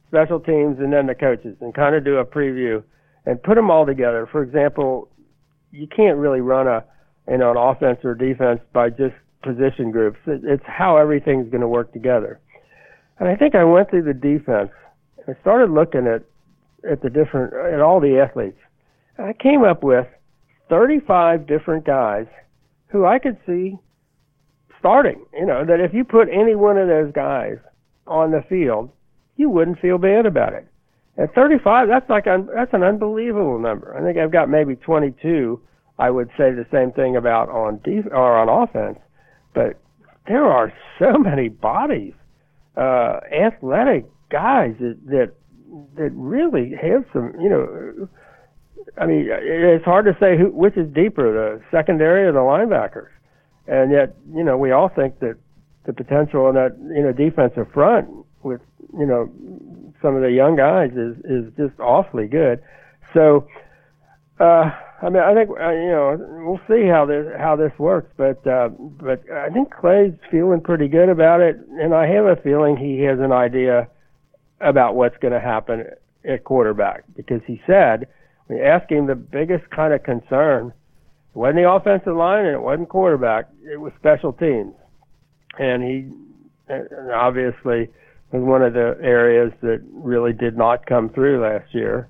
special 0.08 0.40
teams, 0.40 0.78
and 0.78 0.92
then 0.92 1.06
the 1.06 1.14
coaches, 1.14 1.56
and 1.60 1.74
kind 1.74 1.94
of 1.94 2.04
do 2.04 2.16
a 2.16 2.24
preview 2.24 2.82
and 3.26 3.42
put 3.42 3.56
them 3.56 3.70
all 3.70 3.84
together. 3.84 4.26
For 4.30 4.42
example, 4.42 5.10
you 5.70 5.86
can't 5.86 6.16
really 6.16 6.40
run 6.40 6.66
a 6.66 6.82
you 7.28 7.36
know 7.36 7.50
an 7.50 7.58
offense 7.58 7.98
or 8.04 8.14
defense 8.14 8.60
by 8.72 8.88
just 8.88 9.14
position 9.42 9.90
groups. 9.90 10.18
It's 10.26 10.64
how 10.66 10.96
everything's 10.96 11.50
going 11.50 11.60
to 11.60 11.68
work 11.68 11.92
together. 11.92 12.40
And 13.18 13.28
I 13.28 13.36
think 13.36 13.54
I 13.54 13.64
went 13.64 13.90
through 13.90 14.04
the 14.04 14.14
defense. 14.14 14.70
I 15.28 15.38
started 15.42 15.70
looking 15.70 16.06
at 16.06 16.22
at 16.90 17.02
the 17.02 17.10
different 17.10 17.52
at 17.52 17.80
all 17.80 18.00
the 18.00 18.18
athletes. 18.18 18.58
I 19.18 19.32
came 19.32 19.64
up 19.64 19.82
with 19.82 20.06
35 20.68 21.46
different 21.46 21.84
guys 21.84 22.26
who 22.88 23.04
I 23.04 23.18
could 23.18 23.38
see 23.46 23.76
starting. 24.78 25.24
You 25.32 25.46
know, 25.46 25.64
that 25.64 25.80
if 25.80 25.92
you 25.92 26.04
put 26.04 26.28
any 26.28 26.54
one 26.54 26.76
of 26.76 26.88
those 26.88 27.12
guys 27.12 27.56
on 28.06 28.30
the 28.30 28.42
field, 28.48 28.90
you 29.36 29.50
wouldn't 29.50 29.80
feel 29.80 29.98
bad 29.98 30.26
about 30.26 30.52
it. 30.52 30.66
At 31.16 31.34
35, 31.34 31.88
that's 31.88 32.08
like 32.08 32.26
un, 32.26 32.48
that's 32.54 32.72
an 32.72 32.84
unbelievable 32.84 33.58
number. 33.58 33.96
I 33.96 34.02
think 34.02 34.18
I've 34.18 34.30
got 34.30 34.48
maybe 34.48 34.76
22. 34.76 35.60
I 35.98 36.10
would 36.10 36.28
say 36.38 36.52
the 36.52 36.66
same 36.70 36.92
thing 36.92 37.16
about 37.16 37.48
on 37.48 37.80
def- 37.82 38.12
or 38.12 38.38
on 38.38 38.48
offense, 38.48 39.00
but 39.52 39.80
there 40.28 40.44
are 40.44 40.72
so 40.98 41.18
many 41.18 41.48
bodies, 41.48 42.14
uh, 42.76 43.18
athletic 43.32 44.06
guys 44.30 44.74
that, 44.78 44.98
that 45.06 45.32
that 45.96 46.10
really 46.14 46.72
have 46.80 47.04
some, 47.12 47.34
you 47.38 47.50
know, 47.50 48.08
I 48.96 49.06
mean, 49.06 49.28
it's 49.30 49.84
hard 49.84 50.06
to 50.06 50.16
say 50.18 50.36
who, 50.36 50.46
which 50.46 50.76
is 50.76 50.92
deeper, 50.92 51.32
the 51.32 51.62
secondary 51.70 52.24
or 52.24 52.32
the 52.32 52.38
linebackers. 52.38 53.10
And 53.66 53.92
yet, 53.92 54.16
you 54.34 54.42
know, 54.42 54.56
we 54.56 54.70
all 54.70 54.88
think 54.88 55.20
that 55.20 55.36
the 55.84 55.92
potential 55.92 56.48
in 56.48 56.54
that, 56.54 56.76
you 56.78 57.02
know, 57.02 57.12
defensive 57.12 57.70
front 57.72 58.08
with, 58.42 58.60
you 58.98 59.06
know, 59.06 59.30
some 60.00 60.16
of 60.16 60.22
the 60.22 60.30
young 60.30 60.56
guys 60.56 60.92
is, 60.92 61.16
is 61.24 61.52
just 61.56 61.78
awfully 61.80 62.26
good. 62.26 62.62
So, 63.12 63.46
uh, 64.40 64.70
I 65.02 65.10
mean, 65.10 65.22
I 65.22 65.34
think, 65.34 65.50
uh, 65.50 65.70
you 65.70 65.88
know, 65.88 66.16
we'll 66.46 66.60
see 66.68 66.86
how 66.86 67.04
this, 67.04 67.26
how 67.38 67.56
this 67.56 67.72
works, 67.78 68.10
but, 68.16 68.44
uh, 68.46 68.68
but 68.68 69.30
I 69.30 69.50
think 69.50 69.70
Clay's 69.70 70.14
feeling 70.30 70.60
pretty 70.60 70.88
good 70.88 71.08
about 71.08 71.40
it. 71.40 71.56
And 71.80 71.94
I 71.94 72.06
have 72.06 72.24
a 72.24 72.36
feeling 72.36 72.76
he 72.76 73.00
has 73.02 73.20
an 73.20 73.32
idea 73.32 73.88
about 74.60 74.94
what's 74.94 75.16
going 75.18 75.34
to 75.34 75.40
happen 75.40 75.84
at 76.24 76.44
quarterback 76.44 77.04
because 77.16 77.40
he 77.46 77.60
said, 77.66 78.08
him 78.48 79.06
the 79.06 79.14
biggest 79.14 79.68
kind 79.70 79.92
of 79.92 80.02
concern. 80.02 80.72
It 81.34 81.38
wasn't 81.38 81.56
the 81.56 81.70
offensive 81.70 82.16
line 82.16 82.46
and 82.46 82.54
it 82.54 82.62
wasn't 82.62 82.88
quarterback. 82.88 83.48
It 83.62 83.80
was 83.80 83.92
special 83.98 84.32
teams. 84.32 84.74
And 85.58 85.82
he 85.82 86.10
and 86.68 87.12
obviously 87.12 87.88
was 88.32 88.42
one 88.42 88.62
of 88.62 88.74
the 88.74 88.98
areas 89.02 89.52
that 89.62 89.82
really 89.92 90.32
did 90.32 90.56
not 90.56 90.86
come 90.86 91.10
through 91.10 91.42
last 91.42 91.74
year. 91.74 92.08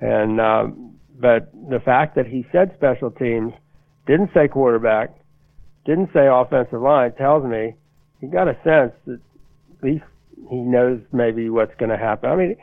And 0.00 0.40
um, 0.40 0.96
but 1.18 1.52
the 1.68 1.80
fact 1.80 2.16
that 2.16 2.26
he 2.26 2.46
said 2.50 2.72
special 2.76 3.10
teams, 3.10 3.52
didn't 4.06 4.30
say 4.32 4.48
quarterback, 4.48 5.14
didn't 5.84 6.10
say 6.12 6.26
offensive 6.26 6.80
line 6.80 7.12
tells 7.12 7.44
me 7.44 7.74
he 8.20 8.26
got 8.26 8.48
a 8.48 8.54
sense 8.64 8.92
that 9.06 9.20
at 9.78 9.84
least 9.84 10.04
he 10.48 10.56
knows 10.56 11.00
maybe 11.12 11.50
what's 11.50 11.74
going 11.76 11.90
to 11.90 11.96
happen. 11.96 12.30
I 12.30 12.36
mean, 12.36 12.56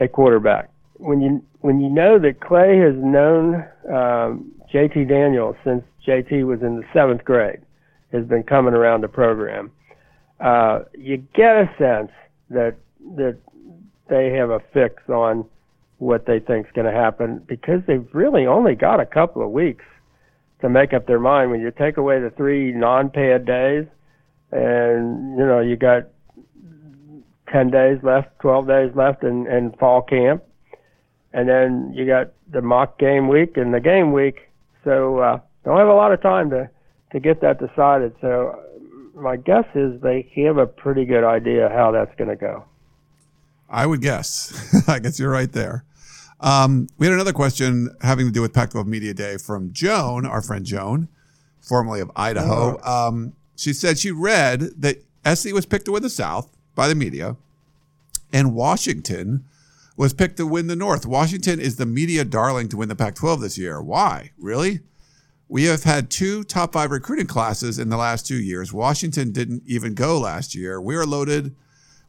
a 0.00 0.08
quarterback 0.08 0.70
when 0.96 1.20
you 1.20 1.42
when 1.60 1.80
you 1.80 1.88
know 1.88 2.18
that 2.18 2.40
Clay 2.40 2.78
has 2.78 2.94
known 2.96 3.56
um, 3.88 4.52
JT 4.72 5.08
Daniels 5.08 5.56
since 5.64 5.82
JT 6.06 6.46
was 6.46 6.62
in 6.62 6.76
the 6.76 6.84
seventh 6.92 7.24
grade, 7.24 7.60
has 8.12 8.24
been 8.26 8.42
coming 8.42 8.74
around 8.74 9.00
the 9.00 9.08
program, 9.08 9.70
uh, 10.40 10.80
you 10.96 11.18
get 11.34 11.56
a 11.56 11.70
sense 11.78 12.12
that 12.50 12.76
that 13.16 13.38
they 14.08 14.30
have 14.32 14.50
a 14.50 14.60
fix 14.72 15.02
on 15.08 15.44
what 15.98 16.26
they 16.26 16.38
think 16.38 16.66
is 16.66 16.72
going 16.74 16.86
to 16.86 16.92
happen 16.92 17.42
because 17.46 17.80
they've 17.86 18.06
really 18.12 18.46
only 18.46 18.74
got 18.74 19.00
a 19.00 19.06
couple 19.06 19.42
of 19.42 19.50
weeks 19.50 19.84
to 20.60 20.68
make 20.68 20.92
up 20.92 21.06
their 21.06 21.20
mind. 21.20 21.50
When 21.50 21.60
you 21.60 21.70
take 21.70 21.96
away 21.96 22.20
the 22.20 22.30
three 22.30 22.72
non-pad 22.72 23.46
days, 23.46 23.86
and 24.52 25.36
you 25.38 25.44
know 25.44 25.60
you 25.60 25.76
got 25.76 26.04
ten 27.50 27.70
days 27.70 27.98
left, 28.02 28.38
twelve 28.38 28.68
days 28.68 28.92
left 28.94 29.24
in, 29.24 29.46
in 29.46 29.72
fall 29.72 30.02
camp 30.02 30.42
and 31.34 31.48
then 31.48 31.92
you 31.94 32.06
got 32.06 32.32
the 32.50 32.62
mock 32.62 32.98
game 32.98 33.28
week 33.28 33.56
and 33.56 33.74
the 33.74 33.80
game 33.80 34.12
week. 34.12 34.48
So 34.84 35.18
uh, 35.18 35.40
don't 35.64 35.76
have 35.76 35.88
a 35.88 35.94
lot 35.94 36.12
of 36.12 36.22
time 36.22 36.48
to 36.50 36.70
to 37.12 37.20
get 37.20 37.40
that 37.42 37.58
decided. 37.58 38.14
So 38.20 38.58
my 39.14 39.36
guess 39.36 39.66
is 39.74 40.00
they 40.00 40.30
have 40.46 40.56
a 40.56 40.66
pretty 40.66 41.04
good 41.04 41.24
idea 41.24 41.68
how 41.68 41.90
that's 41.90 42.14
going 42.16 42.30
to 42.30 42.36
go. 42.36 42.64
I 43.68 43.86
would 43.86 44.00
guess. 44.00 44.84
I 44.88 45.00
guess 45.00 45.18
you're 45.18 45.30
right 45.30 45.50
there. 45.50 45.84
Um, 46.40 46.88
we 46.98 47.06
had 47.06 47.14
another 47.14 47.32
question 47.32 47.94
having 48.02 48.26
to 48.26 48.32
do 48.32 48.42
with 48.42 48.52
Pac-12 48.52 48.86
Media 48.86 49.14
Day 49.14 49.36
from 49.36 49.72
Joan, 49.72 50.26
our 50.26 50.42
friend 50.42 50.64
Joan, 50.64 51.08
formerly 51.60 52.00
of 52.00 52.10
Idaho. 52.16 52.80
Oh. 52.84 53.08
Um, 53.08 53.34
she 53.56 53.72
said 53.72 53.98
she 53.98 54.10
read 54.10 54.60
that 54.82 55.02
SC 55.24 55.52
was 55.52 55.66
picked 55.66 55.86
to 55.86 55.92
win 55.92 56.02
the 56.02 56.10
South 56.10 56.56
by 56.74 56.88
the 56.88 56.94
media, 56.94 57.36
and 58.32 58.54
Washington 58.54 59.44
was 59.96 60.12
picked 60.12 60.36
to 60.38 60.46
win 60.46 60.66
the 60.66 60.76
North. 60.76 61.06
Washington 61.06 61.60
is 61.60 61.76
the 61.76 61.86
media 61.86 62.24
darling 62.24 62.68
to 62.68 62.76
win 62.76 62.88
the 62.88 62.96
Pac 62.96 63.14
12 63.14 63.40
this 63.40 63.58
year. 63.58 63.80
Why? 63.80 64.32
Really? 64.38 64.80
We 65.48 65.64
have 65.64 65.84
had 65.84 66.10
two 66.10 66.42
top 66.42 66.72
five 66.72 66.90
recruiting 66.90 67.26
classes 67.26 67.78
in 67.78 67.90
the 67.90 67.96
last 67.96 68.26
two 68.26 68.40
years. 68.40 68.72
Washington 68.72 69.30
didn't 69.30 69.62
even 69.66 69.94
go 69.94 70.18
last 70.18 70.54
year. 70.54 70.80
We 70.80 70.96
are 70.96 71.06
loaded 71.06 71.54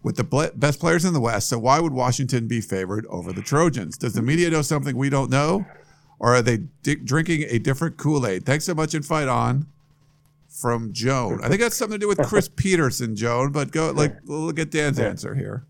with 0.02 0.16
the 0.16 0.52
best 0.56 0.80
players 0.80 1.06
in 1.06 1.14
the 1.14 1.20
West. 1.20 1.50
So 1.50 1.60
why 1.60 1.80
would 1.80 1.92
Washington 1.94 2.48
be 2.48 2.62
favored 2.62 3.06
over 3.08 3.34
the 3.34 3.42
Trojans? 3.42 3.98
Does 3.98 4.14
the 4.14 4.22
media 4.22 4.50
know 4.50 4.62
something 4.62 4.96
we 4.96 5.10
don't 5.10 5.30
know? 5.30 5.66
Or 6.20 6.36
are 6.36 6.42
they 6.42 6.58
di- 6.84 6.96
drinking 6.96 7.46
a 7.50 7.60
different 7.60 7.98
Kool 7.98 8.26
Aid? 8.26 8.46
Thanks 8.46 8.66
so 8.66 8.74
much 8.74 8.94
and 8.94 9.06
fight 9.06 9.28
on 9.28 9.68
from 10.48 10.94
Joan. 10.94 11.44
I 11.44 11.50
think 11.50 11.60
that's 11.60 11.76
something 11.76 12.00
to 12.00 12.04
do 12.04 12.08
with 12.08 12.20
Chris 12.28 12.48
Petersen, 12.56 13.16
Joan, 13.16 13.52
but 13.52 13.72
go 13.72 13.92
like 13.92 14.16
we'll 14.26 14.52
get 14.54 14.72
Dan's 14.72 15.00
answer 15.00 15.36
here. 15.36 15.66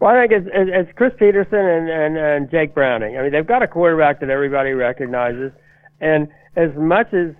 Well, 0.00 0.14
I 0.14 0.26
think 0.26 0.32
it's, 0.32 0.48
it's 0.52 0.90
Chris 0.96 1.12
Petersen 1.18 1.58
and, 1.58 1.90
and, 1.90 2.16
and 2.16 2.50
Jake 2.50 2.74
Browning. 2.74 3.16
I 3.16 3.22
mean, 3.22 3.32
they've 3.32 3.46
got 3.46 3.62
a 3.62 3.66
quarterback 3.66 4.20
that 4.20 4.30
everybody 4.30 4.70
recognizes. 4.70 5.50
And 6.00 6.28
as 6.56 6.70
much 6.76 7.12
as 7.12 7.34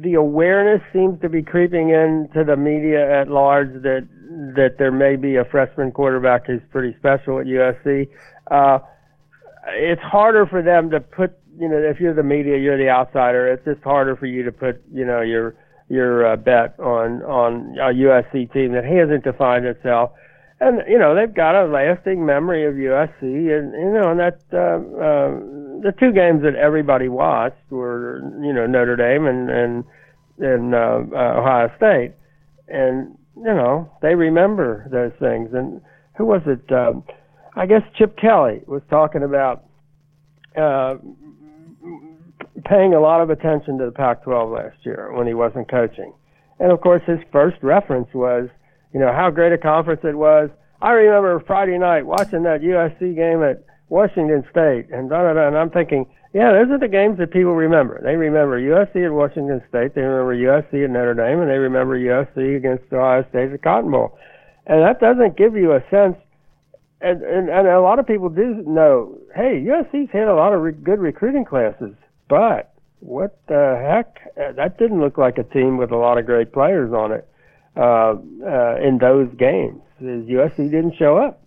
the 0.00 0.14
awareness 0.14 0.80
seems 0.92 1.20
to 1.20 1.28
be 1.28 1.42
creeping 1.42 1.90
into 1.90 2.44
the 2.44 2.56
media 2.56 3.20
at 3.20 3.28
large 3.28 3.72
that 3.82 4.08
that 4.56 4.76
there 4.78 4.90
may 4.90 5.16
be 5.16 5.36
a 5.36 5.44
freshman 5.44 5.92
quarterback 5.92 6.46
who's 6.46 6.62
pretty 6.70 6.96
special 6.98 7.38
at 7.38 7.44
USC, 7.44 8.08
uh, 8.50 8.78
it's 9.74 10.00
harder 10.00 10.46
for 10.46 10.62
them 10.62 10.90
to 10.90 11.00
put. 11.00 11.38
You 11.58 11.68
know, 11.68 11.76
if 11.76 12.00
you're 12.00 12.14
the 12.14 12.22
media, 12.22 12.56
you're 12.56 12.78
the 12.78 12.88
outsider. 12.88 13.52
It's 13.52 13.64
just 13.66 13.82
harder 13.82 14.16
for 14.16 14.24
you 14.24 14.42
to 14.44 14.52
put. 14.52 14.82
You 14.90 15.04
know, 15.04 15.20
your 15.20 15.54
your 15.90 16.32
uh, 16.32 16.36
bet 16.36 16.80
on 16.80 17.22
on 17.24 17.76
a 17.78 17.92
USC 17.92 18.50
team 18.54 18.72
that 18.72 18.84
hasn't 18.84 19.24
defined 19.24 19.66
itself 19.66 20.12
and 20.62 20.82
you 20.88 20.98
know 20.98 21.14
they've 21.14 21.34
got 21.34 21.56
a 21.56 21.66
lasting 21.66 22.24
memory 22.24 22.64
of 22.64 22.74
USC, 22.74 23.22
and 23.22 23.72
you 23.72 23.92
know, 23.92 24.10
and 24.12 24.20
that 24.20 24.40
uh, 24.52 24.78
uh, 24.78 25.30
the 25.82 25.92
two 25.98 26.12
games 26.12 26.42
that 26.42 26.54
everybody 26.54 27.08
watched 27.08 27.70
were 27.70 28.20
you 28.40 28.52
know 28.52 28.66
Notre 28.66 28.96
Dame 28.96 29.26
and 29.26 29.50
and 29.50 29.84
and 30.38 30.74
uh, 30.74 31.02
uh, 31.12 31.40
Ohio 31.40 31.70
State, 31.76 32.14
and 32.68 33.18
you 33.36 33.42
know 33.42 33.90
they 34.02 34.14
remember 34.14 34.86
those 34.90 35.12
things. 35.18 35.50
And 35.52 35.80
who 36.16 36.26
was 36.26 36.42
it? 36.46 36.72
Um, 36.72 37.02
I 37.56 37.66
guess 37.66 37.82
Chip 37.98 38.16
Kelly 38.16 38.62
was 38.66 38.82
talking 38.88 39.24
about 39.24 39.64
uh, 40.56 40.94
paying 42.64 42.94
a 42.94 43.00
lot 43.00 43.20
of 43.20 43.30
attention 43.30 43.78
to 43.78 43.86
the 43.86 43.92
Pac-12 43.92 44.54
last 44.54 44.76
year 44.86 45.12
when 45.12 45.26
he 45.26 45.34
wasn't 45.34 45.68
coaching, 45.68 46.12
and 46.60 46.70
of 46.70 46.80
course 46.80 47.02
his 47.04 47.18
first 47.32 47.56
reference 47.62 48.08
was 48.14 48.48
you 48.92 49.00
know, 49.00 49.12
how 49.12 49.30
great 49.30 49.52
a 49.52 49.58
conference 49.58 50.02
it 50.04 50.16
was. 50.16 50.50
I 50.80 50.92
remember 50.92 51.40
Friday 51.46 51.78
night 51.78 52.06
watching 52.06 52.42
that 52.42 52.60
USC 52.60 53.14
game 53.14 53.42
at 53.42 53.64
Washington 53.88 54.44
State, 54.50 54.90
and 54.90 55.08
da 55.08 55.22
da 55.22 55.34
da. 55.34 55.46
And 55.48 55.56
I'm 55.56 55.70
thinking, 55.70 56.06
yeah, 56.34 56.52
those 56.52 56.70
are 56.70 56.78
the 56.78 56.88
games 56.88 57.18
that 57.18 57.30
people 57.30 57.54
remember. 57.54 58.00
They 58.02 58.16
remember 58.16 58.60
USC 58.60 59.04
at 59.04 59.12
Washington 59.12 59.62
State. 59.68 59.94
They 59.94 60.00
remember 60.00 60.34
USC 60.34 60.84
at 60.84 60.90
Notre 60.90 61.14
Dame, 61.14 61.40
and 61.40 61.50
they 61.50 61.58
remember 61.58 61.98
USC 61.98 62.56
against 62.56 62.92
Ohio 62.92 63.24
State 63.30 63.52
at 63.52 63.62
Cotton 63.62 63.90
Bowl. 63.90 64.18
And 64.66 64.82
that 64.82 64.98
doesn't 65.00 65.36
give 65.36 65.56
you 65.56 65.72
a 65.72 65.80
sense. 65.90 66.16
And, 67.00 67.22
and 67.22 67.48
and 67.48 67.66
a 67.66 67.80
lot 67.80 67.98
of 67.98 68.06
people 68.06 68.28
do 68.28 68.62
know. 68.66 69.18
Hey, 69.34 69.64
USC's 69.66 70.10
had 70.12 70.28
a 70.28 70.34
lot 70.34 70.52
of 70.52 70.62
re- 70.62 70.72
good 70.72 71.00
recruiting 71.00 71.44
classes, 71.44 71.94
but 72.28 72.72
what 73.00 73.40
the 73.48 73.76
heck? 73.82 74.34
That 74.56 74.78
didn't 74.78 75.00
look 75.00 75.18
like 75.18 75.36
a 75.38 75.42
team 75.42 75.78
with 75.78 75.90
a 75.90 75.96
lot 75.96 76.16
of 76.16 76.26
great 76.26 76.52
players 76.52 76.92
on 76.92 77.10
it 77.10 77.28
uh, 77.76 78.14
uh, 78.44 78.76
in 78.82 78.98
those 79.00 79.28
games. 79.38 79.80
Is 80.00 80.26
USC 80.26 80.70
didn't 80.70 80.94
show 80.98 81.16
up, 81.16 81.42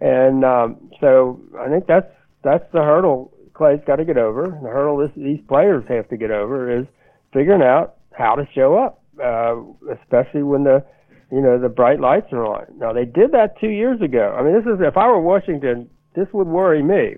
and 0.00 0.44
um, 0.44 0.90
so 1.00 1.38
I 1.58 1.68
think 1.68 1.86
that's 1.86 2.10
that's 2.42 2.64
the 2.72 2.80
hurdle 2.80 3.30
Clay's 3.52 3.80
got 3.86 3.96
to 3.96 4.06
get 4.06 4.16
over. 4.16 4.46
The 4.46 4.68
hurdle 4.68 4.96
this, 4.96 5.10
these 5.14 5.40
players 5.46 5.84
have 5.88 6.08
to 6.08 6.16
get 6.16 6.30
over 6.30 6.74
is 6.74 6.86
figuring 7.34 7.60
out 7.60 7.96
how 8.12 8.34
to 8.34 8.48
show 8.54 8.78
up, 8.78 9.02
uh, 9.22 9.56
especially 9.92 10.42
when 10.42 10.64
the 10.64 10.82
you 11.30 11.42
know 11.42 11.60
the 11.60 11.68
bright 11.68 12.00
lights 12.00 12.32
are 12.32 12.46
on. 12.46 12.64
Now 12.78 12.94
they 12.94 13.04
did 13.04 13.32
that 13.32 13.60
two 13.60 13.68
years 13.68 14.00
ago. 14.00 14.34
I 14.34 14.42
mean, 14.42 14.54
this 14.54 14.64
is 14.64 14.80
if 14.80 14.96
I 14.96 15.06
were 15.08 15.20
Washington, 15.20 15.90
this 16.14 16.26
would 16.32 16.46
worry 16.46 16.82
me 16.82 17.16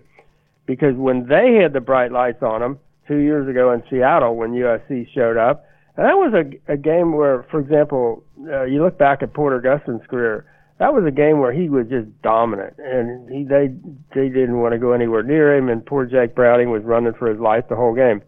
because 0.67 0.97
when 0.97 1.29
they 1.29 1.61
had 1.63 1.73
the 1.73 1.81
bright 1.81 2.11
lights 2.11 2.43
on 2.43 2.61
them 2.61 2.81
two 3.07 3.19
years 3.19 3.49
ago 3.49 3.73
in 3.73 3.83
Seattle 3.89 4.35
when 4.37 4.53
USC 4.53 5.07
showed 5.15 5.37
up, 5.37 5.65
and 5.97 6.07
that 6.07 6.17
was 6.17 6.33
a, 6.35 6.73
a 6.73 6.77
game 6.77 7.13
where, 7.13 7.45
for 7.51 7.61
example, 7.61 8.25
uh, 8.49 8.65
you 8.65 8.83
look 8.83 8.99
back 8.99 9.23
at 9.23 9.35
Porter 9.35 9.61
Gustin's 9.61 10.07
career 10.07 10.47
that 10.83 10.93
was 10.93 11.05
a 11.07 11.13
game 11.13 11.39
where 11.39 11.53
he 11.53 11.69
was 11.69 11.87
just 11.89 12.09
dominant, 12.23 12.75
and 12.79 13.31
he 13.31 13.45
they 13.45 13.69
they 14.17 14.29
didn't 14.29 14.59
want 14.59 14.73
to 14.73 14.79
go 14.79 14.91
anywhere 14.91 15.23
near 15.23 15.57
him, 15.57 15.69
and 15.69 15.87
poor 15.87 16.07
Jake 16.07 16.35
Browning 16.35 16.71
was 16.71 16.83
running 16.83 17.13
for 17.13 17.29
his 17.29 17.39
life 17.39 17.69
the 17.69 17.77
whole 17.77 17.95
game, 17.95 18.21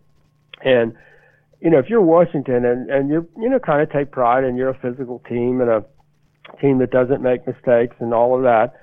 and 0.65 0.95
you 1.61 1.69
know 1.69 1.81
if 1.81 1.91
you're 1.91 2.01
Washington 2.01 2.65
and 2.65 2.89
and 2.91 3.09
you're 3.09 3.27
you 3.37 3.49
know 3.49 3.59
kind 3.59 3.83
of 3.83 3.91
take 3.91 4.13
pride 4.13 4.45
in 4.45 4.57
you're 4.57 4.69
a 4.69 4.79
physical 4.79 5.19
team 5.29 5.61
and 5.61 5.69
a 5.69 5.85
team 6.61 6.79
that 6.79 6.93
doesn't 6.93 7.23
make 7.23 7.45
mistakes 7.45 7.97
and 7.99 8.15
all 8.15 8.37
of 8.37 8.45
that, 8.45 8.75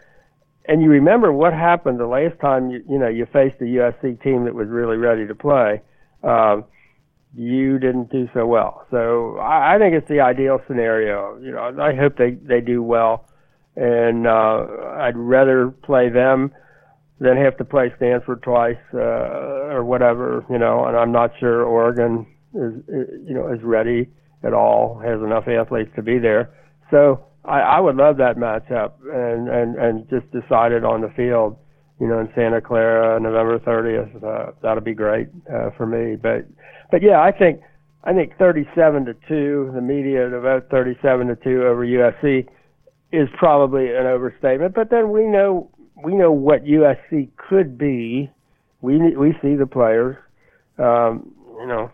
and 0.65 0.81
you 0.81 0.89
remember 0.89 1.31
what 1.31 1.53
happened 1.53 1.97
the 1.97 2.07
last 2.07 2.37
time 2.41 2.71
you 2.71 2.83
you 2.89 2.99
know 2.99 3.07
you 3.07 3.25
faced 3.25 3.61
a 3.61 3.65
USC 3.65 4.21
team 4.21 4.43
that 4.43 4.53
was 4.53 4.67
really 4.67 4.97
ready 4.97 5.25
to 5.27 5.33
play. 5.33 5.81
Um, 6.23 6.65
you 7.33 7.79
didn't 7.79 8.11
do 8.11 8.27
so 8.33 8.45
well. 8.45 8.85
So 8.91 9.37
I, 9.37 9.75
I 9.75 9.79
think 9.79 9.95
it's 9.95 10.07
the 10.09 10.19
ideal 10.19 10.61
scenario. 10.67 11.37
You 11.39 11.51
know, 11.51 11.81
I 11.81 11.95
hope 11.95 12.17
they 12.17 12.31
they 12.31 12.61
do 12.61 12.83
well 12.83 13.25
and 13.75 14.27
uh, 14.27 14.65
I'd 14.99 15.15
rather 15.15 15.69
play 15.83 16.09
them 16.09 16.51
than 17.19 17.37
have 17.37 17.57
to 17.57 17.65
play 17.65 17.93
Stanford 17.97 18.41
twice 18.43 18.77
uh, 18.93 18.97
or 18.97 19.83
whatever, 19.83 20.45
you 20.49 20.57
know. 20.57 20.85
And 20.85 20.97
I'm 20.97 21.11
not 21.11 21.31
sure 21.39 21.63
Oregon 21.63 22.25
is, 22.53 22.73
you 22.87 23.33
know, 23.33 23.51
is 23.53 23.61
ready 23.63 24.09
at 24.43 24.53
all, 24.53 24.99
has 24.99 25.21
enough 25.21 25.47
athletes 25.47 25.91
to 25.95 26.01
be 26.01 26.17
there. 26.17 26.49
So 26.89 27.23
I, 27.45 27.59
I 27.59 27.79
would 27.79 27.95
love 27.95 28.17
that 28.17 28.37
matchup, 28.37 28.93
and 29.05 29.47
and 29.47 29.75
and 29.75 30.09
just 30.09 30.29
decided 30.31 30.83
on 30.83 31.01
the 31.01 31.09
field, 31.15 31.57
you 31.99 32.07
know, 32.07 32.19
in 32.19 32.29
Santa 32.35 32.59
Clara, 32.59 33.19
November 33.19 33.59
30th. 33.59 34.23
Uh, 34.23 34.51
that'll 34.61 34.83
be 34.83 34.95
great 34.95 35.29
uh, 35.51 35.69
for 35.77 35.85
me. 35.85 36.17
But 36.17 36.45
but 36.91 37.01
yeah, 37.01 37.21
I 37.21 37.31
think 37.31 37.61
I 38.03 38.13
think 38.13 38.37
37 38.37 39.05
to 39.05 39.13
two. 39.27 39.71
The 39.73 39.81
media 39.81 40.29
to 40.29 40.39
vote 40.39 40.67
37 40.69 41.27
to 41.27 41.35
two 41.37 41.65
over 41.65 41.85
USC 41.85 42.47
is 43.11 43.27
probably 43.37 43.87
an 43.89 44.05
overstatement. 44.05 44.75
But 44.75 44.89
then 44.89 45.11
we 45.11 45.25
know 45.25 45.69
we 46.03 46.15
know 46.15 46.31
what 46.31 46.63
USC 46.63 47.29
could 47.37 47.77
be. 47.77 48.29
We 48.81 49.15
we 49.15 49.33
see 49.41 49.55
the 49.55 49.67
players. 49.67 50.17
Um, 50.77 51.33
you 51.59 51.67
know, 51.67 51.91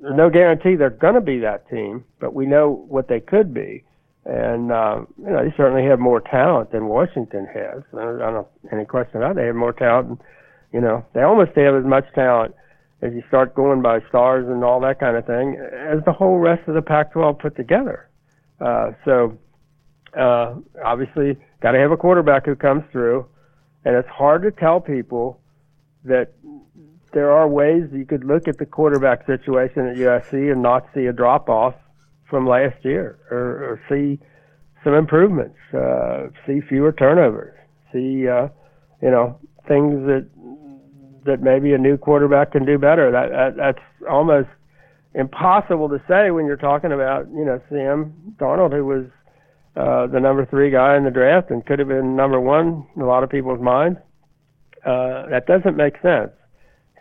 there's 0.00 0.16
no 0.16 0.30
guarantee 0.30 0.74
they're 0.74 0.90
going 0.90 1.14
to 1.14 1.20
be 1.20 1.38
that 1.40 1.68
team, 1.70 2.04
but 2.20 2.34
we 2.34 2.46
know 2.46 2.84
what 2.88 3.08
they 3.08 3.20
could 3.20 3.54
be. 3.54 3.84
And 4.24 4.72
uh, 4.72 5.04
you 5.18 5.30
know, 5.30 5.44
they 5.44 5.54
certainly 5.56 5.88
have 5.88 6.00
more 6.00 6.20
talent 6.20 6.72
than 6.72 6.86
Washington 6.86 7.46
has. 7.46 7.82
I 7.94 8.02
don't, 8.02 8.22
I 8.22 8.30
don't 8.32 8.48
any 8.72 8.84
question 8.84 9.18
about 9.18 9.32
it. 9.32 9.36
They 9.36 9.46
have 9.46 9.54
more 9.54 9.72
talent. 9.72 10.08
And, 10.08 10.18
you 10.72 10.80
know, 10.80 11.04
they 11.14 11.22
almost 11.22 11.52
have 11.54 11.76
as 11.76 11.84
much 11.84 12.04
talent 12.14 12.54
as 13.02 13.12
you 13.12 13.22
start 13.28 13.54
going 13.54 13.82
by 13.82 14.00
stars 14.08 14.46
and 14.48 14.64
all 14.64 14.80
that 14.80 14.98
kind 14.98 15.16
of 15.16 15.26
thing 15.26 15.56
as 15.56 16.02
the 16.04 16.12
whole 16.12 16.38
rest 16.38 16.66
of 16.68 16.74
the 16.74 16.82
Pac-12 16.82 17.38
put 17.38 17.56
together. 17.56 18.08
Uh, 18.60 18.92
so 19.04 19.38
uh, 20.18 20.54
obviously, 20.84 21.36
got 21.60 21.72
to 21.72 21.78
have 21.78 21.90
a 21.90 21.96
quarterback 21.96 22.46
who 22.46 22.56
comes 22.56 22.82
through, 22.90 23.26
and 23.84 23.94
it's 23.94 24.08
hard 24.08 24.42
to 24.42 24.50
tell 24.50 24.80
people 24.80 25.40
that 26.04 26.32
there 27.12 27.30
are 27.30 27.48
ways 27.48 27.84
you 27.92 28.06
could 28.06 28.24
look 28.24 28.48
at 28.48 28.58
the 28.58 28.66
quarterback 28.66 29.26
situation 29.26 29.86
at 29.86 29.96
USC 29.96 30.50
and 30.50 30.62
not 30.62 30.86
see 30.94 31.06
a 31.06 31.12
drop 31.12 31.48
off 31.48 31.74
from 32.28 32.46
last 32.46 32.84
year, 32.84 33.18
or, 33.30 33.38
or 33.38 33.80
see 33.88 34.18
some 34.82 34.94
improvements, 34.94 35.56
uh, 35.74 36.28
see 36.46 36.60
fewer 36.60 36.92
turnovers, 36.92 37.56
see 37.92 38.26
uh, 38.28 38.48
you 39.02 39.10
know 39.10 39.38
things 39.68 40.06
that 40.06 40.28
that 41.26 41.42
maybe 41.42 41.72
a 41.72 41.78
new 41.78 41.96
quarterback 41.96 42.52
can 42.52 42.64
do 42.64 42.78
better. 42.78 43.10
That, 43.10 43.30
that 43.30 43.56
that's 43.56 44.08
almost 44.08 44.48
impossible 45.14 45.88
to 45.88 46.02
say 46.08 46.30
when 46.30 46.46
you're 46.46 46.56
talking 46.56 46.92
about 46.92 47.28
you 47.30 47.44
know 47.44 47.60
Sam 47.68 48.12
Darnold, 48.38 48.72
who 48.72 48.84
was 48.84 49.06
uh, 49.76 50.06
the 50.06 50.20
number 50.20 50.46
three 50.46 50.70
guy 50.70 50.96
in 50.96 51.04
the 51.04 51.10
draft 51.10 51.50
and 51.50 51.64
could 51.66 51.78
have 51.78 51.88
been 51.88 52.16
number 52.16 52.40
one 52.40 52.86
in 52.96 53.02
a 53.02 53.06
lot 53.06 53.22
of 53.22 53.30
people's 53.30 53.60
minds. 53.60 53.98
Uh, 54.84 55.28
that 55.28 55.46
doesn't 55.46 55.76
make 55.76 55.94
sense. 56.00 56.30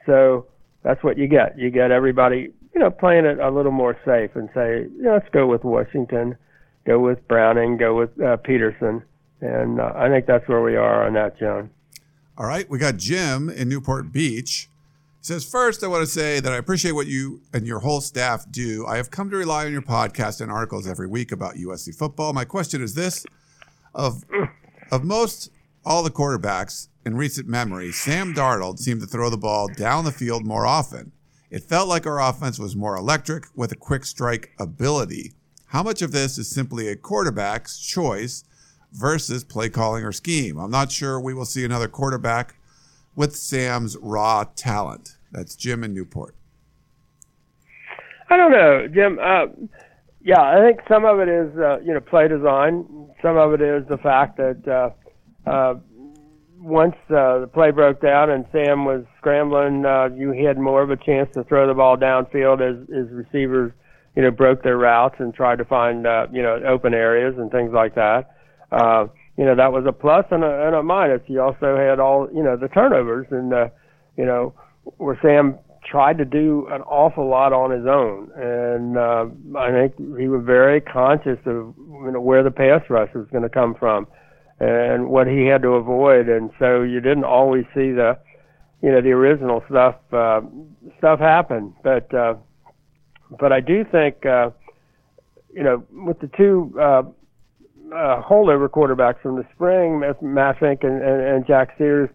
So 0.05 0.47
that's 0.83 1.03
what 1.03 1.17
you 1.17 1.27
get. 1.27 1.57
You 1.57 1.69
get 1.69 1.91
everybody, 1.91 2.51
you 2.73 2.81
know, 2.81 2.91
playing 2.91 3.25
it 3.25 3.39
a 3.39 3.49
little 3.49 3.71
more 3.71 3.97
safe 4.05 4.31
and 4.35 4.49
say, 4.53 4.87
let's 5.01 5.27
go 5.31 5.47
with 5.47 5.63
Washington, 5.63 6.35
go 6.85 6.99
with 6.99 7.25
Browning, 7.27 7.77
go 7.77 7.95
with 7.95 8.09
uh, 8.21 8.37
Petersen, 8.37 9.03
and 9.41 9.79
uh, 9.79 9.93
I 9.95 10.09
think 10.09 10.25
that's 10.25 10.47
where 10.47 10.61
we 10.61 10.75
are 10.75 11.05
on 11.05 11.13
that, 11.13 11.39
John. 11.39 11.69
All 12.37 12.45
right, 12.45 12.69
we 12.69 12.79
got 12.79 12.97
Jim 12.97 13.49
in 13.49 13.69
Newport 13.69 14.11
Beach 14.11 14.67
He 15.19 15.25
says, 15.25 15.49
First, 15.49 15.85
I 15.85 15.87
want 15.87 16.01
to 16.01 16.07
say 16.07 16.41
that 16.41 16.51
I 16.51 16.57
appreciate 16.57 16.91
what 16.91 17.07
you 17.07 17.39
and 17.53 17.65
your 17.65 17.79
whole 17.79 18.01
staff 18.01 18.45
do. 18.51 18.85
I 18.85 18.97
have 18.97 19.09
come 19.09 19.29
to 19.29 19.37
rely 19.37 19.65
on 19.65 19.71
your 19.71 19.81
podcast 19.81 20.41
and 20.41 20.51
articles 20.51 20.85
every 20.85 21.07
week 21.07 21.31
about 21.31 21.55
USC 21.55 21.95
football. 21.95 22.33
My 22.33 22.43
question 22.43 22.81
is 22.83 22.93
this 22.93 23.25
of, 23.93 24.25
of 24.91 25.05
most 25.05 25.49
all 25.85 26.03
the 26.03 26.11
quarterbacks 26.11 26.89
in 27.05 27.15
recent 27.15 27.47
memory, 27.47 27.93
Sam 27.93 28.33
Darnold 28.33 28.79
seemed 28.79 28.99
to 28.99 29.07
throw 29.07 29.29
the 29.29 29.37
ball 29.37 29.69
down 29.69 30.03
the 30.03 30.11
field 30.11 30.45
more 30.45 30.65
often. 30.65 31.13
It 31.49 31.63
felt 31.63 31.87
like 31.87 32.05
our 32.05 32.19
offense 32.19 32.59
was 32.59 32.75
more 32.75 32.97
electric 32.97 33.45
with 33.55 33.71
a 33.71 33.77
quick 33.77 34.03
strike 34.03 34.51
ability. 34.59 35.31
How 35.67 35.83
much 35.83 36.01
of 36.01 36.11
this 36.11 36.37
is 36.37 36.49
simply 36.49 36.89
a 36.89 36.97
quarterback's 36.97 37.79
choice 37.79 38.43
versus 38.95 39.43
play 39.43 39.69
calling 39.69 40.03
or 40.03 40.11
scheme? 40.11 40.57
I'm 40.57 40.71
not 40.71 40.91
sure 40.91 41.19
we 41.19 41.33
will 41.33 41.45
see 41.45 41.65
another 41.65 41.87
quarterback 41.87 42.55
with 43.15 43.35
Sam's 43.35 43.97
raw 43.97 44.45
talent. 44.55 45.17
That's 45.31 45.55
Jim 45.55 45.83
in 45.83 45.93
Newport. 45.93 46.35
I 48.29 48.37
don't 48.37 48.51
know, 48.51 48.87
Jim. 48.87 49.19
Uh, 49.21 49.45
yeah, 50.21 50.41
I 50.41 50.59
think 50.59 50.81
some 50.87 51.05
of 51.05 51.19
it 51.19 51.29
is 51.29 51.55
uh, 51.57 51.79
you 51.81 51.93
know 51.93 51.99
play 51.99 52.27
design. 52.27 52.85
Some 53.21 53.37
of 53.37 53.53
it 53.53 53.61
is 53.61 53.87
the 53.87 53.97
fact 53.97 54.37
that 54.37 54.67
uh, 54.67 55.49
uh, 55.49 55.75
once 56.59 56.95
uh, 57.09 57.39
the 57.39 57.49
play 57.53 57.71
broke 57.71 58.01
down 58.01 58.31
and 58.31 58.45
Sam 58.51 58.85
was 58.85 59.03
scrambling, 59.17 59.85
uh, 59.85 60.09
you 60.15 60.31
had 60.31 60.57
more 60.57 60.81
of 60.81 60.89
a 60.89 60.97
chance 60.97 61.29
to 61.35 61.43
throw 61.43 61.67
the 61.67 61.75
ball 61.75 61.95
downfield 61.97 62.61
as, 62.61 62.89
as 62.89 63.11
receivers, 63.11 63.71
you 64.15 64.23
know, 64.23 64.31
broke 64.31 64.63
their 64.63 64.77
routes 64.77 65.15
and 65.19 65.33
tried 65.33 65.59
to 65.59 65.65
find 65.65 66.05
you 66.33 66.41
know 66.41 66.59
open 66.65 66.93
areas 66.93 67.35
and 67.37 67.51
things 67.51 67.71
like 67.71 67.93
that. 67.95 68.34
Uh, 68.75 69.07
you 69.37 69.45
know 69.45 69.55
that 69.55 69.71
was 69.71 69.85
a 69.87 69.91
plus 69.93 70.25
and 70.31 70.43
a, 70.43 70.67
and 70.67 70.75
a 70.75 70.83
minus. 70.83 71.21
You 71.27 71.41
also 71.41 71.77
had 71.77 71.99
all 71.99 72.27
you 72.33 72.43
know 72.43 72.57
the 72.57 72.67
turnovers 72.67 73.27
and 73.31 73.53
uh, 73.53 73.69
you 74.17 74.25
know 74.25 74.53
where 74.97 75.17
Sam 75.21 75.57
tried 75.89 76.17
to 76.17 76.25
do 76.25 76.67
an 76.71 76.81
awful 76.81 77.29
lot 77.29 77.53
on 77.53 77.71
his 77.71 77.85
own, 77.85 78.31
and 78.35 78.97
uh, 78.97 79.25
I 79.57 79.71
think 79.71 80.19
he 80.19 80.27
was 80.27 80.43
very 80.45 80.81
conscious 80.81 81.39
of 81.45 81.73
you 81.77 82.11
know 82.11 82.19
where 82.19 82.43
the 82.43 82.51
pass 82.51 82.81
rush 82.89 83.13
was 83.13 83.27
going 83.31 83.43
to 83.43 83.49
come 83.49 83.75
from 83.75 84.07
and 84.59 85.09
what 85.09 85.27
he 85.27 85.45
had 85.45 85.61
to 85.61 85.69
avoid, 85.75 86.27
and 86.27 86.49
so 86.59 86.81
you 86.81 86.99
didn't 86.99 87.25
always 87.25 87.65
see 87.73 87.91
the 87.91 88.17
you 88.81 88.91
know 88.91 89.01
the 89.01 89.11
original 89.11 89.63
stuff 89.69 89.95
uh, 90.11 90.41
stuff 90.97 91.19
happen, 91.19 91.73
but 91.81 92.13
uh, 92.13 92.35
but 93.39 93.53
I 93.53 93.61
do 93.61 93.85
think 93.89 94.25
uh, 94.25 94.49
you 95.53 95.63
know 95.63 95.85
with 95.91 96.19
the 96.19 96.29
two. 96.35 96.73
Uh, 96.77 97.03
uh, 97.93 98.21
holdover 98.21 98.69
quarterbacks 98.69 99.21
from 99.21 99.35
the 99.35 99.45
spring, 99.53 99.99
Matt 100.21 100.59
Fink 100.59 100.83
and, 100.83 101.01
and, 101.01 101.21
and 101.21 101.47
Jack 101.47 101.75
Sears, 101.77 102.09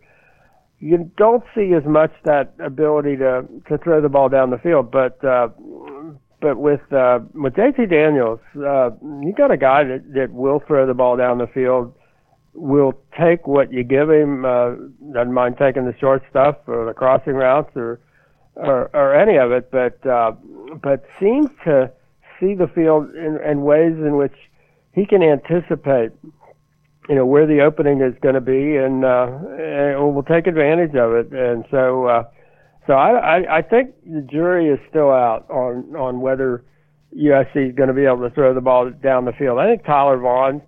you 0.78 1.10
don't 1.16 1.44
see 1.54 1.74
as 1.74 1.84
much 1.84 2.12
that 2.24 2.54
ability 2.58 3.16
to 3.16 3.44
to 3.68 3.78
throw 3.78 4.00
the 4.00 4.08
ball 4.08 4.28
down 4.28 4.50
the 4.50 4.58
field. 4.58 4.90
But 4.90 5.22
uh, 5.24 5.48
but 6.40 6.56
with 6.56 6.80
uh, 6.92 7.20
with 7.34 7.54
JT 7.54 7.90
Daniels, 7.90 8.40
uh, 8.56 8.90
you 9.22 9.34
got 9.36 9.50
a 9.50 9.56
guy 9.56 9.84
that 9.84 10.12
that 10.14 10.32
will 10.32 10.60
throw 10.66 10.86
the 10.86 10.94
ball 10.94 11.16
down 11.16 11.38
the 11.38 11.46
field 11.46 11.94
will 12.54 12.92
take 13.18 13.46
what 13.46 13.72
you 13.72 13.84
give 13.84 14.10
him. 14.10 14.44
Uh, 14.44 14.72
doesn't 15.12 15.32
mind 15.32 15.56
taking 15.58 15.84
the 15.84 15.94
short 15.98 16.22
stuff 16.30 16.56
or 16.66 16.86
the 16.86 16.94
crossing 16.94 17.34
routes 17.34 17.70
or 17.76 18.00
or, 18.56 18.90
or 18.94 19.14
any 19.14 19.36
of 19.36 19.52
it, 19.52 19.70
but 19.70 20.04
uh, 20.06 20.32
but 20.82 21.04
seems 21.18 21.50
to 21.64 21.90
see 22.38 22.54
the 22.54 22.66
field 22.68 23.10
in, 23.14 23.38
in 23.46 23.62
ways 23.62 23.92
in 23.92 24.16
which 24.16 24.34
he 24.92 25.06
can 25.06 25.22
anticipate, 25.22 26.10
you 27.08 27.14
know, 27.14 27.26
where 27.26 27.46
the 27.46 27.60
opening 27.60 28.00
is 28.00 28.14
going 28.22 28.34
to 28.34 28.40
be, 28.40 28.76
and, 28.76 29.04
uh, 29.04 29.26
and 29.58 30.14
will 30.14 30.22
take 30.22 30.46
advantage 30.46 30.94
of 30.94 31.12
it. 31.12 31.32
And 31.32 31.64
so, 31.70 32.06
uh, 32.06 32.24
so 32.86 32.94
I, 32.94 33.38
I, 33.38 33.58
I 33.58 33.62
think 33.62 33.94
the 34.04 34.22
jury 34.22 34.68
is 34.68 34.78
still 34.88 35.10
out 35.10 35.48
on 35.50 35.94
on 35.96 36.20
whether 36.20 36.64
USC 37.16 37.70
is 37.70 37.74
going 37.74 37.88
to 37.88 37.94
be 37.94 38.04
able 38.04 38.28
to 38.28 38.34
throw 38.34 38.54
the 38.54 38.60
ball 38.60 38.90
down 38.90 39.24
the 39.24 39.32
field. 39.32 39.58
I 39.58 39.68
think 39.68 39.84
Tyler 39.84 40.18
Vaughn. 40.18 40.62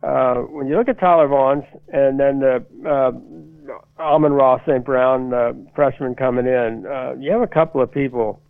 Uh, 0.00 0.42
when 0.42 0.68
you 0.68 0.76
look 0.76 0.88
at 0.88 1.00
Tyler 1.00 1.26
Vaughn 1.26 1.66
and 1.92 2.20
then 2.20 2.38
the 2.38 2.64
uh, 2.88 4.00
Amon-Ra 4.00 4.60
St. 4.64 4.84
Brown 4.84 5.34
uh, 5.34 5.52
freshman 5.74 6.14
coming 6.14 6.46
in, 6.46 6.86
uh, 6.86 7.14
you 7.18 7.32
have 7.32 7.42
a 7.42 7.48
couple 7.48 7.82
of 7.82 7.90
people 7.90 8.40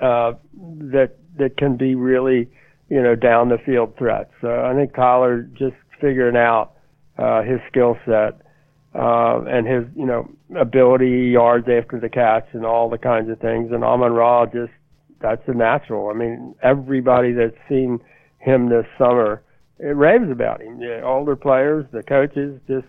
uh, 0.00 0.34
that 0.54 1.16
that 1.36 1.56
can 1.56 1.76
be 1.76 1.96
really, 1.96 2.48
you 2.88 3.02
know, 3.02 3.14
down 3.14 3.48
the 3.48 3.58
field 3.58 3.94
threats. 3.98 4.30
So 4.40 4.64
I 4.64 4.74
think 4.74 4.94
Tyler 4.94 5.42
just 5.58 5.76
figuring 6.00 6.36
out 6.36 6.72
uh, 7.18 7.42
his 7.42 7.60
skill 7.68 7.96
set 8.06 8.40
uh, 8.94 9.42
and 9.44 9.66
his, 9.66 9.84
you 9.94 10.06
know, 10.06 10.30
ability, 10.58 11.30
yards 11.32 11.66
after 11.68 12.00
the 12.00 12.08
catch, 12.08 12.46
and 12.52 12.64
all 12.64 12.88
the 12.88 12.98
kinds 12.98 13.30
of 13.30 13.38
things. 13.40 13.70
And 13.72 13.84
Amon-Ra 13.84 14.46
just 14.46 14.72
that's 15.20 15.42
a 15.48 15.54
natural. 15.54 16.10
I 16.10 16.14
mean, 16.14 16.54
everybody 16.62 17.32
that's 17.32 17.56
seen 17.68 17.98
him 18.38 18.68
this 18.68 18.86
summer 18.96 19.42
it 19.78 19.96
raves 19.96 20.30
about 20.30 20.60
him. 20.60 20.80
The 20.80 21.02
older 21.02 21.36
players, 21.36 21.86
the 21.92 22.02
coaches, 22.02 22.60
just 22.66 22.86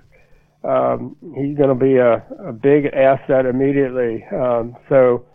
um, 0.63 1.15
he's 1.35 1.55
going 1.55 1.69
to 1.69 1.75
be 1.75 1.97
a, 1.97 2.25
a 2.49 2.51
big 2.51 2.87
asset 2.87 3.45
immediately. 3.45 4.25
Um, 4.33 4.75
so, 4.89 5.25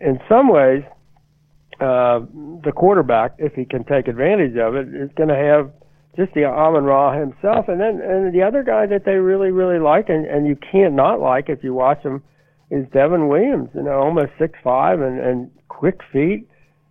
in 0.00 0.18
some 0.28 0.48
ways, 0.48 0.82
uh, 1.82 2.20
the 2.62 2.72
quarterback, 2.74 3.34
if 3.38 3.54
he 3.54 3.64
can 3.64 3.82
take 3.84 4.06
advantage 4.06 4.56
of 4.56 4.76
it, 4.76 4.86
is 4.94 5.10
going 5.16 5.28
to 5.28 5.36
have 5.36 5.72
just 6.16 6.32
the 6.34 6.44
Amon-Ra 6.44 7.18
himself, 7.18 7.68
and 7.68 7.80
then 7.80 8.00
and 8.00 8.32
the 8.32 8.42
other 8.42 8.62
guy 8.62 8.86
that 8.86 9.04
they 9.04 9.16
really 9.16 9.50
really 9.50 9.78
like, 9.78 10.08
and 10.08 10.26
and 10.26 10.46
you 10.46 10.56
can't 10.56 10.94
not 10.94 11.20
like 11.20 11.48
if 11.48 11.64
you 11.64 11.74
watch 11.74 12.02
him, 12.02 12.22
is 12.70 12.86
Devin 12.92 13.28
Williams. 13.28 13.70
You 13.74 13.82
know, 13.82 13.98
almost 13.98 14.30
six 14.38 14.58
five 14.62 15.00
and 15.00 15.18
and 15.18 15.50
quick 15.68 16.00
feet, 16.12 16.46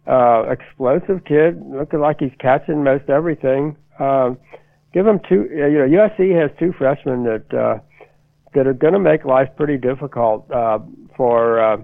uh, 0.07 0.43
explosive 0.49 1.23
kid, 1.25 1.61
looking 1.65 1.99
like 1.99 2.17
he's 2.19 2.35
catching 2.39 2.83
most 2.83 3.09
everything. 3.09 3.77
Um, 3.99 4.37
give 4.93 5.07
him 5.07 5.19
two. 5.29 5.47
You 5.51 5.87
know, 5.87 6.09
USC 6.09 6.35
has 6.41 6.51
two 6.59 6.73
freshmen 6.77 7.23
that 7.23 7.53
uh, 7.53 7.79
that 8.55 8.67
are 8.67 8.73
going 8.73 8.93
to 8.93 8.99
make 8.99 9.23
life 9.23 9.49
pretty 9.55 9.77
difficult 9.77 10.49
uh, 10.51 10.79
for 11.15 11.61
uh, 11.61 11.77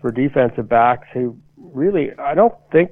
for 0.00 0.10
defensive 0.10 0.68
backs 0.68 1.06
who 1.14 1.36
really, 1.60 2.10
I 2.18 2.34
don't 2.34 2.54
think 2.72 2.90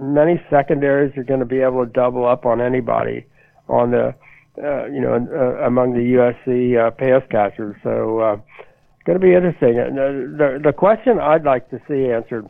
many 0.00 0.40
secondaries 0.50 1.16
are 1.16 1.24
going 1.24 1.40
to 1.40 1.46
be 1.46 1.60
able 1.60 1.84
to 1.84 1.90
double 1.90 2.26
up 2.26 2.46
on 2.46 2.60
anybody 2.60 3.26
on 3.68 3.90
the, 3.90 4.14
uh, 4.62 4.86
you 4.86 5.00
know, 5.00 5.14
uh, 5.14 5.64
among 5.64 5.92
the 5.92 6.14
USC 6.14 6.78
uh, 6.78 6.90
pass 6.90 7.22
catchers. 7.30 7.76
So 7.82 8.20
uh, 8.20 8.34
it's 8.34 9.06
going 9.06 9.18
to 9.18 9.24
be 9.24 9.34
interesting. 9.34 9.78
And 9.78 9.96
the, 9.96 10.36
the 10.36 10.60
the 10.64 10.72
question 10.72 11.18
I'd 11.18 11.44
like 11.44 11.70
to 11.70 11.80
see 11.88 12.10
answered 12.10 12.48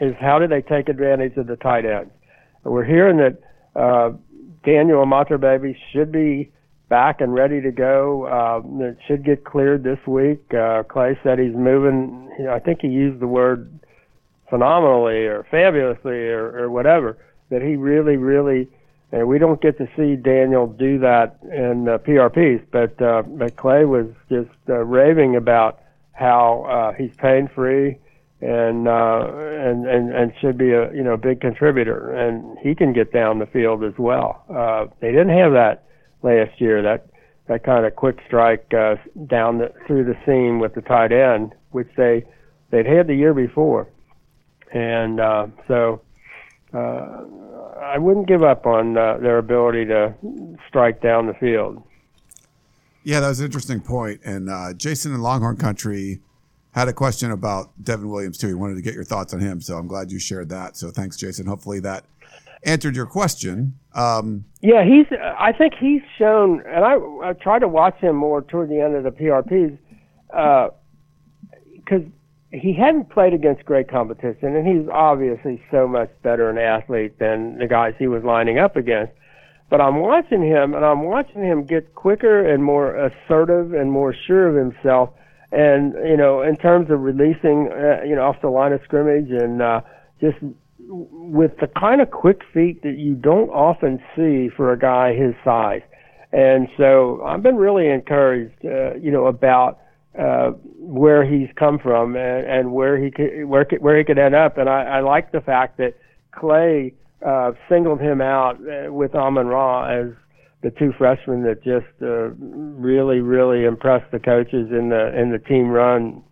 is 0.00 0.14
how 0.20 0.38
do 0.38 0.46
they 0.46 0.62
take 0.62 0.88
advantage 0.88 1.36
of 1.36 1.46
the 1.46 1.56
tight 1.56 1.84
ends? 1.84 2.12
We're 2.64 2.84
hearing 2.84 3.16
that 3.18 3.38
uh, 3.74 4.12
Daniel 4.64 5.04
Imatorbhebhe 5.04 5.74
should 5.92 6.12
be 6.12 6.52
back 6.88 7.20
and 7.20 7.34
ready 7.34 7.60
to 7.60 7.72
go. 7.72 8.26
Uh, 8.26 8.84
it 8.84 8.98
should 9.06 9.24
get 9.24 9.44
cleared 9.44 9.82
this 9.82 9.98
week. 10.06 10.42
Uh, 10.54 10.82
Clay 10.84 11.18
said 11.22 11.38
he's 11.38 11.54
moving. 11.54 12.30
I 12.50 12.58
think 12.58 12.80
he 12.82 12.88
used 12.88 13.20
the 13.20 13.26
word 13.26 13.80
phenomenally 14.52 15.24
or 15.24 15.46
fabulously 15.50 16.28
or, 16.28 16.64
or 16.64 16.70
whatever 16.70 17.16
that 17.48 17.62
he 17.62 17.74
really, 17.74 18.18
really, 18.18 18.68
and 19.10 19.26
we 19.26 19.38
don't 19.38 19.62
get 19.62 19.78
to 19.78 19.88
see 19.96 20.14
Daniel 20.14 20.66
do 20.66 20.98
that 20.98 21.38
in 21.44 21.88
uh, 21.88 21.96
PRPs, 21.96 22.62
but 22.70 23.00
uh, 23.00 23.22
but 23.22 23.56
Clay 23.56 23.86
was 23.86 24.08
just 24.28 24.50
uh, 24.68 24.74
raving 24.84 25.36
about 25.36 25.80
how 26.12 26.64
uh, 26.64 26.92
he's 26.92 27.12
pain 27.16 27.48
free 27.54 27.96
and 28.42 28.88
uh, 28.88 29.30
and 29.34 29.86
and 29.86 30.14
and 30.14 30.32
should 30.38 30.58
be 30.58 30.72
a 30.72 30.92
you 30.92 31.02
know 31.02 31.16
big 31.16 31.40
contributor, 31.40 32.12
and 32.12 32.58
he 32.58 32.74
can 32.74 32.92
get 32.92 33.10
down 33.10 33.38
the 33.38 33.46
field 33.46 33.82
as 33.82 33.94
well. 33.96 34.44
Uh, 34.50 34.86
they 35.00 35.12
didn't 35.12 35.36
have 35.38 35.52
that 35.52 35.84
last 36.22 36.60
year. 36.60 36.82
That 36.82 37.06
that 37.46 37.64
kind 37.64 37.86
of 37.86 37.96
quick 37.96 38.18
strike 38.26 38.70
uh, 38.74 38.96
down 39.26 39.58
the, 39.58 39.72
through 39.86 40.04
the 40.04 40.16
seam 40.26 40.58
with 40.58 40.74
the 40.74 40.82
tight 40.82 41.12
end, 41.12 41.54
which 41.70 41.88
they 41.96 42.26
they'd 42.70 42.86
had 42.86 43.06
the 43.06 43.14
year 43.14 43.32
before 43.32 43.88
and 44.72 45.20
uh, 45.20 45.46
so 45.68 46.00
uh, 46.74 47.24
I 47.80 47.98
wouldn't 47.98 48.26
give 48.26 48.42
up 48.42 48.66
on 48.66 48.96
uh, 48.96 49.18
their 49.18 49.38
ability 49.38 49.84
to 49.86 50.14
strike 50.68 51.02
down 51.02 51.26
the 51.26 51.34
field. 51.34 51.82
Yeah, 53.04 53.20
that 53.20 53.28
was 53.28 53.40
an 53.40 53.46
interesting 53.46 53.80
point. 53.80 54.20
And 54.24 54.48
uh, 54.48 54.72
Jason 54.74 55.12
in 55.14 55.20
Longhorn 55.20 55.56
Country 55.56 56.20
had 56.72 56.88
a 56.88 56.92
question 56.92 57.30
about 57.30 57.70
Devin 57.82 58.08
Williams 58.08 58.38
too. 58.38 58.46
He 58.48 58.54
wanted 58.54 58.76
to 58.76 58.82
get 58.82 58.94
your 58.94 59.04
thoughts 59.04 59.34
on 59.34 59.40
him, 59.40 59.60
so 59.60 59.76
I'm 59.76 59.88
glad 59.88 60.10
you 60.10 60.18
shared 60.18 60.48
that. 60.50 60.76
So 60.76 60.90
thanks, 60.90 61.16
Jason. 61.16 61.46
Hopefully 61.46 61.80
that 61.80 62.04
answered 62.64 62.96
your 62.96 63.06
question. 63.06 63.74
Um, 63.94 64.44
yeah, 64.60 64.84
he's. 64.84 65.06
I 65.20 65.52
think 65.52 65.74
he's 65.78 66.02
shown, 66.16 66.62
and 66.66 66.84
I 66.84 66.94
I 67.22 67.32
tried 67.34 67.58
to 67.58 67.68
watch 67.68 67.98
him 67.98 68.16
more 68.16 68.40
toward 68.40 68.70
the 68.70 68.80
end 68.80 68.94
of 68.94 69.04
the 69.04 69.10
PRPs 69.10 69.76
because 71.76 72.02
uh, 72.02 72.10
he 72.52 72.74
hadn't 72.74 73.08
played 73.08 73.32
against 73.32 73.64
great 73.64 73.88
competition, 73.88 74.54
and 74.54 74.66
he's 74.66 74.88
obviously 74.92 75.62
so 75.70 75.88
much 75.88 76.10
better 76.22 76.50
an 76.50 76.58
athlete 76.58 77.18
than 77.18 77.58
the 77.58 77.66
guys 77.66 77.94
he 77.98 78.06
was 78.06 78.22
lining 78.24 78.58
up 78.58 78.76
against. 78.76 79.12
But 79.70 79.80
I'm 79.80 80.00
watching 80.00 80.42
him, 80.42 80.74
and 80.74 80.84
I'm 80.84 81.02
watching 81.04 81.42
him 81.42 81.64
get 81.64 81.94
quicker 81.94 82.52
and 82.52 82.62
more 82.62 82.94
assertive 82.94 83.72
and 83.72 83.90
more 83.90 84.14
sure 84.26 84.48
of 84.48 84.54
himself. 84.54 85.10
And 85.50 85.94
you 86.06 86.16
know, 86.16 86.42
in 86.42 86.56
terms 86.56 86.90
of 86.90 87.00
releasing, 87.00 87.70
uh, 87.72 88.04
you 88.04 88.14
know, 88.14 88.22
off 88.22 88.36
the 88.42 88.50
line 88.50 88.72
of 88.72 88.80
scrimmage, 88.84 89.30
and 89.30 89.62
uh, 89.62 89.80
just 90.20 90.36
with 90.78 91.52
the 91.58 91.68
kind 91.68 92.02
of 92.02 92.10
quick 92.10 92.42
feet 92.52 92.82
that 92.82 92.98
you 92.98 93.14
don't 93.14 93.48
often 93.48 93.98
see 94.14 94.50
for 94.54 94.72
a 94.72 94.78
guy 94.78 95.14
his 95.14 95.34
size. 95.42 95.82
And 96.32 96.68
so 96.76 97.22
I've 97.24 97.42
been 97.42 97.56
really 97.56 97.88
encouraged, 97.88 98.64
uh, 98.64 98.94
you 98.96 99.10
know, 99.10 99.26
about 99.26 99.81
uh, 100.18 100.50
where 100.78 101.24
he's 101.24 101.48
come 101.56 101.78
from 101.78 102.16
and, 102.16 102.46
and 102.46 102.72
where 102.72 103.02
he 103.02 103.10
could, 103.10 103.46
where 103.46 103.66
where 103.80 103.98
he 103.98 104.04
could 104.04 104.18
end 104.18 104.34
up. 104.34 104.58
And 104.58 104.68
I, 104.68 104.82
I 104.82 105.00
like 105.00 105.32
the 105.32 105.40
fact 105.40 105.78
that 105.78 105.96
Clay 106.32 106.94
uh, 107.24 107.52
singled 107.68 108.00
him 108.00 108.20
out 108.20 108.56
uh, 108.56 108.92
with 108.92 109.14
Amon-Ra 109.14 109.90
as 109.90 110.08
the 110.62 110.70
two 110.70 110.92
freshmen 110.96 111.42
that 111.44 111.64
just 111.64 111.86
uh, 112.02 112.30
really 112.38 113.20
really 113.20 113.64
impressed 113.64 114.10
the 114.12 114.18
coaches 114.18 114.70
in 114.70 114.90
the 114.90 115.18
in 115.18 115.30
the 115.30 115.38
team 115.38 115.68
run 115.68 116.22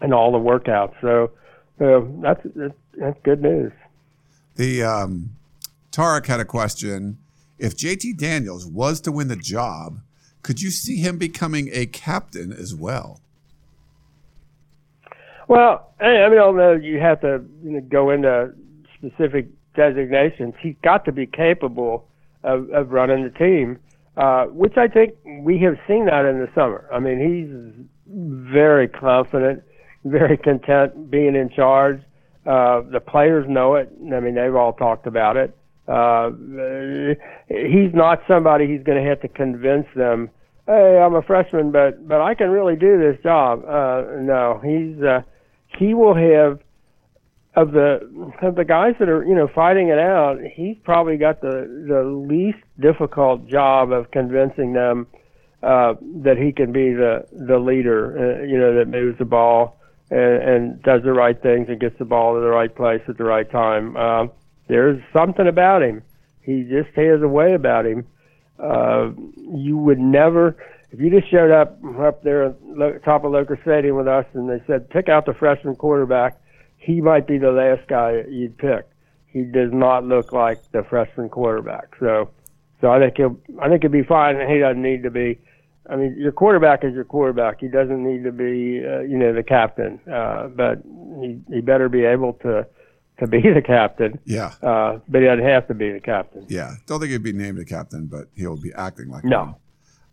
and 0.00 0.12
all 0.12 0.32
the 0.32 0.38
workouts. 0.38 0.94
So 1.00 1.30
uh, 1.80 2.06
that's 2.20 2.46
that's 2.98 3.18
good 3.24 3.40
news. 3.40 3.72
The 4.56 4.82
um, 4.82 5.30
Tarek 5.90 6.26
had 6.26 6.40
a 6.40 6.44
question. 6.44 7.18
If 7.58 7.76
JT 7.76 8.18
Daniels 8.18 8.66
was 8.66 9.00
to 9.02 9.12
win 9.12 9.28
the 9.28 9.36
job, 9.36 10.00
could 10.42 10.60
you 10.60 10.70
see 10.70 10.96
him 10.96 11.16
becoming 11.16 11.70
a 11.72 11.86
captain 11.86 12.52
as 12.52 12.74
well? 12.74 13.21
Well, 15.48 15.92
I 16.00 16.28
mean, 16.28 16.38
although. 16.38 16.72
You 16.72 17.00
have 17.00 17.20
to 17.20 17.44
you 17.62 17.70
know, 17.72 17.80
go 17.80 18.10
into 18.10 18.52
specific 18.96 19.48
designations. 19.74 20.54
He's 20.60 20.76
got 20.82 21.04
to 21.06 21.12
be 21.12 21.26
capable 21.26 22.06
of, 22.42 22.70
of 22.70 22.90
running 22.90 23.24
the 23.24 23.30
team, 23.30 23.78
uh, 24.16 24.46
which 24.46 24.76
I 24.76 24.88
think 24.88 25.14
we 25.24 25.58
have 25.60 25.76
seen 25.88 26.06
that 26.06 26.24
in 26.24 26.40
the 26.40 26.48
summer. 26.54 26.88
I 26.92 26.98
mean, 26.98 27.18
he's 27.18 27.86
very 28.52 28.88
confident, 28.88 29.62
very 30.04 30.36
content 30.36 31.10
being 31.10 31.34
in 31.34 31.48
charge. 31.50 32.00
Uh, 32.44 32.80
the 32.80 33.00
players 33.00 33.46
know 33.48 33.76
it. 33.76 33.90
I 34.12 34.20
mean, 34.20 34.34
they've 34.34 34.54
all 34.54 34.72
talked 34.72 35.06
about 35.06 35.36
it. 35.36 35.56
Uh, 35.88 36.30
he's 37.48 37.92
not 37.94 38.22
somebody 38.28 38.66
he's 38.66 38.82
going 38.82 39.02
to 39.02 39.08
have 39.08 39.20
to 39.20 39.28
convince 39.28 39.86
them. 39.96 40.30
Hey, 40.66 40.98
I'm 40.98 41.14
a 41.14 41.22
freshman, 41.22 41.72
but 41.72 42.06
but 42.06 42.20
I 42.20 42.34
can 42.34 42.50
really 42.50 42.76
do 42.76 42.98
this 42.98 43.20
job. 43.22 43.64
Uh, 43.64 44.04
no, 44.20 44.60
he's 44.62 45.02
uh, 45.02 45.22
he 45.78 45.94
will 45.94 46.14
have 46.14 46.60
of 47.54 47.72
the 47.72 48.32
of 48.40 48.54
the 48.54 48.64
guys 48.64 48.94
that 48.98 49.08
are 49.08 49.24
you 49.24 49.34
know 49.34 49.48
fighting 49.48 49.88
it 49.88 49.98
out. 49.98 50.38
He's 50.54 50.76
probably 50.84 51.16
got 51.16 51.40
the 51.40 51.84
the 51.88 52.04
least 52.04 52.64
difficult 52.80 53.46
job 53.46 53.92
of 53.92 54.10
convincing 54.10 54.72
them 54.72 55.06
uh, 55.62 55.94
that 56.22 56.38
he 56.38 56.52
can 56.52 56.72
be 56.72 56.92
the 56.92 57.26
the 57.32 57.58
leader. 57.58 58.40
Uh, 58.40 58.44
you 58.44 58.58
know 58.58 58.74
that 58.74 58.88
moves 58.88 59.18
the 59.18 59.24
ball 59.24 59.76
and, 60.10 60.42
and 60.42 60.82
does 60.82 61.02
the 61.02 61.12
right 61.12 61.40
things 61.42 61.68
and 61.68 61.80
gets 61.80 61.98
the 61.98 62.04
ball 62.04 62.34
to 62.34 62.40
the 62.40 62.48
right 62.48 62.74
place 62.74 63.02
at 63.08 63.16
the 63.18 63.24
right 63.24 63.50
time. 63.50 63.96
Uh, 63.96 64.26
there's 64.68 65.02
something 65.12 65.46
about 65.46 65.82
him. 65.82 66.02
He 66.42 66.62
just 66.62 66.90
has 66.96 67.22
a 67.22 67.28
way 67.28 67.54
about 67.54 67.86
him. 67.86 68.06
Uh, 68.58 69.10
you 69.36 69.76
would 69.76 69.98
never, 69.98 70.56
if 70.92 71.00
you 71.00 71.10
just 71.10 71.30
showed 71.30 71.50
up 71.50 71.78
up 71.98 72.22
there 72.22 72.44
at 72.44 72.56
lo- 72.62 72.98
top 73.04 73.24
of 73.24 73.32
Loker 73.32 73.58
Stadium 73.62 73.96
with 73.96 74.06
us 74.08 74.26
and 74.34 74.48
they 74.48 74.62
said, 74.66 74.88
pick 74.90 75.08
out 75.08 75.26
the 75.26 75.34
freshman 75.34 75.74
quarterback, 75.74 76.38
he 76.76 77.00
might 77.00 77.26
be 77.26 77.38
the 77.38 77.50
last 77.50 77.88
guy 77.88 78.22
you'd 78.28 78.56
pick. 78.58 78.86
He 79.26 79.44
does 79.44 79.72
not 79.72 80.04
look 80.04 80.32
like 80.32 80.60
the 80.72 80.82
freshman 80.84 81.30
quarterback. 81.30 81.94
So, 81.98 82.28
so 82.80 82.90
I 82.90 82.98
think 82.98 83.16
he'll, 83.16 83.38
I 83.60 83.68
think 83.68 83.82
he'll 83.82 83.90
be 83.90 84.02
fine 84.02 84.36
and 84.36 84.50
he 84.52 84.58
doesn't 84.58 84.82
need 84.82 85.02
to 85.04 85.10
be, 85.10 85.38
I 85.88 85.96
mean, 85.96 86.14
your 86.18 86.32
quarterback 86.32 86.84
is 86.84 86.92
your 86.94 87.04
quarterback. 87.04 87.60
He 87.60 87.68
doesn't 87.68 88.04
need 88.04 88.24
to 88.24 88.32
be, 88.32 88.84
uh, 88.86 89.00
you 89.00 89.16
know, 89.16 89.32
the 89.32 89.42
captain. 89.42 89.98
Uh, 90.10 90.48
but 90.48 90.82
he, 91.20 91.40
he 91.48 91.60
better 91.62 91.88
be 91.88 92.04
able 92.04 92.34
to, 92.34 92.66
to 93.20 93.26
be 93.26 93.40
the 93.54 93.62
captain. 93.62 94.18
Yeah. 94.26 94.52
Uh, 94.62 94.98
but 95.08 95.22
he 95.22 95.26
doesn't 95.26 95.44
have 95.46 95.66
to 95.68 95.74
be 95.74 95.90
the 95.92 96.00
captain. 96.00 96.44
Yeah. 96.48 96.74
Don't 96.86 97.00
think 97.00 97.12
he'd 97.12 97.22
be 97.22 97.32
named 97.32 97.58
a 97.58 97.64
captain, 97.64 98.06
but 98.06 98.26
he'll 98.36 98.60
be 98.60 98.72
acting 98.74 99.08
like 99.08 99.24
No. 99.24 99.40
one. 99.40 99.54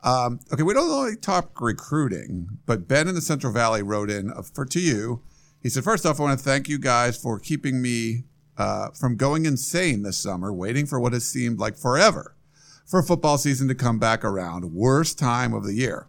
Um, 0.03 0.39
okay, 0.51 0.63
we 0.63 0.73
don't 0.73 0.89
only 0.89 1.15
talk 1.17 1.59
recruiting, 1.59 2.59
but 2.65 2.87
Ben 2.87 3.07
in 3.07 3.15
the 3.15 3.21
Central 3.21 3.51
Valley 3.51 3.83
wrote 3.83 4.09
in 4.09 4.31
uh, 4.31 4.41
for 4.41 4.65
to 4.65 4.79
you. 4.79 5.21
He 5.61 5.69
said, 5.69 5.83
first 5.83 6.05
off, 6.05 6.19
I 6.19 6.23
want 6.23 6.39
to 6.39 6.43
thank 6.43 6.69
you 6.69 6.79
guys 6.79 7.17
for 7.17 7.37
keeping 7.37 7.81
me 7.81 8.23
uh, 8.57 8.89
from 8.91 9.17
going 9.17 9.45
insane 9.45 10.03
this 10.03 10.17
summer, 10.17 10.53
waiting 10.53 10.85
for 10.85 10.99
what 10.99 11.13
has 11.13 11.25
seemed 11.25 11.59
like 11.59 11.77
forever 11.77 12.35
for 12.85 13.03
football 13.03 13.37
season 13.37 13.67
to 13.67 13.75
come 13.75 13.99
back 13.99 14.23
around. 14.23 14.73
Worst 14.73 15.19
time 15.19 15.53
of 15.53 15.65
the 15.65 15.73
year. 15.73 16.07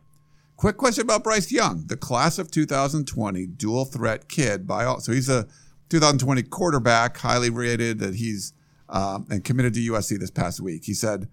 Quick 0.57 0.77
question 0.77 1.03
about 1.03 1.25
Bryce 1.25 1.51
Young, 1.51 1.85
the 1.87 1.97
class 1.97 2.39
of 2.39 2.51
2020 2.51 3.47
dual 3.47 3.85
threat 3.87 4.29
kid. 4.29 4.67
By 4.67 4.85
all, 4.85 5.01
so 5.01 5.13
he's 5.13 5.29
a 5.29 5.47
2020 5.89 6.43
quarterback, 6.45 7.17
highly 7.17 7.51
rated. 7.51 7.99
That 7.99 8.15
he's 8.15 8.53
um, 8.89 9.27
and 9.31 9.43
committed 9.45 9.75
to 9.75 9.81
USC 9.81 10.19
this 10.19 10.31
past 10.31 10.61
week. 10.61 10.85
He 10.85 10.95
said, 10.95 11.29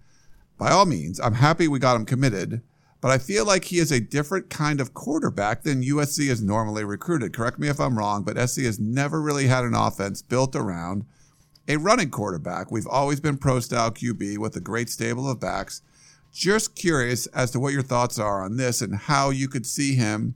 "By 0.58 0.70
all 0.70 0.84
means, 0.84 1.18
I'm 1.20 1.34
happy 1.34 1.68
we 1.68 1.78
got 1.78 1.96
him 1.96 2.04
committed, 2.04 2.60
but 3.00 3.10
I 3.10 3.18
feel 3.18 3.46
like 3.46 3.64
he 3.64 3.78
is 3.78 3.90
a 3.90 4.00
different 4.00 4.50
kind 4.50 4.80
of 4.80 4.92
quarterback 4.92 5.62
than 5.62 5.82
USC 5.82 6.28
is 6.28 6.42
normally 6.42 6.84
recruited. 6.84 7.32
Correct 7.32 7.58
me 7.58 7.68
if 7.68 7.80
I'm 7.80 7.98
wrong, 7.98 8.24
but 8.24 8.36
SC 8.48 8.62
has 8.62 8.78
never 8.78 9.22
really 9.22 9.46
had 9.46 9.64
an 9.64 9.74
offense 9.74 10.20
built 10.20 10.54
around." 10.54 11.04
a 11.68 11.76
running 11.76 12.10
quarterback. 12.10 12.70
We've 12.70 12.86
always 12.86 13.20
been 13.20 13.36
pro 13.36 13.60
style 13.60 13.90
QB 13.90 14.38
with 14.38 14.56
a 14.56 14.60
great 14.60 14.88
stable 14.88 15.30
of 15.30 15.38
backs. 15.38 15.82
Just 16.32 16.74
curious 16.74 17.26
as 17.28 17.50
to 17.50 17.60
what 17.60 17.74
your 17.74 17.82
thoughts 17.82 18.18
are 18.18 18.42
on 18.42 18.56
this 18.56 18.80
and 18.80 18.96
how 18.96 19.30
you 19.30 19.48
could 19.48 19.66
see 19.66 19.94
him 19.94 20.34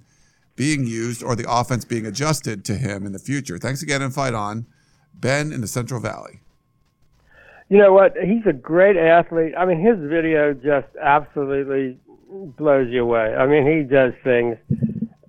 being 0.57 0.87
used 0.87 1.23
or 1.23 1.35
the 1.35 1.51
offense 1.51 1.87
being 1.87 2.07
adjusted 2.07 2.65
to 2.67 2.75
him 2.75 3.07
in 3.07 3.13
the 3.13 3.19
future. 3.19 3.59
Thanks 3.59 3.83
again 3.83 4.03
and 4.03 4.15
fight 4.15 4.35
on. 4.35 4.67
Ben 5.15 5.53
in 5.53 5.63
the 5.63 5.67
Central 5.67 6.01
Valley. 6.01 6.42
You 7.73 7.79
know 7.79 7.95
what? 7.95 8.13
He's 8.23 8.45
a 8.45 8.53
great 8.53 8.99
athlete. 8.99 9.55
I 9.57 9.65
mean, 9.65 9.81
his 9.81 9.97
video 9.99 10.53
just 10.53 10.95
absolutely 11.03 11.97
blows 12.59 12.89
you 12.91 13.03
away. 13.03 13.35
I 13.35 13.47
mean, 13.47 13.67
he 13.67 13.83
does 13.83 14.13
things 14.23 14.59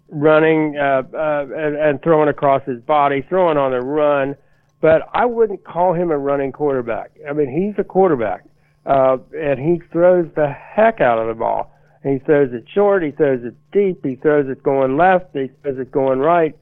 running 0.10 0.76
uh, 0.78 1.04
uh, 1.14 1.46
and, 1.56 1.78
and 1.78 2.04
throwing 2.04 2.28
across 2.28 2.62
his 2.66 2.82
body, 2.82 3.26
throwing 3.30 3.58
on 3.58 3.72
the 3.72 3.80
run. 3.80 4.36
But 4.82 5.04
I 5.14 5.24
wouldn't 5.24 5.64
call 5.64 5.94
him 5.94 6.12
a 6.12 6.18
running 6.18 6.52
quarterback. 6.52 7.12
I 7.26 7.32
mean, 7.32 7.48
he's 7.48 7.80
a 7.80 7.86
quarterback, 7.86 8.44
uh, 8.86 9.20
and 9.32 9.58
he 9.58 9.82
throws 9.94 10.28
the 10.36 10.50
heck 10.50 11.00
out 11.00 11.20
of 11.20 11.30
the 11.30 11.40
ball. 11.40 11.74
He 12.04 12.20
throws 12.26 12.52
it 12.52 12.66
short. 12.76 13.04
He 13.04 13.12
throws 13.12 13.40
it 13.46 13.56
deep. 13.72 14.06
He 14.06 14.18
throws 14.18 14.50
it 14.50 14.62
going 14.64 14.98
left. 14.98 15.28
He 15.32 15.50
throws 15.62 15.80
it 15.80 15.94
going 15.94 16.20
right. 16.20 16.58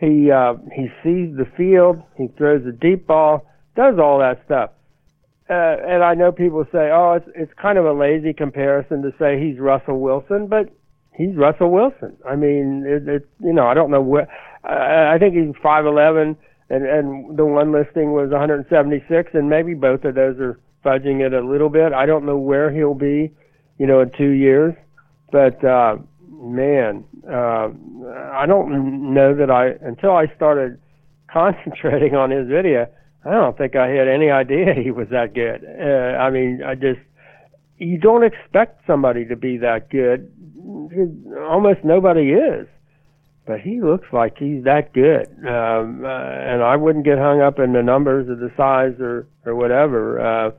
He 0.00 0.32
uh, 0.32 0.54
he 0.74 0.88
sees 1.04 1.36
the 1.36 1.46
field. 1.56 2.02
He 2.16 2.26
throws 2.36 2.66
a 2.66 2.72
deep 2.72 3.06
ball. 3.06 3.46
Does 3.76 3.94
all 4.00 4.18
that 4.18 4.42
stuff. 4.44 4.70
Uh, 5.50 5.76
and 5.84 6.04
I 6.04 6.14
know 6.14 6.30
people 6.30 6.64
say, 6.70 6.90
"Oh, 6.92 7.14
it's 7.14 7.28
it's 7.34 7.52
kind 7.60 7.76
of 7.76 7.84
a 7.84 7.92
lazy 7.92 8.32
comparison 8.32 9.02
to 9.02 9.12
say 9.18 9.40
he's 9.40 9.58
Russell 9.58 9.98
Wilson," 9.98 10.46
but 10.46 10.70
he's 11.12 11.34
Russell 11.34 11.72
Wilson. 11.72 12.16
I 12.24 12.36
mean, 12.36 12.84
it, 12.86 13.08
it 13.08 13.28
you 13.40 13.52
know, 13.52 13.66
I 13.66 13.74
don't 13.74 13.90
know 13.90 14.00
what. 14.00 14.28
I, 14.62 15.14
I 15.14 15.18
think 15.18 15.34
he's 15.34 15.52
five 15.60 15.86
eleven, 15.86 16.36
and 16.68 16.86
and 16.86 17.36
the 17.36 17.44
one 17.44 17.72
listing 17.72 18.12
was 18.12 18.30
176, 18.30 19.30
and 19.34 19.50
maybe 19.50 19.74
both 19.74 20.04
of 20.04 20.14
those 20.14 20.38
are 20.38 20.60
fudging 20.84 21.20
it 21.26 21.34
a 21.34 21.44
little 21.44 21.68
bit. 21.68 21.92
I 21.92 22.06
don't 22.06 22.24
know 22.24 22.38
where 22.38 22.70
he'll 22.70 22.94
be, 22.94 23.32
you 23.78 23.86
know, 23.86 24.00
in 24.00 24.10
two 24.16 24.30
years, 24.30 24.74
but 25.32 25.64
uh, 25.64 25.96
man, 26.30 27.02
uh, 27.28 27.70
I 28.32 28.46
don't 28.46 29.12
know 29.12 29.34
that 29.34 29.50
I 29.50 29.70
until 29.84 30.12
I 30.12 30.32
started 30.36 30.80
concentrating 31.32 32.14
on 32.14 32.30
his 32.30 32.46
video. 32.46 32.86
I 33.24 33.32
don't 33.32 33.56
think 33.56 33.76
I 33.76 33.88
had 33.88 34.08
any 34.08 34.30
idea 34.30 34.74
he 34.82 34.90
was 34.90 35.08
that 35.10 35.34
good. 35.34 35.64
Uh, 35.64 36.18
I 36.18 36.30
mean, 36.30 36.62
I 36.64 36.74
just 36.74 37.00
you 37.78 37.98
don't 37.98 38.24
expect 38.24 38.86
somebody 38.86 39.24
to 39.26 39.36
be 39.36 39.58
that 39.58 39.90
good. 39.90 40.30
Almost 41.38 41.84
nobody 41.84 42.32
is, 42.32 42.66
but 43.46 43.60
he 43.60 43.80
looks 43.80 44.08
like 44.12 44.36
he's 44.38 44.64
that 44.64 44.92
good. 44.92 45.28
Um, 45.46 46.04
uh, 46.04 46.08
and 46.08 46.62
I 46.62 46.76
wouldn't 46.76 47.04
get 47.04 47.18
hung 47.18 47.40
up 47.40 47.58
in 47.58 47.72
the 47.72 47.82
numbers 47.82 48.28
or 48.28 48.36
the 48.36 48.52
size 48.56 49.00
or 49.00 49.26
or 49.46 49.54
whatever. 49.54 50.20
Uh, 50.20 50.50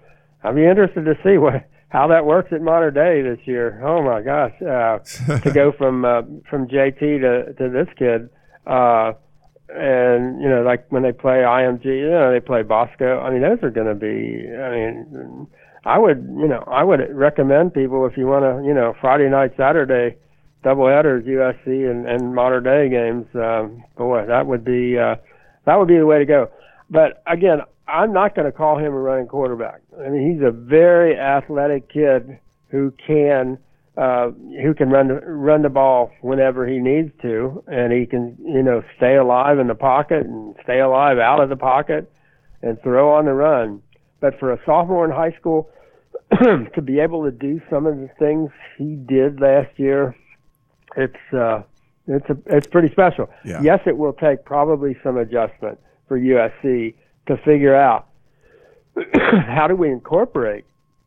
I'd 0.43 0.55
be 0.55 0.66
interested 0.66 1.05
to 1.05 1.16
see 1.24 1.38
what 1.38 1.68
how 1.89 2.07
that 2.07 2.26
works 2.26 2.51
at 2.53 2.62
Mater 2.62 2.89
Dei 2.89 3.22
this 3.22 3.45
year. 3.45 3.82
Oh 3.86 4.01
my 4.01 4.22
gosh, 4.22 4.53
uh, 4.62 4.99
to 5.39 5.51
go 5.53 5.72
from 5.78 6.05
uh, 6.05 6.22
from 6.49 6.68
JT 6.68 6.99
to 6.99 7.53
to 7.53 7.70
this 7.70 7.88
kid. 7.97 8.30
Uh, 8.66 9.14
and 9.74 10.41
you 10.41 10.49
know, 10.49 10.63
like 10.63 10.86
when 10.89 11.03
they 11.03 11.11
play 11.11 11.38
IMG, 11.38 11.86
you 11.86 12.09
know, 12.09 12.32
they 12.32 12.39
play 12.39 12.63
Bosco. 12.63 13.19
I 13.19 13.32
mean, 13.32 13.41
those 13.41 13.59
are 13.63 13.69
going 13.69 13.88
to 13.88 13.95
be. 13.95 14.47
I 14.51 14.69
mean, 14.72 15.47
I 15.86 15.97
would, 15.97 16.17
you 16.39 16.47
know, 16.47 16.63
I 16.67 16.84
would 16.84 16.99
recommend 17.13 17.74
people 17.74 18.05
if 18.05 18.17
you 18.17 18.28
want 18.28 18.43
to, 18.43 18.67
you 18.67 18.74
know, 18.74 18.93
Friday 19.01 19.30
night, 19.30 19.53
Saturday, 19.57 20.17
double 20.63 20.88
headers, 20.88 21.26
USC 21.26 21.89
and, 21.89 22.07
and 22.07 22.36
Mater 22.36 22.61
Dei 22.61 22.89
games. 22.89 23.26
Um, 23.34 23.84
boy, 23.97 24.26
that 24.28 24.45
would 24.45 24.63
be 24.63 24.97
uh, 24.97 25.15
that 25.65 25.80
would 25.80 25.88
be 25.88 25.97
the 25.97 26.05
way 26.05 26.19
to 26.19 26.26
go. 26.26 26.51
But 26.89 27.24
again, 27.26 27.61
I'm 27.88 28.13
not 28.13 28.36
going 28.36 28.45
to 28.45 28.51
call 28.51 28.78
him 28.78 28.93
a 28.93 28.99
running 28.99 29.28
quarterback. 29.28 29.82
I 29.99 30.09
mean, 30.09 30.34
he's 30.34 30.45
a 30.45 30.51
very 30.51 31.17
athletic 31.17 31.89
kid 31.89 32.39
who 32.69 32.93
can 33.05 33.57
uh, 33.97 34.31
who 34.63 34.73
can 34.73 34.89
run 34.89 35.09
the, 35.09 35.15
run 35.15 35.63
the 35.63 35.69
ball 35.69 36.11
whenever 36.21 36.65
he 36.65 36.79
needs 36.79 37.11
to, 37.21 37.63
and 37.67 37.91
he 37.91 38.05
can 38.05 38.37
you 38.39 38.63
know 38.63 38.83
stay 38.97 39.15
alive 39.15 39.59
in 39.59 39.67
the 39.67 39.75
pocket 39.75 40.25
and 40.25 40.55
stay 40.63 40.79
alive 40.79 41.17
out 41.17 41.41
of 41.41 41.49
the 41.49 41.57
pocket 41.57 42.11
and 42.61 42.81
throw 42.81 43.13
on 43.13 43.25
the 43.25 43.33
run. 43.33 43.81
But 44.19 44.39
for 44.39 44.53
a 44.53 44.59
sophomore 44.65 45.03
in 45.03 45.11
high 45.11 45.35
school 45.37 45.69
to 46.31 46.81
be 46.81 46.99
able 46.99 47.25
to 47.25 47.31
do 47.31 47.61
some 47.69 47.85
of 47.85 47.97
the 47.97 48.09
things 48.17 48.51
he 48.77 48.95
did 48.95 49.41
last 49.41 49.77
year, 49.77 50.15
it's 50.95 51.33
uh, 51.33 51.63
it's 52.07 52.29
a, 52.29 52.37
it's 52.45 52.67
pretty 52.67 52.89
special. 52.89 53.29
Yeah. 53.43 53.61
Yes, 53.61 53.79
it 53.85 53.97
will 53.97 54.13
take 54.13 54.45
probably 54.45 54.97
some 55.03 55.17
adjustment 55.17 55.79
for 56.07 56.19
USC 56.19 56.95
to 57.27 57.37
figure 57.37 57.75
out 57.75 58.07
how 59.13 59.67
do 59.67 59.75
we 59.75 59.89
incorporate 59.89 60.65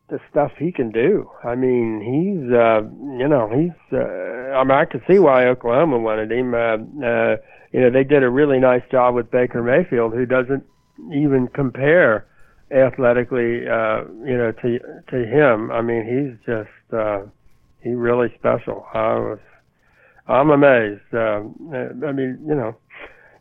the 0.09 0.19
stuff 0.29 0.51
he 0.57 0.71
can 0.71 0.91
do. 0.91 1.29
I 1.43 1.55
mean, 1.55 1.99
he's 2.01 2.53
uh, 2.53 2.81
you 3.17 3.27
know 3.27 3.49
he's 3.49 3.93
uh, 3.93 4.55
I 4.55 4.63
mean 4.63 4.77
I 4.77 4.85
can 4.85 5.01
see 5.07 5.19
why 5.19 5.47
Oklahoma 5.47 5.99
wanted 5.99 6.31
him. 6.31 6.53
Uh, 6.53 6.77
uh, 7.05 7.37
you 7.71 7.81
know 7.81 7.89
they 7.89 8.03
did 8.03 8.23
a 8.23 8.29
really 8.29 8.59
nice 8.59 8.83
job 8.91 9.15
with 9.15 9.31
Baker 9.31 9.63
Mayfield, 9.63 10.13
who 10.13 10.25
doesn't 10.25 10.63
even 11.13 11.47
compare 11.47 12.27
athletically, 12.71 13.67
uh, 13.67 14.03
you 14.23 14.37
know, 14.37 14.53
to 14.61 14.79
to 15.09 15.25
him. 15.25 15.71
I 15.71 15.81
mean, 15.81 16.05
he's 16.05 16.45
just 16.45 16.93
uh, 16.93 17.23
he 17.81 17.91
really 17.91 18.33
special. 18.37 18.85
I 18.93 19.15
was 19.15 19.39
I'm 20.27 20.49
amazed. 20.49 21.13
Uh, 21.13 21.41
I 21.71 22.11
mean, 22.11 22.39
you 22.47 22.55
know, 22.55 22.75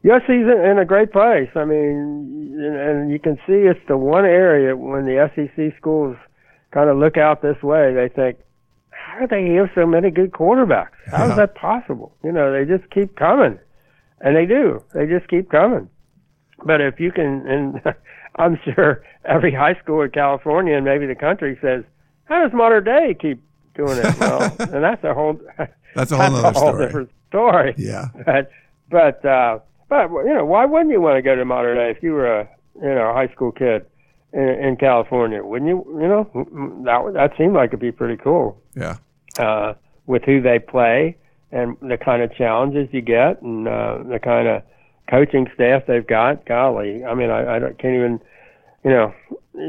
Yes, 0.04 0.20
he's 0.26 0.44
in 0.44 0.76
a 0.78 0.84
great 0.84 1.12
place. 1.12 1.48
I 1.56 1.64
mean, 1.64 2.58
and 2.60 3.10
you 3.10 3.18
can 3.18 3.36
see 3.46 3.64
it's 3.64 3.80
the 3.88 3.96
one 3.96 4.26
area 4.26 4.76
when 4.76 5.06
the 5.06 5.30
SEC 5.34 5.74
schools 5.78 6.14
kind 6.74 6.90
of 6.90 6.96
look 6.98 7.16
out 7.16 7.40
this 7.40 7.62
way, 7.62 7.94
they 7.94 8.08
think, 8.08 8.36
how 8.90 9.20
do 9.20 9.26
they 9.28 9.54
have 9.54 9.70
so 9.74 9.86
many 9.86 10.10
good 10.10 10.32
quarterbacks? 10.32 10.88
How 11.06 11.24
is 11.24 11.30
Yeah. 11.30 11.36
that 11.36 11.54
possible? 11.54 12.14
You 12.24 12.32
know, 12.32 12.52
they 12.52 12.64
just 12.64 12.90
keep 12.90 13.14
coming, 13.16 13.58
and 14.20 14.34
they 14.36 14.44
do. 14.44 14.82
They 14.92 15.06
just 15.06 15.28
keep 15.28 15.48
coming. 15.50 15.88
But 16.64 16.80
if 16.80 16.98
you 16.98 17.12
can, 17.12 17.46
and 17.46 17.80
I'm 18.36 18.58
sure 18.64 19.02
every 19.24 19.52
high 19.54 19.74
school 19.74 20.02
in 20.02 20.10
California 20.10 20.74
and 20.76 20.84
maybe 20.84 21.06
the 21.06 21.14
country 21.14 21.56
says, 21.62 21.84
how 22.24 22.42
does 22.42 22.52
Mater 22.52 22.80
Dei 22.80 23.14
keep 23.14 23.40
doing 23.76 23.98
it? 23.98 24.18
Well, 24.18 24.42
and 24.58 24.82
that's 24.82 25.04
a 25.04 25.14
whole 25.14 25.40
That's 25.94 26.10
a 26.10 26.16
whole 26.16 26.42
that's 26.42 26.56
a 26.56 26.60
whole 26.60 26.70
story. 26.72 26.86
different 26.86 27.10
story. 27.28 27.74
Yeah. 27.78 28.06
But 28.26 28.50
but 28.90 29.24
uh, 29.24 29.58
but 29.88 30.10
you 30.10 30.34
know, 30.34 30.44
why 30.44 30.64
wouldn't 30.64 30.90
you 30.90 31.00
want 31.00 31.16
to 31.18 31.22
go 31.22 31.36
to 31.36 31.44
Mater 31.44 31.74
Dei 31.74 31.90
if 31.96 32.02
you 32.02 32.12
were 32.12 32.40
a 32.40 32.48
you 32.82 32.88
know 32.94 33.10
a 33.10 33.12
high 33.12 33.28
school 33.28 33.52
kid 33.52 33.84
in, 34.34 34.48
in 34.66 34.76
California? 34.76 35.42
Wouldn't 35.42 35.68
you? 35.68 35.84
You 36.00 36.08
know, 36.08 36.82
that 36.84 37.12
that 37.14 37.30
seemed 37.38 37.54
like 37.54 37.70
it'd 37.70 37.80
be 37.80 37.92
pretty 37.92 38.16
cool 38.22 38.60
Yeah. 38.74 38.96
uh, 39.38 39.74
with 40.06 40.22
who 40.24 40.42
they 40.42 40.58
play 40.58 41.16
and 41.52 41.76
the 41.80 41.96
kind 41.96 42.20
of 42.22 42.34
challenges 42.34 42.88
you 42.92 43.00
get 43.00 43.40
and 43.42 43.66
uh, 43.68 43.98
the 44.08 44.18
kind 44.18 44.48
of 44.48 44.62
coaching 45.08 45.46
staff 45.54 45.82
they've 45.86 46.06
got. 46.06 46.44
Golly, 46.46 47.04
I 47.04 47.14
mean, 47.14 47.30
I, 47.30 47.56
I 47.56 47.58
don't, 47.58 47.78
can't 47.78 47.94
even 47.94 48.20
you 48.84 48.90
know, 48.90 49.14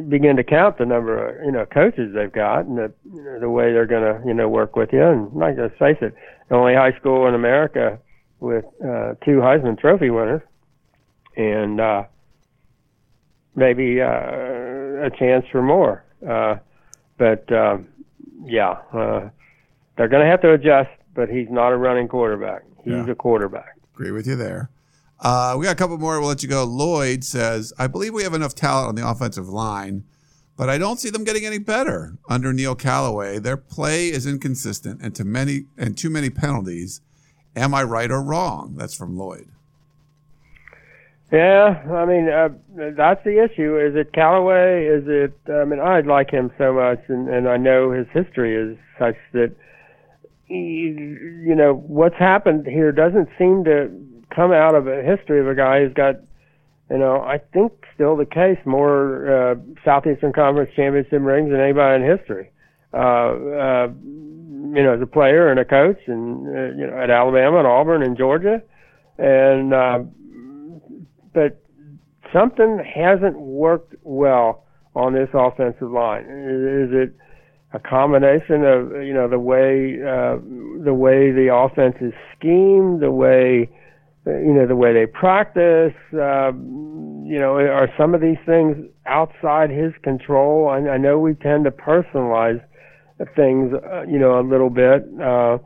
begin 0.10 0.36
to 0.36 0.44
count 0.44 0.78
the 0.78 0.86
number 0.86 1.16
of 1.40 1.46
you 1.46 1.52
know 1.52 1.66
coaches 1.66 2.14
they've 2.14 2.32
got 2.34 2.66
and 2.66 2.78
the 2.78 2.92
you 3.14 3.24
know, 3.24 3.40
the 3.40 3.50
way 3.50 3.72
they're 3.72 3.86
going 3.86 4.04
to 4.04 4.28
you 4.28 4.34
know 4.34 4.50
work 4.50 4.76
with 4.76 4.92
you. 4.92 5.02
And 5.04 5.34
not 5.36 5.56
just 5.56 5.76
face 5.80 5.98
it, 6.02 6.14
the 6.50 6.56
only 6.56 6.74
high 6.74 6.92
school 7.00 7.28
in 7.28 7.34
America 7.36 7.98
with 8.42 8.66
uh, 8.84 9.14
two 9.24 9.40
Heisman 9.40 9.80
Trophy 9.80 10.10
winners, 10.10 10.42
and 11.38 11.80
uh, 11.80 12.04
maybe 13.56 14.02
uh, 14.02 14.06
a 14.08 15.10
chance 15.18 15.46
for 15.52 15.62
more. 15.62 16.04
Uh, 16.28 16.56
but 17.18 17.52
um, 17.52 17.88
yeah, 18.44 18.78
uh, 18.94 19.30
they're 19.98 20.08
going 20.10 20.24
to 20.24 20.30
have 20.30 20.42
to 20.42 20.54
adjust. 20.54 20.90
But 21.14 21.30
he's 21.30 21.48
not 21.50 21.72
a 21.72 21.78
running 21.78 22.10
quarterback. 22.10 22.64
He's 22.84 22.94
Yeah. 22.94 23.10
a 23.10 23.16
quarterback. 23.16 23.78
Agree 23.94 24.12
with 24.12 24.28
you 24.28 24.36
there. 24.36 24.70
Uh, 25.22 25.56
we 25.58 25.64
got 25.64 25.72
a 25.72 25.76
couple 25.76 25.98
more. 25.98 26.20
We'll 26.20 26.28
let 26.28 26.44
you 26.44 26.50
go. 26.50 26.66
Lloyd 26.66 27.24
says, 27.24 27.72
I 27.80 27.88
believe 27.88 28.14
we 28.14 28.24
have 28.24 28.34
enough 28.34 28.54
talent 28.54 28.90
on 28.90 28.96
the 28.96 29.08
offensive 29.10 29.48
line, 29.48 30.04
but 30.58 30.70
I 30.70 30.78
don't 30.78 31.00
see 31.00 31.10
them 31.10 31.24
getting 31.24 31.46
any 31.46 31.58
better 31.58 32.18
under 32.30 32.52
Neil 32.52 32.76
Callaway. 32.76 33.40
Their 33.40 33.56
play 33.56 34.10
is 34.10 34.26
inconsistent 34.28 35.00
and 35.02 35.16
to 35.16 35.24
many 35.24 35.68
and 35.78 35.98
too 35.98 36.10
many 36.10 36.30
penalties. 36.30 37.00
Am 37.56 37.74
I 37.74 37.84
right 37.84 38.12
or 38.12 38.22
wrong? 38.22 38.76
That's 38.76 38.94
from 38.94 39.16
Lloyd. 39.18 39.48
Yeah, 41.32 41.82
I 41.92 42.06
mean 42.06 42.30
uh, 42.30 42.50
that's 42.96 43.24
the 43.24 43.44
issue. 43.44 43.80
Is 43.80 43.96
it 43.96 44.14
Callaway? 44.14 44.86
Is 44.86 45.04
it? 45.08 45.34
I 45.52 45.66
mean, 45.66 45.80
I 45.80 46.02
like 46.02 46.30
him 46.30 46.52
so 46.58 46.74
much, 46.74 47.00
and 47.08 47.28
and 47.28 47.50
I 47.50 47.58
know 47.58 47.92
his 47.92 48.06
history 48.14 48.56
is 48.56 48.78
such 49.00 49.16
that 49.34 49.56
he, 50.46 50.94
you 51.44 51.56
know 51.56 51.74
what's 51.74 52.16
happened 52.18 52.68
here 52.68 52.92
doesn't 52.92 53.28
seem 53.40 53.64
to 53.66 53.90
come 54.36 54.52
out 54.52 54.76
of 54.76 54.88
a 54.88 55.02
history 55.02 55.40
of 55.40 55.48
a 55.48 55.56
guy 55.56 55.82
who's 55.82 55.94
got, 55.94 56.16
you 56.92 56.98
know, 56.98 57.22
I 57.22 57.40
think 57.54 57.72
still 57.96 58.16
the 58.16 58.26
case 58.26 58.60
more 58.66 59.52
uh, 59.52 59.56
Southeastern 59.84 60.32
Conference 60.32 60.70
championship 60.76 61.22
rings 61.22 61.50
than 61.50 61.60
anybody 61.60 62.04
in 62.04 62.18
history. 62.18 62.52
Uh, 62.94 62.98
uh, 62.98 63.88
you 63.88 64.84
know, 64.84 64.94
as 64.94 65.02
a 65.02 65.08
player 65.08 65.50
and 65.50 65.60
a 65.60 65.66
coach, 65.66 66.00
and 66.06 66.48
uh, 66.48 66.78
you 66.78 66.86
know, 66.86 67.00
at 67.02 67.10
Alabama 67.10 67.58
and 67.58 67.68
Auburn 67.68 68.04
and 68.04 68.16
Georgia, 68.16 68.62
and. 69.18 69.74
Uh, 69.74 70.00
but 71.36 71.62
something 72.34 72.80
hasn't 72.84 73.40
worked 73.40 73.94
well 74.02 74.66
on 74.96 75.14
this 75.14 75.30
offensive 75.34 75.92
line. 75.92 76.24
Is, 76.24 76.90
it 76.92 77.16
a 77.74 77.80
combination 77.80 78.64
of 78.64 79.04
you 79.04 79.14
know 79.14 79.28
the 79.28 79.40
way 79.40 80.00
uh, 80.02 80.38
the 80.84 80.94
way 80.94 81.32
the 81.32 81.54
offense 81.54 81.96
is 82.00 82.14
schemed, 82.38 83.02
the 83.02 83.12
way 83.12 83.70
you 84.26 84.54
know 84.54 84.66
the 84.66 84.76
way 84.76 84.94
they 84.94 85.06
practice? 85.06 85.94
Uh, 86.14 86.52
you 87.26 87.40
know, 87.40 87.56
are 87.58 87.90
some 87.98 88.14
of 88.14 88.22
these 88.22 88.38
things 88.46 88.78
outside 89.08 89.72
his 89.72 89.92
control? 90.04 90.70
I, 90.70 90.78
I 90.92 90.98
know 90.98 91.20
we 91.20 91.34
tend 91.34 91.66
to 91.66 91.72
personalize 91.72 92.64
things, 93.36 93.74
uh, 93.74 94.04
you 94.04 94.20
know, 94.20 94.40
a 94.40 94.46
little 94.46 94.70
bit, 94.70 95.08
uh, 95.20 95.58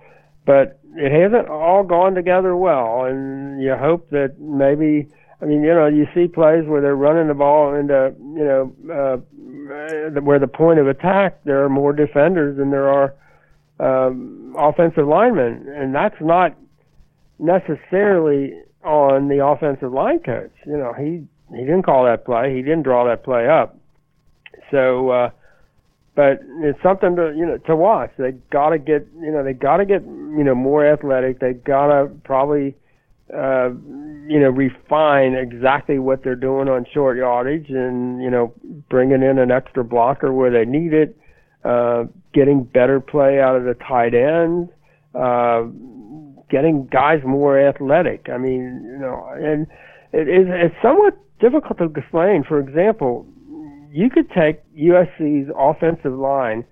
but 0.45 0.79
it 0.95 1.11
hasn't 1.11 1.49
all 1.49 1.83
gone 1.83 2.15
together 2.15 2.55
well. 2.55 3.05
And 3.05 3.61
you 3.61 3.75
hope 3.75 4.09
that 4.11 4.39
maybe 4.39 5.09
I 5.41 5.45
mean, 5.45 5.63
you 5.63 5.73
know, 5.73 5.87
you 5.87 6.05
see 6.13 6.27
plays 6.27 6.65
where 6.65 6.81
they're 6.81 6.95
running 6.95 7.27
the 7.27 7.33
ball 7.33 7.73
into, 7.73 8.13
you 8.19 8.43
know, 8.43 8.75
uh, 8.91 9.17
where 10.21 10.39
the 10.39 10.47
point 10.47 10.79
of 10.79 10.87
attack 10.87 11.43
there 11.45 11.63
are 11.63 11.69
more 11.69 11.93
defenders 11.93 12.57
than 12.57 12.71
there 12.71 12.89
are 12.89 13.13
um, 13.79 14.53
offensive 14.57 15.07
linemen, 15.07 15.65
and 15.73 15.95
that's 15.95 16.19
not 16.19 16.55
necessarily 17.37 18.53
on 18.83 19.29
the 19.29 19.45
offensive 19.45 19.93
line 19.93 20.19
coach. 20.19 20.51
You 20.65 20.77
know, 20.77 20.93
he 20.93 21.25
he 21.55 21.61
didn't 21.61 21.83
call 21.83 22.05
that 22.05 22.25
play, 22.25 22.55
he 22.55 22.61
didn't 22.61 22.83
draw 22.83 23.05
that 23.05 23.23
play 23.23 23.47
up. 23.47 23.77
So, 24.71 25.09
uh, 25.09 25.29
but 26.15 26.41
it's 26.61 26.81
something 26.83 27.15
to 27.15 27.33
you 27.35 27.45
know 27.45 27.57
to 27.57 27.75
watch. 27.75 28.11
They 28.17 28.31
got 28.51 28.69
to 28.69 28.79
get 28.79 29.07
you 29.21 29.31
know 29.31 29.43
they 29.43 29.53
got 29.53 29.77
to 29.77 29.85
get 29.85 30.01
you 30.03 30.43
know 30.43 30.55
more 30.55 30.85
athletic. 30.85 31.39
They 31.39 31.53
got 31.53 31.87
to 31.87 32.09
probably 32.23 32.75
uh, 33.33 33.69
you 34.27 34.39
know, 34.39 34.49
refine 34.49 35.33
exactly 35.33 35.99
what 35.99 36.23
they're 36.23 36.35
doing 36.35 36.67
on 36.67 36.85
short 36.93 37.17
yardage 37.17 37.69
and, 37.69 38.21
you 38.21 38.29
know, 38.29 38.53
bringing 38.89 39.23
in 39.23 39.37
an 39.37 39.51
extra 39.51 39.83
blocker 39.83 40.33
where 40.33 40.51
they 40.51 40.69
need 40.69 40.93
it, 40.93 41.17
uh, 41.63 42.03
getting 42.33 42.63
better 42.63 42.99
play 42.99 43.39
out 43.39 43.55
of 43.55 43.63
the 43.63 43.75
tight 43.75 44.13
end, 44.13 44.69
uh, 45.15 45.63
getting 46.49 46.87
guys 46.91 47.21
more 47.25 47.59
athletic. 47.59 48.27
I 48.31 48.37
mean, 48.37 48.81
you 48.83 48.97
know, 48.97 49.27
and 49.33 49.67
it 50.11 50.27
is, 50.27 50.47
it's 50.49 50.75
somewhat 50.81 51.17
difficult 51.39 51.77
to 51.79 51.85
explain. 51.85 52.43
For 52.43 52.59
example, 52.59 53.27
you 53.91 54.09
could 54.09 54.29
take 54.31 54.61
USC's 54.75 55.51
offensive 55.57 56.13
line 56.13 56.65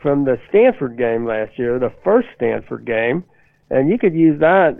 from 0.00 0.24
the 0.24 0.38
Stanford 0.48 0.98
game 0.98 1.26
last 1.26 1.58
year, 1.58 1.78
the 1.78 1.92
first 2.02 2.28
Stanford 2.36 2.84
game, 2.84 3.24
and 3.70 3.88
you 3.88 3.98
could 3.98 4.14
use 4.14 4.40
that 4.40 4.76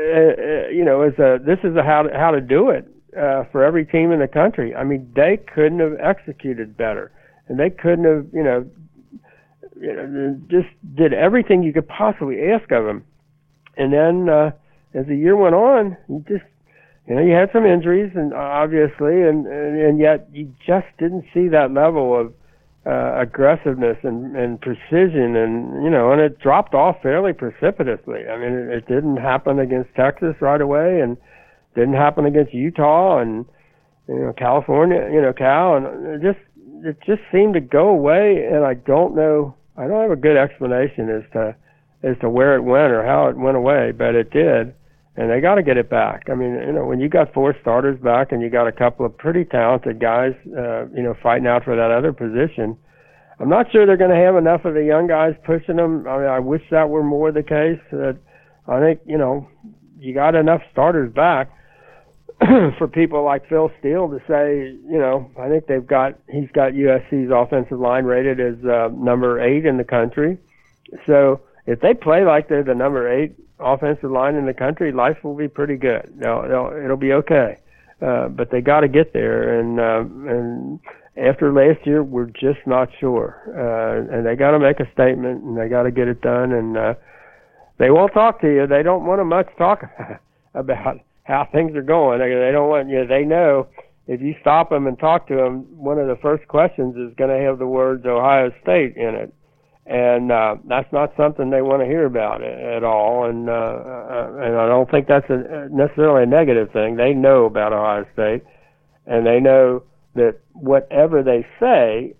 uh, 0.00 0.68
you 0.68 0.84
know, 0.84 1.02
as 1.02 1.18
a 1.18 1.38
this 1.44 1.58
is 1.64 1.76
a 1.76 1.82
how 1.82 2.02
to, 2.02 2.10
how 2.16 2.30
to 2.30 2.40
do 2.40 2.70
it 2.70 2.88
uh, 3.16 3.44
for 3.52 3.64
every 3.64 3.84
team 3.84 4.12
in 4.12 4.20
the 4.20 4.28
country. 4.28 4.74
I 4.74 4.84
mean, 4.84 5.12
they 5.14 5.38
couldn't 5.54 5.80
have 5.80 5.96
executed 6.00 6.76
better, 6.76 7.12
and 7.48 7.58
they 7.58 7.70
couldn't 7.70 8.04
have, 8.04 8.26
you 8.32 8.42
know, 8.42 8.70
you 9.80 9.92
know, 9.94 10.40
just 10.48 10.68
did 10.94 11.12
everything 11.12 11.62
you 11.62 11.72
could 11.72 11.88
possibly 11.88 12.50
ask 12.50 12.70
of 12.70 12.84
them. 12.84 13.04
And 13.76 13.92
then 13.92 14.28
uh, 14.28 14.50
as 14.94 15.06
the 15.06 15.16
year 15.16 15.36
went 15.36 15.54
on, 15.54 15.96
you 16.08 16.24
just, 16.28 16.44
you 17.06 17.14
know, 17.14 17.22
you 17.22 17.32
had 17.32 17.50
some 17.52 17.64
injuries, 17.64 18.12
and 18.14 18.34
obviously, 18.34 19.22
and 19.22 19.46
and, 19.46 19.80
and 19.80 19.98
yet 19.98 20.28
you 20.32 20.52
just 20.66 20.86
didn't 20.98 21.24
see 21.32 21.48
that 21.48 21.72
level 21.72 22.18
of 22.18 22.32
uh, 22.86 23.20
aggressiveness 23.20 23.98
and, 24.02 24.34
and 24.36 24.60
precision 24.60 25.36
and 25.36 25.84
you 25.84 25.90
know 25.90 26.12
and 26.12 26.20
it 26.20 26.38
dropped 26.38 26.74
off 26.74 26.96
fairly 27.02 27.32
precipitously. 27.32 28.26
I 28.26 28.38
mean 28.38 28.52
it, 28.52 28.68
it 28.70 28.88
didn't 28.88 29.18
happen 29.18 29.58
against 29.58 29.94
texas 29.94 30.34
right 30.40 30.60
away 30.60 31.00
and 31.00 31.18
didn't 31.74 31.94
happen 31.94 32.24
against 32.24 32.54
utah 32.54 33.18
and 33.18 33.44
you 34.08 34.20
know 34.20 34.32
california 34.32 35.10
you 35.12 35.20
know 35.20 35.32
cal. 35.32 35.76
And 35.76 36.06
it 36.06 36.22
just 36.22 36.40
it 36.82 36.96
just 37.04 37.20
seemed 37.30 37.52
to 37.54 37.60
go 37.60 37.88
away 37.88 38.46
and 38.50 38.64
i 38.64 38.72
don't 38.72 39.14
know 39.14 39.54
i 39.76 39.86
don't 39.86 40.00
have 40.00 40.10
a 40.10 40.16
good 40.16 40.38
explanation 40.38 41.10
as 41.10 41.22
to 41.32 41.54
as 42.02 42.16
to 42.22 42.30
where 42.30 42.56
it 42.56 42.62
went 42.62 42.92
or 42.92 43.04
how 43.04 43.28
it 43.28 43.36
went 43.36 43.58
away 43.58 43.92
but 43.92 44.14
it 44.14 44.30
did 44.30 44.74
and 45.16 45.30
they 45.30 45.40
got 45.40 45.56
to 45.56 45.62
get 45.62 45.76
it 45.76 45.90
back. 45.90 46.28
I 46.30 46.34
mean, 46.34 46.54
you 46.54 46.72
know, 46.72 46.84
when 46.84 47.00
you 47.00 47.08
got 47.08 47.34
four 47.34 47.56
starters 47.60 47.98
back 48.00 48.32
and 48.32 48.40
you 48.40 48.48
got 48.48 48.66
a 48.66 48.72
couple 48.72 49.04
of 49.04 49.16
pretty 49.16 49.44
talented 49.44 50.00
guys, 50.00 50.34
uh, 50.56 50.86
you 50.88 51.02
know, 51.02 51.14
fighting 51.22 51.46
out 51.46 51.64
for 51.64 51.74
that 51.76 51.90
other 51.90 52.12
position, 52.12 52.76
I'm 53.40 53.48
not 53.48 53.72
sure 53.72 53.86
they're 53.86 53.96
going 53.96 54.10
to 54.10 54.16
have 54.16 54.36
enough 54.36 54.64
of 54.64 54.74
the 54.74 54.84
young 54.84 55.06
guys 55.06 55.34
pushing 55.44 55.76
them. 55.76 56.06
I 56.06 56.18
mean, 56.18 56.26
I 56.26 56.38
wish 56.38 56.62
that 56.70 56.90
were 56.90 57.02
more 57.02 57.32
the 57.32 57.42
case. 57.42 57.80
That 57.90 58.18
I 58.68 58.80
think, 58.80 59.00
you 59.06 59.18
know, 59.18 59.48
you 59.98 60.14
got 60.14 60.34
enough 60.34 60.62
starters 60.70 61.12
back 61.12 61.50
for 62.78 62.86
people 62.86 63.24
like 63.24 63.48
Phil 63.48 63.70
Steele 63.78 64.08
to 64.08 64.20
say, 64.28 64.76
you 64.88 64.98
know, 64.98 65.30
I 65.38 65.48
think 65.48 65.66
they've 65.66 65.86
got 65.86 66.18
he's 66.30 66.50
got 66.52 66.72
USC's 66.72 67.30
offensive 67.34 67.80
line 67.80 68.04
rated 68.04 68.40
as 68.40 68.64
uh, 68.64 68.90
number 68.94 69.40
eight 69.40 69.66
in 69.66 69.76
the 69.76 69.84
country. 69.84 70.38
So 71.06 71.40
if 71.66 71.80
they 71.80 71.94
play 71.94 72.24
like 72.24 72.48
they're 72.48 72.62
the 72.62 72.74
number 72.74 73.10
eight 73.10 73.32
offensive 73.60 74.10
line 74.10 74.34
in 74.34 74.46
the 74.46 74.54
country, 74.54 74.92
life 74.92 75.22
will 75.22 75.36
be 75.36 75.48
pretty 75.48 75.76
good. 75.76 76.12
They'll, 76.16 76.42
they'll, 76.42 76.84
it'll 76.84 76.96
be 76.96 77.12
okay. 77.12 77.58
Uh, 78.00 78.28
but 78.28 78.50
they 78.50 78.60
got 78.60 78.80
to 78.80 78.88
get 78.88 79.12
there, 79.12 79.60
and 79.60 79.78
uh, 79.78 80.30
and 80.30 80.80
after 81.18 81.52
last 81.52 81.86
year, 81.86 82.02
we're 82.02 82.30
just 82.30 82.60
not 82.66 82.88
sure. 82.98 83.42
Uh, 83.48 84.16
and 84.16 84.24
they 84.24 84.36
got 84.36 84.52
to 84.52 84.58
make 84.58 84.80
a 84.80 84.90
statement, 84.92 85.42
and 85.42 85.58
they 85.58 85.68
got 85.68 85.82
to 85.82 85.90
get 85.90 86.08
it 86.08 86.22
done. 86.22 86.52
And 86.52 86.78
uh, 86.78 86.94
they 87.78 87.90
won't 87.90 88.14
talk 88.14 88.40
to 88.40 88.46
you. 88.46 88.66
They 88.66 88.82
don't 88.82 89.04
want 89.04 89.20
to 89.20 89.24
much 89.24 89.48
talk 89.58 89.82
about 90.54 91.00
how 91.24 91.46
things 91.52 91.76
are 91.76 91.82
going. 91.82 92.20
They, 92.20 92.28
they 92.28 92.52
don't 92.52 92.70
want 92.70 92.88
you. 92.88 93.06
They 93.06 93.24
know 93.24 93.68
if 94.06 94.22
you 94.22 94.34
stop 94.40 94.70
them 94.70 94.86
and 94.86 94.98
talk 94.98 95.28
to 95.28 95.36
them, 95.36 95.66
one 95.76 95.98
of 95.98 96.08
the 96.08 96.16
first 96.16 96.48
questions 96.48 96.96
is 96.96 97.14
going 97.16 97.30
to 97.30 97.44
have 97.44 97.58
the 97.58 97.66
words 97.66 98.06
Ohio 98.06 98.50
State 98.62 98.96
in 98.96 99.14
it 99.14 99.34
and 99.90 100.30
uh, 100.30 100.54
that's 100.66 100.90
not 100.92 101.12
something 101.16 101.50
they 101.50 101.62
want 101.62 101.82
to 101.82 101.86
hear 101.86 102.06
about 102.06 102.44
at 102.44 102.84
all. 102.84 103.28
And 103.28 103.50
uh, 103.50 103.52
uh, 103.52 104.36
and 104.40 104.56
I 104.56 104.68
don't 104.68 104.88
think 104.88 105.08
that's 105.08 105.28
a, 105.28 105.68
necessarily 105.68 106.22
a 106.22 106.26
negative 106.26 106.70
thing. 106.70 106.94
They 106.94 107.12
know 107.12 107.44
about 107.44 107.72
Ohio 107.72 108.06
State, 108.12 108.44
and 109.06 109.26
they 109.26 109.40
know 109.40 109.82
that 110.14 110.38
whatever 110.52 111.24
they 111.24 111.44
say 111.58 112.14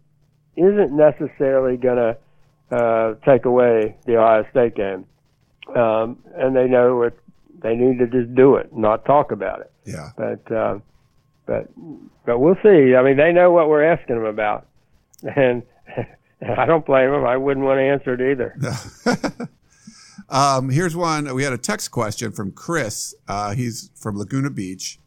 isn't 0.57 0.91
necessarily 0.91 1.77
going 1.77 1.97
to 1.97 2.77
uh, 2.77 3.15
take 3.25 3.45
away 3.45 3.97
the 4.05 4.17
Ohio 4.17 4.45
State 4.51 4.75
game. 4.75 5.07
Um, 5.77 6.19
and 6.35 6.57
they 6.57 6.67
know 6.67 7.03
it. 7.03 7.17
They 7.63 7.77
need 7.77 8.01
to 8.01 8.09
just 8.09 8.35
do 8.35 8.57
it, 8.57 8.75
not 8.77 9.05
talk 9.05 9.31
about 9.31 9.61
it. 9.61 9.71
Yeah. 9.85 10.11
But 10.17 10.53
uh, 10.53 10.79
but 11.47 11.69
but 12.27 12.41
we'll 12.41 12.59
see. 12.65 12.97
I 12.97 13.05
mean, 13.05 13.17
they 13.17 13.31
know 13.31 13.53
what 13.53 13.69
we're 13.69 13.85
asking 13.85 14.17
them 14.17 14.25
about, 14.25 14.67
and. 15.37 15.63
I 16.43 16.67
don't 16.67 16.87
blame 16.87 17.13
him. 17.13 17.25
I 17.25 17.37
wouldn't 17.37 17.67
want 17.67 17.79
to 17.79 17.83
answer 17.83 18.15
it 18.15 18.33
either. 18.33 18.57
um, 20.29 20.71
here's 20.71 20.97
one. 20.97 21.33
We 21.35 21.43
had 21.43 21.53
a 21.53 21.59
text 21.59 21.91
question 21.91 22.33
from 22.33 22.53
Chris. 22.53 23.15
Uh, 23.29 23.55
he's 23.55 23.91
from 23.95 24.17
Laguna 24.17 24.51
Beach. 24.51 24.99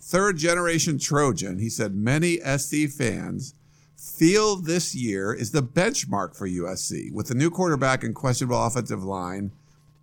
third 0.00 0.38
generation 0.38 0.98
Trojan. 0.98 1.58
He 1.58 1.68
said 1.68 1.94
many 1.94 2.38
SC 2.38 2.88
fans 2.88 3.54
feel 3.96 4.56
this 4.56 4.94
year 4.94 5.34
is 5.34 5.50
the 5.50 5.62
benchmark 5.62 6.34
for 6.34 6.48
USC. 6.48 7.12
With 7.12 7.28
the 7.28 7.34
new 7.34 7.50
quarterback 7.50 8.02
and 8.02 8.14
questionable 8.14 8.64
offensive 8.64 9.04
line, 9.04 9.52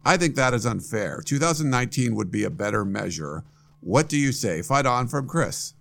I 0.05 0.17
think 0.17 0.35
that 0.35 0.53
is 0.53 0.65
unfair. 0.65 1.21
2019 1.25 2.13
would 2.13 2.31
be 2.31 2.43
a 2.43 2.51
better 2.51 2.85
measure. 2.85 3.43
What 3.81 4.07
do 4.07 4.17
you 4.17 4.31
say? 4.31 4.61
Fight 4.61 4.85
on 4.85 5.07
from 5.07 5.27
Chris. 5.27 5.73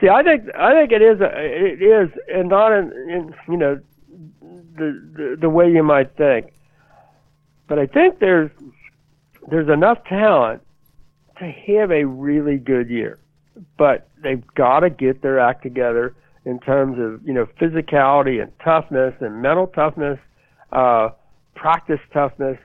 See, 0.00 0.08
I 0.08 0.22
think 0.22 0.44
I 0.56 0.72
think 0.74 0.92
it 0.92 1.02
is 1.02 1.18
it 1.20 1.82
is, 1.82 2.10
and 2.32 2.48
not 2.48 2.72
in, 2.72 2.92
in 3.08 3.34
you 3.48 3.56
know 3.56 3.80
the, 4.76 5.00
the 5.16 5.36
the 5.42 5.48
way 5.48 5.70
you 5.70 5.82
might 5.82 6.16
think. 6.16 6.52
But 7.68 7.78
I 7.78 7.86
think 7.86 8.18
there's 8.18 8.50
there's 9.48 9.68
enough 9.68 10.04
talent 10.04 10.62
to 11.38 11.44
have 11.44 11.90
a 11.90 12.04
really 12.04 12.56
good 12.56 12.90
year, 12.90 13.18
but 13.78 14.08
they've 14.22 14.44
got 14.54 14.80
to 14.80 14.90
get 14.90 15.22
their 15.22 15.38
act 15.38 15.62
together 15.62 16.14
in 16.44 16.58
terms 16.60 16.98
of 16.98 17.26
you 17.26 17.32
know 17.32 17.46
physicality 17.60 18.42
and 18.42 18.52
toughness 18.64 19.14
and 19.20 19.40
mental 19.40 19.68
toughness, 19.68 20.18
uh, 20.72 21.10
practice 21.54 22.00
toughness. 22.12 22.58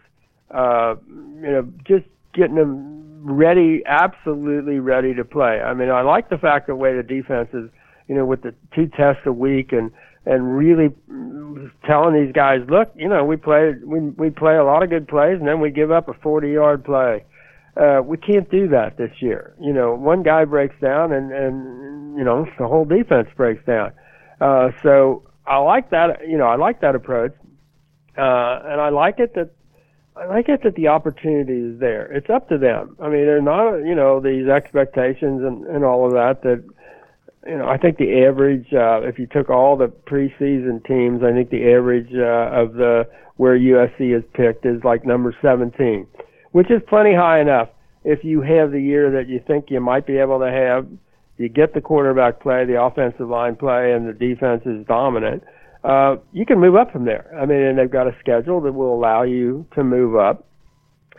Uh, 0.52 0.96
you 1.08 1.52
know, 1.52 1.72
just 1.86 2.06
getting 2.34 2.56
them 2.56 3.00
ready, 3.24 3.84
absolutely 3.86 4.80
ready 4.80 5.14
to 5.14 5.26
play. 5.26 5.62
I 5.62 5.74
mean, 5.74 5.90
I 5.90 6.02
like 6.02 6.30
the 6.30 6.38
fact 6.38 6.68
the 6.68 6.76
way 6.76 6.96
the 6.96 7.04
defense 7.04 7.50
is, 7.54 7.70
you 8.08 8.16
know, 8.16 8.26
with 8.26 8.42
the 8.42 8.54
two 8.74 8.88
tests 8.88 9.22
a 9.26 9.34
week 9.34 9.72
and 9.72 9.92
and 10.26 10.56
really 10.56 10.90
telling 11.86 12.14
these 12.14 12.34
guys, 12.34 12.60
look, 12.70 12.92
you 12.96 13.08
know, 13.08 13.26
we 13.26 13.36
play 13.36 13.74
we 13.84 14.00
we 14.00 14.30
play 14.30 14.56
a 14.56 14.64
lot 14.64 14.84
of 14.84 14.90
good 14.90 15.08
plays 15.08 15.38
and 15.40 15.48
then 15.48 15.60
we 15.60 15.72
give 15.72 15.92
up 15.92 16.08
a 16.08 16.14
40 16.14 16.50
yard 16.50 16.84
play. 16.84 17.24
Uh, 17.78 18.02
we 18.04 18.18
can't 18.18 18.50
do 18.50 18.68
that 18.68 18.98
this 18.98 19.12
year. 19.20 19.56
You 19.62 19.74
know, 19.74 19.94
one 19.96 20.24
guy 20.24 20.46
breaks 20.46 20.76
down 20.82 21.12
and 21.12 21.32
and 21.32 22.18
you 22.18 22.24
know 22.24 22.46
the 22.58 22.68
whole 22.68 22.86
defense 22.86 23.30
breaks 23.36 23.66
down. 23.66 23.92
Uh, 24.42 24.72
so 24.84 25.24
I 25.46 25.58
like 25.58 25.90
that. 25.92 26.28
You 26.28 26.38
know, 26.38 26.46
I 26.48 26.56
like 26.56 26.82
that 26.82 26.96
approach, 26.96 27.34
uh, 28.18 28.60
and 28.66 28.82
I 28.82 28.90
like 28.90 29.20
it 29.20 29.36
that 29.36 29.52
I 30.28 30.40
it 30.40 30.64
that 30.64 30.76
the 30.76 30.88
opportunity 30.90 31.60
is 31.60 31.80
there. 31.80 32.12
It's 32.12 32.30
up 32.30 32.50
to 32.50 32.58
them. 32.58 32.96
I 33.00 33.10
mean, 33.10 33.26
they're 33.26 33.42
not, 33.42 33.78
you 33.78 33.96
know, 33.96 34.20
these 34.20 34.48
expectations 34.48 35.44
and, 35.44 35.66
and 35.68 35.86
all 35.86 36.06
of 36.06 36.14
that 36.14 36.42
that, 36.44 36.64
you 37.48 37.58
know, 37.58 37.68
I 37.68 37.78
think 37.78 37.98
the 37.98 38.26
average, 38.26 38.74
uh, 38.74 39.02
if 39.04 39.18
you 39.18 39.28
took 39.28 39.50
all 39.50 39.78
the 39.78 39.88
preseason 39.88 40.86
teams, 40.86 41.24
I 41.24 41.32
think 41.32 41.50
the 41.50 41.72
average, 41.74 42.14
uh, 42.14 42.50
of 42.54 42.74
the, 42.74 43.08
where 43.38 43.58
USC 43.58 44.18
is 44.18 44.24
picked 44.34 44.66
is 44.66 44.84
like 44.84 45.06
number 45.06 45.34
17, 45.42 46.06
which 46.52 46.70
is 46.70 46.82
plenty 46.88 47.14
high 47.14 47.40
enough. 47.40 47.70
If 48.04 48.24
you 48.26 48.42
have 48.42 48.72
the 48.72 48.82
year 48.82 49.12
that 49.12 49.30
you 49.30 49.42
think 49.46 49.70
you 49.70 49.80
might 49.80 50.06
be 50.06 50.18
able 50.18 50.40
to 50.40 50.52
have, 50.52 50.88
you 51.38 51.48
get 51.48 51.74
the 51.74 51.82
quarterback 51.82 52.42
play, 52.42 52.66
the 52.66 52.82
offensive 52.82 53.30
line 53.30 53.56
play, 53.56 53.94
and 53.94 54.08
the 54.08 54.14
defense 54.14 54.64
is 54.66 54.86
dominant 54.86 55.44
uh, 55.44 55.48
you 55.84 56.46
can 56.46 56.60
move 56.60 56.76
up 56.76 56.92
from 56.92 57.06
there. 57.06 57.34
I 57.40 57.46
mean, 57.46 57.60
and 57.60 57.78
they've 57.78 57.90
got 57.90 58.08
a 58.08 58.16
schedule 58.20 58.62
that 58.62 58.74
will 58.74 58.94
allow 58.94 59.24
you 59.24 59.66
to 59.76 59.84
move 59.84 60.16
up. 60.16 60.46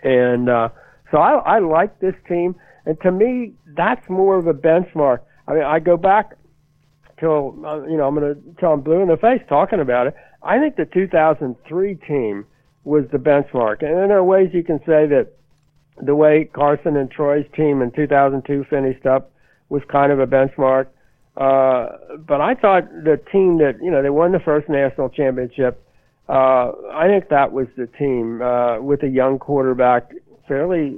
And 0.03 0.49
uh, 0.49 0.69
so 1.11 1.19
I, 1.19 1.57
I 1.57 1.59
like 1.59 2.01
this 2.01 2.15
team. 2.29 2.55
And 2.87 3.01
to 3.03 3.13
me, 3.13 3.55
that's 3.77 4.09
more 4.09 4.37
of 4.37 4.47
a 4.47 4.55
benchmark. 4.55 5.21
I 5.47 5.55
mean, 5.55 5.65
I 5.65 5.79
go 5.79 5.97
back 5.97 6.37
till, 7.19 7.55
uh, 7.65 7.83
you 7.83 7.97
know, 7.97 8.09
I'm 8.09 8.15
going 8.15 8.35
to 8.35 8.61
tell 8.61 8.71
them 8.71 8.81
blue 8.81 9.01
in 9.01 9.09
the 9.09 9.17
face 9.17 9.43
talking 9.49 9.81
about 9.81 10.07
it. 10.07 10.15
I 10.43 10.59
think 10.59 10.77
the 10.77 10.87
2003 10.87 11.95
team 12.07 12.47
was 12.85 13.05
the 13.13 13.19
benchmark. 13.19 13.83
And 13.83 14.11
there 14.11 14.19
are 14.19 14.25
ways 14.25 14.51
you 14.53 14.65
can 14.65 14.79
say 14.81 15.07
that 15.07 15.33
the 16.01 16.15
way 16.15 16.49
Carson 16.53 16.97
and 16.97 17.11
Troy's 17.11 17.45
team 17.55 17.83
in 17.83 17.91
2002 17.91 18.65
finished 18.71 19.05
up 19.05 19.33
was 19.69 19.83
kind 19.91 20.11
of 20.11 20.19
a 20.19 20.27
benchmark. 20.27 20.87
Uh, 21.41 21.97
but 22.19 22.43
I 22.43 22.55
thought 22.55 22.93
the 22.93 23.19
team 23.33 23.57
that 23.59 23.79
you 23.83 23.91
know 23.91 24.03
they 24.03 24.11
won 24.11 24.33
the 24.33 24.41
first 24.41 24.69
national 24.69 25.09
championship. 25.09 25.83
Uh, 26.29 26.73
I 26.93 27.09
think 27.09 27.31
that 27.31 27.51
was 27.53 27.67
the 27.77 27.87
team 27.87 28.43
uh, 28.43 28.79
with 28.81 29.03
a 29.03 29.09
young 29.09 29.39
quarterback, 29.39 30.13
fairly 30.47 30.91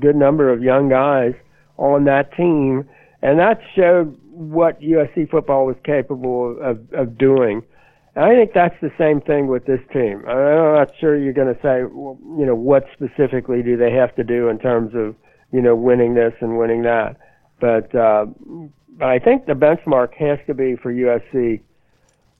good 0.00 0.16
number 0.16 0.52
of 0.52 0.62
young 0.62 0.88
guys 0.88 1.34
on 1.76 2.04
that 2.04 2.34
team, 2.34 2.88
and 3.22 3.38
that 3.38 3.60
showed 3.76 4.18
what 4.32 4.80
USC 4.80 5.30
football 5.30 5.64
was 5.64 5.76
capable 5.84 6.58
of, 6.60 6.80
of 6.92 7.16
doing. 7.16 7.62
And 8.16 8.24
I 8.24 8.34
think 8.34 8.52
that's 8.52 8.74
the 8.82 8.92
same 8.98 9.20
thing 9.20 9.46
with 9.46 9.64
this 9.64 9.80
team. 9.92 10.24
I'm 10.26 10.74
not 10.74 10.92
sure 10.98 11.16
you're 11.16 11.32
going 11.32 11.54
to 11.54 11.60
say, 11.62 11.78
you 11.78 12.44
know, 12.46 12.54
what 12.54 12.84
specifically 12.92 13.62
do 13.62 13.76
they 13.76 13.92
have 13.92 14.14
to 14.16 14.24
do 14.24 14.48
in 14.48 14.58
terms 14.58 14.92
of, 14.94 15.14
you 15.52 15.62
know, 15.62 15.76
winning 15.76 16.14
this 16.14 16.34
and 16.40 16.58
winning 16.58 16.82
that. 16.82 17.16
But 17.60 17.94
uh, 17.94 18.26
but 18.98 19.08
I 19.08 19.18
think 19.18 19.46
the 19.46 19.52
benchmark 19.52 20.14
has 20.14 20.38
to 20.46 20.54
be 20.54 20.76
for 20.76 20.92
USC 20.92 21.60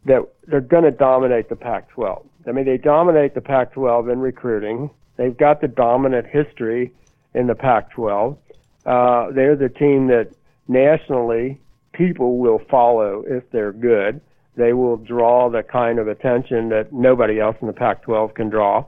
that 0.06 0.28
they're 0.46 0.60
going 0.60 0.84
to 0.84 0.90
dominate 0.90 1.48
the 1.48 1.56
Pac-12. 1.56 2.24
I 2.46 2.52
mean, 2.52 2.64
they 2.64 2.78
dominate 2.78 3.34
the 3.34 3.40
Pac-12 3.40 4.12
in 4.12 4.20
recruiting. 4.20 4.90
They've 5.16 5.36
got 5.36 5.60
the 5.60 5.68
dominant 5.68 6.26
history 6.26 6.92
in 7.34 7.46
the 7.46 7.54
Pac-12. 7.54 8.36
Uh, 8.86 9.30
they're 9.32 9.56
the 9.56 9.68
team 9.68 10.08
that 10.08 10.30
nationally 10.66 11.60
people 11.92 12.38
will 12.38 12.60
follow 12.70 13.24
if 13.26 13.48
they're 13.50 13.72
good. 13.72 14.20
They 14.56 14.72
will 14.72 14.96
draw 14.96 15.50
the 15.50 15.62
kind 15.62 15.98
of 15.98 16.08
attention 16.08 16.70
that 16.70 16.92
nobody 16.92 17.38
else 17.38 17.56
in 17.60 17.66
the 17.66 17.72
Pac-12 17.72 18.34
can 18.34 18.48
draw, 18.48 18.84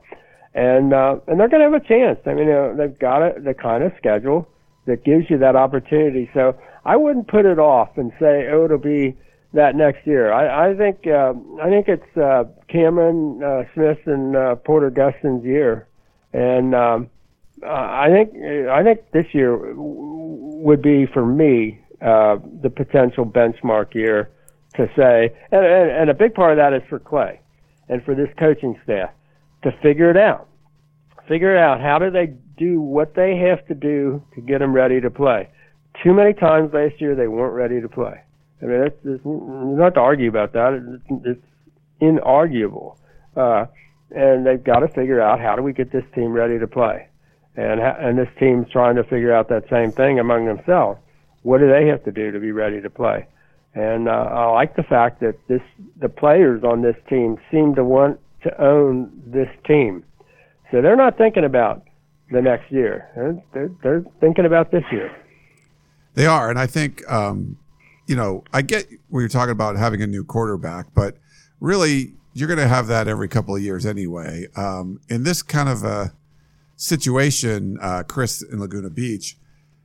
and 0.55 0.93
uh, 0.93 1.17
and 1.29 1.39
they're 1.39 1.49
going 1.49 1.61
to 1.63 1.71
have 1.71 1.81
a 1.81 1.87
chance. 1.87 2.19
I 2.27 2.35
mean, 2.35 2.49
they've 2.77 2.99
got 2.99 3.23
a, 3.23 3.41
the 3.41 3.55
kind 3.55 3.85
of 3.85 3.93
schedule 3.97 4.49
that 4.87 5.05
gives 5.05 5.31
you 5.31 5.39
that 5.39 5.55
opportunity. 5.55 6.29
So 6.35 6.59
I 6.85 6.97
wouldn't 6.97 7.29
put 7.29 7.47
it 7.47 7.59
off 7.59 7.97
and 7.97 8.13
say, 8.19 8.49
oh, 8.51 8.65
it'll 8.65 8.79
be 8.79 9.17
that 9.53 9.75
next 9.75 10.07
year. 10.07 10.33
I, 10.33 10.71
I 10.71 10.77
think 10.77 11.07
uh, 11.07 11.35
I 11.61 11.69
think 11.69 11.89
it's 11.89 12.17
uh, 12.17 12.45
Cameron 12.69 13.43
uh, 13.43 13.65
Smith 13.75 13.99
and 14.07 14.37
uh, 14.37 14.57
Porter 14.57 14.91
Gustin's 14.91 15.45
year, 15.45 15.89
and 16.33 16.75
um, 16.75 17.11
I 17.67 18.09
think 18.11 18.35
I 18.69 18.83
think 18.83 19.11
this 19.13 19.27
year 19.33 19.75
would 19.75 20.83
be 20.83 21.07
for 21.07 21.27
me 21.27 21.81
uh, 22.01 22.37
the 22.63 22.71
potential 22.71 23.27
benchmark 23.27 23.95
year 23.95 24.31
to 24.77 24.89
say, 24.97 25.35
and, 25.51 25.65
and, 25.65 25.91
and 25.91 26.11
a 26.11 26.15
big 26.15 26.35
part 26.35 26.53
of 26.53 26.57
that 26.59 26.73
is 26.73 26.83
for 26.89 26.99
Clay 26.99 27.41
and 27.89 28.05
for 28.05 28.15
this 28.15 28.29
coaching 28.39 28.79
staff 28.85 29.11
to 29.63 29.73
figure 29.83 30.11
it 30.11 30.17
out. 30.17 30.49
Figure 31.27 31.57
it 31.57 31.59
out. 31.59 31.81
How 31.81 31.99
do 31.99 32.11
they 32.11 32.35
do 32.57 32.81
what 32.81 33.15
they 33.15 33.37
have 33.37 33.67
to 33.67 33.75
do 33.75 34.23
to 34.35 34.41
get 34.41 34.59
them 34.61 34.73
ready 34.73 35.01
to 35.01 35.11
play? 35.11 35.49
Too 36.03 36.15
many 36.15 36.33
times 36.33 36.73
last 36.73 37.01
year 37.01 37.15
they 37.15 37.29
weren't 37.29 37.55
ready 37.55 37.81
to 37.81 37.89
play. 37.89 38.21
I 38.63 38.65
mean, 38.67 38.83
it's, 38.83 38.99
it's 39.05 39.23
not 39.25 39.95
to 39.95 40.01
argue 40.01 40.29
about 40.29 40.53
that. 40.53 41.01
It's, 41.09 41.23
it's 41.27 41.45
inarguable. 42.01 42.97
Uh, 43.37 43.67
and 44.11 44.47
they've 44.47 44.63
got 44.63 44.81
to 44.81 44.89
figure 44.89 45.21
out 45.21 45.41
how 45.41 45.57
do 45.57 45.63
we 45.63 45.73
get 45.73 45.93
this 45.93 46.05
team 46.15 46.33
ready 46.33 46.59
to 46.59 46.67
play. 46.67 47.07
And 47.57 47.81
and 47.81 48.19
this 48.19 48.29
team's 48.39 48.69
trying 48.71 48.97
to 48.97 49.05
figure 49.05 49.33
out 49.33 49.49
that 49.49 49.69
same 49.69 49.93
thing 49.93 50.19
among 50.19 50.47
themselves. 50.47 51.01
What 51.43 51.59
do 51.59 51.69
they 51.69 51.87
have 51.89 52.05
to 52.05 52.13
do 52.13 52.31
to 52.31 52.39
be 52.39 52.53
ready 52.53 52.81
to 52.81 52.91
play? 52.91 53.27
And 53.75 54.09
uh, 54.09 54.13
I 54.13 54.51
like 54.53 54.77
the 54.77 54.83
fact 54.83 55.21
that 55.21 55.37
this 55.49 55.63
the 55.99 56.09
players 56.09 56.65
on 56.65 56.83
this 56.83 56.97
team 57.09 57.39
seem 57.51 57.75
to 57.75 57.85
want 57.85 58.21
to 58.43 58.63
own 58.63 59.11
this 59.27 59.49
team. 59.67 60.05
So 60.71 60.81
they're 60.81 60.97
not 60.97 61.19
thinking 61.19 61.45
about 61.45 61.83
the 62.31 62.41
next 62.41 62.71
year. 62.71 63.09
They're, 63.15 63.43
they're, 63.53 63.71
they're 63.83 64.05
thinking 64.21 64.47
about 64.47 64.71
this 64.71 64.85
year. 64.93 65.11
They 66.21 66.27
are, 66.27 66.51
and 66.51 66.59
I 66.59 66.67
think 66.67 67.11
um, 67.11 67.57
you 68.07 68.15
know 68.15 68.45
I 68.53 68.61
get 68.61 68.87
what 69.09 69.21
you're 69.21 69.29
talking 69.31 69.53
about 69.53 69.77
having 69.77 70.03
a 70.03 70.07
new 70.07 70.23
quarterback, 70.23 70.89
but 70.95 71.17
really 71.61 72.13
you're 72.35 72.47
going 72.47 72.59
to 72.59 72.69
have 72.69 72.89
that 72.89 73.09
every 73.09 73.27
couple 73.27 73.57
of 73.57 73.63
years 73.63 73.87
anyway. 73.87 74.47
Um, 74.55 75.01
in 75.09 75.25
this 75.25 75.43
kind 75.43 75.71
of 75.71 75.83
a 75.83 76.13
situation, 76.77 77.79
uh, 77.81 78.03
Chris 78.03 78.43
in 78.43 78.61
Laguna 78.61 78.91
Beach, 78.91 79.39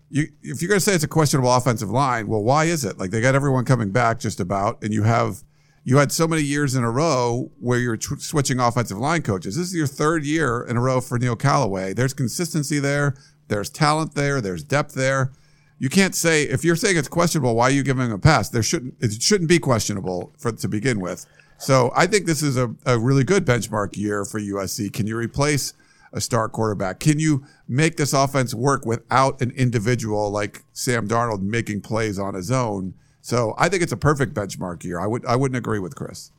you 0.09 0.27
if 0.43 0.61
you're 0.61 0.67
going 0.67 0.81
to 0.81 0.83
say 0.83 0.93
it's 0.93 1.05
a 1.05 1.07
questionable 1.07 1.55
offensive 1.55 1.89
line, 1.89 2.27
well, 2.27 2.43
why 2.43 2.65
is 2.65 2.83
it? 2.83 2.97
Like 2.97 3.11
they 3.11 3.21
got 3.21 3.33
everyone 3.33 3.63
coming 3.63 3.91
back 3.91 4.19
just 4.19 4.41
about, 4.41 4.83
and 4.83 4.93
you 4.93 5.03
have 5.03 5.41
you 5.85 5.99
had 5.99 6.11
so 6.11 6.27
many 6.27 6.41
years 6.41 6.75
in 6.75 6.83
a 6.83 6.91
row 6.91 7.49
where 7.61 7.79
you're 7.79 7.95
tr- 7.95 8.17
switching 8.17 8.59
offensive 8.59 8.97
line 8.97 9.21
coaches. 9.21 9.55
This 9.55 9.67
is 9.67 9.73
your 9.73 9.87
third 9.87 10.25
year 10.25 10.65
in 10.67 10.75
a 10.75 10.81
row 10.81 10.99
for 10.99 11.17
Neil 11.17 11.37
Callaway. 11.37 11.93
There's 11.93 12.13
consistency 12.13 12.79
there. 12.79 13.15
There's 13.47 13.69
talent 13.69 14.15
there. 14.15 14.41
There's 14.41 14.63
depth 14.63 14.95
there 14.95 15.31
you 15.77 15.89
can't 15.89 16.15
say 16.15 16.43
if 16.43 16.63
you're 16.63 16.75
saying 16.75 16.97
it's 16.97 17.07
questionable, 17.07 17.55
why 17.55 17.65
are 17.65 17.71
you 17.71 17.83
giving 17.83 18.05
him 18.05 18.11
a 18.13 18.19
pass? 18.19 18.49
There 18.49 18.63
shouldn't 18.63 18.95
it 18.99 19.21
shouldn't 19.21 19.49
be 19.49 19.59
questionable 19.59 20.33
for 20.37 20.51
to 20.51 20.67
begin 20.67 20.99
with. 20.99 21.25
So 21.57 21.91
I 21.95 22.07
think 22.07 22.25
this 22.25 22.41
is 22.41 22.57
a, 22.57 22.73
a 22.85 22.97
really 22.99 23.23
good 23.23 23.45
benchmark 23.45 23.97
year 23.97 24.25
for 24.25 24.39
USC. 24.39 24.91
Can 24.91 25.07
you 25.07 25.17
replace 25.17 25.73
a 26.13 26.21
star 26.21 26.49
quarterback? 26.49 26.99
Can 26.99 27.19
you 27.19 27.43
make 27.67 27.97
this 27.97 28.13
offense 28.13 28.53
work 28.53 28.85
without 28.85 29.41
an 29.41 29.51
individual 29.51 30.29
like 30.29 30.63
Sam 30.73 31.07
Darnold 31.07 31.41
making 31.41 31.81
plays 31.81 32.19
on 32.19 32.33
his 32.33 32.51
own? 32.51 32.93
So 33.21 33.53
I 33.57 33.69
think 33.69 33.83
it's 33.83 33.91
a 33.91 33.97
perfect 33.97 34.33
benchmark 34.33 34.83
year. 34.83 34.99
I 34.99 35.07
would 35.07 35.25
I 35.25 35.35
wouldn't 35.35 35.57
agree 35.57 35.79
with 35.79 35.95
Chris. 35.95 36.31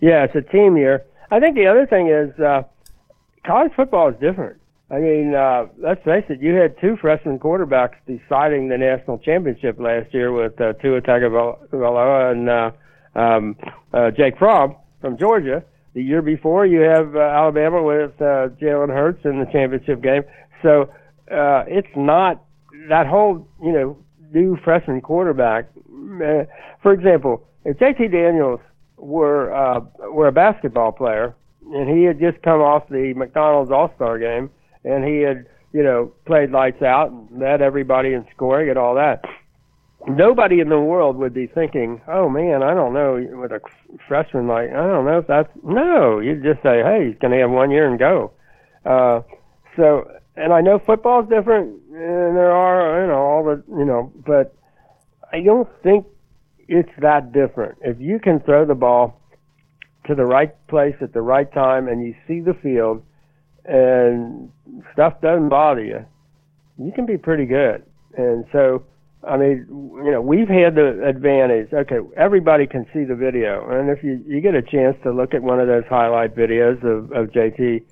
Yeah, 0.00 0.24
it's 0.24 0.34
a 0.34 0.42
team 0.42 0.76
year. 0.76 1.04
I 1.30 1.40
think 1.40 1.54
the 1.54 1.66
other 1.66 1.86
thing 1.86 2.08
is 2.08 2.38
uh, 2.40 2.62
college 3.46 3.72
football 3.74 4.08
is 4.08 4.16
different. 4.20 4.56
I 4.94 5.00
mean, 5.00 5.34
uh, 5.34 5.66
let's 5.78 6.04
face 6.04 6.24
it, 6.28 6.40
you 6.40 6.54
had 6.54 6.78
two 6.80 6.96
freshman 7.00 7.40
quarterbacks 7.40 7.96
deciding 8.06 8.68
the 8.68 8.78
national 8.78 9.18
championship 9.18 9.80
last 9.80 10.14
year 10.14 10.30
with 10.30 10.60
uh, 10.60 10.74
Tua 10.74 11.00
Tagovailoa 11.00 12.30
and 12.30 12.48
uh, 12.48 12.70
um, 13.18 13.56
uh, 13.92 14.12
Jake 14.12 14.38
Fromm 14.38 14.76
from 15.00 15.18
Georgia. 15.18 15.64
The 15.94 16.02
year 16.02 16.22
before, 16.22 16.64
you 16.64 16.80
have 16.82 17.16
uh, 17.16 17.18
Alabama 17.18 17.82
with 17.82 18.12
uh, 18.20 18.54
Jalen 18.62 18.90
Hurts 18.90 19.24
in 19.24 19.40
the 19.40 19.46
championship 19.46 20.00
game. 20.00 20.22
So 20.62 20.82
uh, 21.28 21.64
it's 21.66 21.88
not 21.96 22.44
that 22.88 23.08
whole, 23.08 23.48
you 23.60 23.72
know, 23.72 23.98
new 24.32 24.56
freshman 24.62 25.00
quarterback. 25.00 25.70
Uh, 25.76 26.44
for 26.82 26.92
example, 26.92 27.44
if 27.64 27.78
JT 27.78 28.12
Daniels 28.12 28.60
were 28.96 29.52
uh, 29.52 29.80
were 30.12 30.28
a 30.28 30.32
basketball 30.32 30.92
player 30.92 31.34
and 31.72 31.88
he 31.88 32.04
had 32.04 32.20
just 32.20 32.40
come 32.42 32.60
off 32.60 32.88
the 32.88 33.12
McDonald's 33.14 33.72
All 33.72 33.92
Star 33.96 34.20
game 34.20 34.50
and 34.84 35.04
he 35.04 35.20
had, 35.20 35.46
you 35.72 35.82
know, 35.82 36.12
played 36.26 36.50
lights 36.50 36.82
out 36.82 37.10
and 37.10 37.40
led 37.40 37.62
everybody 37.62 38.12
in 38.12 38.26
scoring 38.34 38.68
and 38.68 38.78
all 38.78 38.94
that. 38.94 39.24
Nobody 40.06 40.60
in 40.60 40.68
the 40.68 40.80
world 40.80 41.16
would 41.16 41.32
be 41.32 41.46
thinking, 41.46 42.02
"Oh 42.06 42.28
man, 42.28 42.62
I 42.62 42.74
don't 42.74 42.92
know." 42.92 43.14
With 43.40 43.52
a 43.52 43.60
freshman 44.06 44.46
like, 44.46 44.70
I 44.70 44.86
don't 44.86 45.06
know 45.06 45.18
if 45.18 45.26
that's 45.26 45.48
no. 45.62 46.18
You'd 46.18 46.42
just 46.42 46.62
say, 46.62 46.82
"Hey, 46.82 47.08
he's 47.08 47.18
going 47.18 47.32
to 47.32 47.38
have 47.38 47.50
one 47.50 47.70
year 47.70 47.88
and 47.88 47.98
go." 47.98 48.32
Uh, 48.84 49.22
so, 49.76 50.10
and 50.36 50.52
I 50.52 50.60
know 50.60 50.78
football's 50.78 51.28
different, 51.30 51.80
and 51.90 52.36
there 52.36 52.52
are, 52.52 53.00
you 53.00 53.06
know, 53.08 53.18
all 53.18 53.44
the, 53.44 53.62
you 53.68 53.84
know, 53.86 54.12
but 54.26 54.54
I 55.32 55.40
don't 55.40 55.68
think 55.82 56.06
it's 56.68 56.92
that 56.98 57.32
different. 57.32 57.78
If 57.80 57.98
you 57.98 58.18
can 58.18 58.40
throw 58.40 58.66
the 58.66 58.74
ball 58.74 59.20
to 60.06 60.14
the 60.14 60.26
right 60.26 60.54
place 60.66 60.96
at 61.00 61.14
the 61.14 61.22
right 61.22 61.50
time, 61.52 61.88
and 61.88 62.04
you 62.04 62.14
see 62.28 62.40
the 62.40 62.54
field 62.54 63.02
and 63.64 64.50
stuff 64.92 65.20
doesn't 65.20 65.48
bother 65.48 65.84
you, 65.84 66.04
you 66.78 66.92
can 66.92 67.06
be 67.06 67.16
pretty 67.16 67.46
good. 67.46 67.84
And 68.16 68.44
so, 68.52 68.84
I 69.26 69.36
mean, 69.36 69.66
you 70.04 70.10
know, 70.10 70.20
we've 70.20 70.48
had 70.48 70.74
the 70.74 71.04
advantage. 71.06 71.72
Okay, 71.72 71.98
everybody 72.16 72.66
can 72.66 72.86
see 72.92 73.04
the 73.04 73.14
video, 73.14 73.68
and 73.70 73.90
if 73.90 74.04
you 74.04 74.22
you 74.26 74.40
get 74.40 74.54
a 74.54 74.62
chance 74.62 74.96
to 75.02 75.12
look 75.12 75.34
at 75.34 75.42
one 75.42 75.60
of 75.60 75.66
those 75.66 75.84
highlight 75.88 76.36
videos 76.36 76.82
of 76.84 77.10
of 77.12 77.30
JT, 77.30 77.82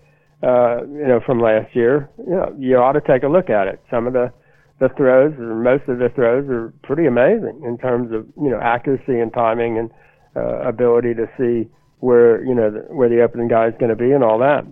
uh, 0.43 0.85
you 0.87 1.07
know, 1.07 1.21
from 1.25 1.41
last 1.41 1.75
year, 1.75 2.11
you 2.19 2.35
know, 2.35 2.55
you 2.59 2.77
ought 2.77 2.93
to 2.93 3.01
take 3.01 3.23
a 3.23 3.29
look 3.29 3.49
at 3.49 3.67
it. 3.67 3.81
Some 3.91 4.07
of 4.07 4.13
the 4.13 4.33
the 4.79 4.89
throws, 4.91 5.33
or 5.39 5.55
most 5.55 5.89
of 5.89 5.99
the 5.99 6.09
throws, 6.11 6.49
are 6.49 6.73
pretty 6.83 7.07
amazing 7.07 7.63
in 7.65 7.79
terms 7.79 8.13
of 8.13 8.27
you 8.37 8.51
know 8.51 8.61
accuracy 8.61 9.19
and 9.19 9.33
timing 9.33 9.79
and 9.79 9.91
uh, 10.37 10.69
ability 10.69 11.15
to 11.15 11.27
see 11.39 11.69
where 12.01 12.45
you 12.45 12.55
know 12.55 12.71
the, 12.71 12.81
where 12.93 13.09
the 13.09 13.23
opening 13.23 13.49
guy 13.49 13.69
is 13.69 13.75
going 13.79 13.91
to 13.91 13.97
be 13.97 14.13
and 14.13 14.23
all 14.23 14.39
that. 14.39 14.67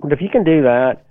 But 0.00 0.12
if 0.12 0.20
you 0.20 0.28
can 0.28 0.44
do 0.44 0.62
that, 0.62 1.04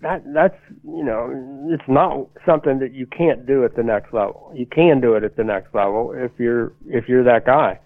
that 0.00 0.22
that's 0.32 0.56
you 0.84 1.02
know 1.02 1.32
it's 1.70 1.88
not 1.88 2.28
something 2.46 2.78
that 2.78 2.94
you 2.94 3.06
can't 3.06 3.46
do 3.46 3.64
at 3.64 3.74
the 3.74 3.82
next 3.82 4.12
level. 4.12 4.52
You 4.54 4.66
can 4.66 5.00
do 5.00 5.14
it 5.14 5.24
at 5.24 5.36
the 5.36 5.44
next 5.44 5.74
level 5.74 6.12
if 6.14 6.30
you're 6.38 6.72
if 6.86 7.08
you're 7.08 7.24
that 7.24 7.44
guy, 7.44 7.80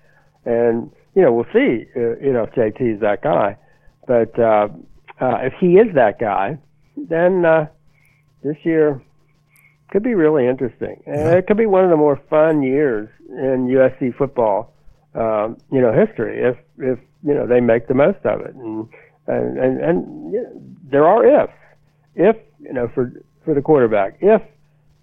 and 0.44 0.90
you 1.14 1.22
know 1.22 1.32
we'll 1.32 1.46
see 1.52 1.86
uh, 1.96 2.18
you 2.20 2.32
know 2.32 2.44
if 2.44 2.50
JT 2.50 2.96
is 2.96 3.00
that 3.00 3.22
guy, 3.22 3.56
but 4.06 4.38
uh, 4.38 4.68
uh, 5.20 5.38
if 5.42 5.54
he 5.58 5.78
is 5.78 5.94
that 5.94 6.18
guy, 6.18 6.58
then 6.96 7.44
uh, 7.44 7.66
this 8.42 8.56
year 8.62 9.00
could 9.90 10.02
be 10.02 10.14
really 10.14 10.46
interesting. 10.46 11.02
And 11.06 11.34
it 11.34 11.46
could 11.46 11.56
be 11.56 11.66
one 11.66 11.84
of 11.84 11.90
the 11.90 11.96
more 11.96 12.20
fun 12.28 12.62
years 12.62 13.08
in 13.28 13.68
USC 13.68 14.16
football, 14.16 14.74
um, 15.14 15.56
you 15.70 15.80
know, 15.80 15.92
history 15.92 16.42
if 16.42 16.56
if 16.78 16.98
you 17.22 17.32
know 17.34 17.46
they 17.46 17.60
make 17.60 17.88
the 17.88 17.94
most 17.94 18.18
of 18.24 18.40
it 18.42 18.54
and 18.54 18.88
and 19.26 19.58
and, 19.58 19.80
and 19.80 20.78
there 20.90 21.06
are 21.06 21.42
ifs. 21.42 21.52
If 22.14 22.36
you 22.60 22.72
know 22.72 22.88
for 22.94 23.12
for 23.44 23.54
the 23.54 23.62
quarterback, 23.62 24.18
if 24.20 24.42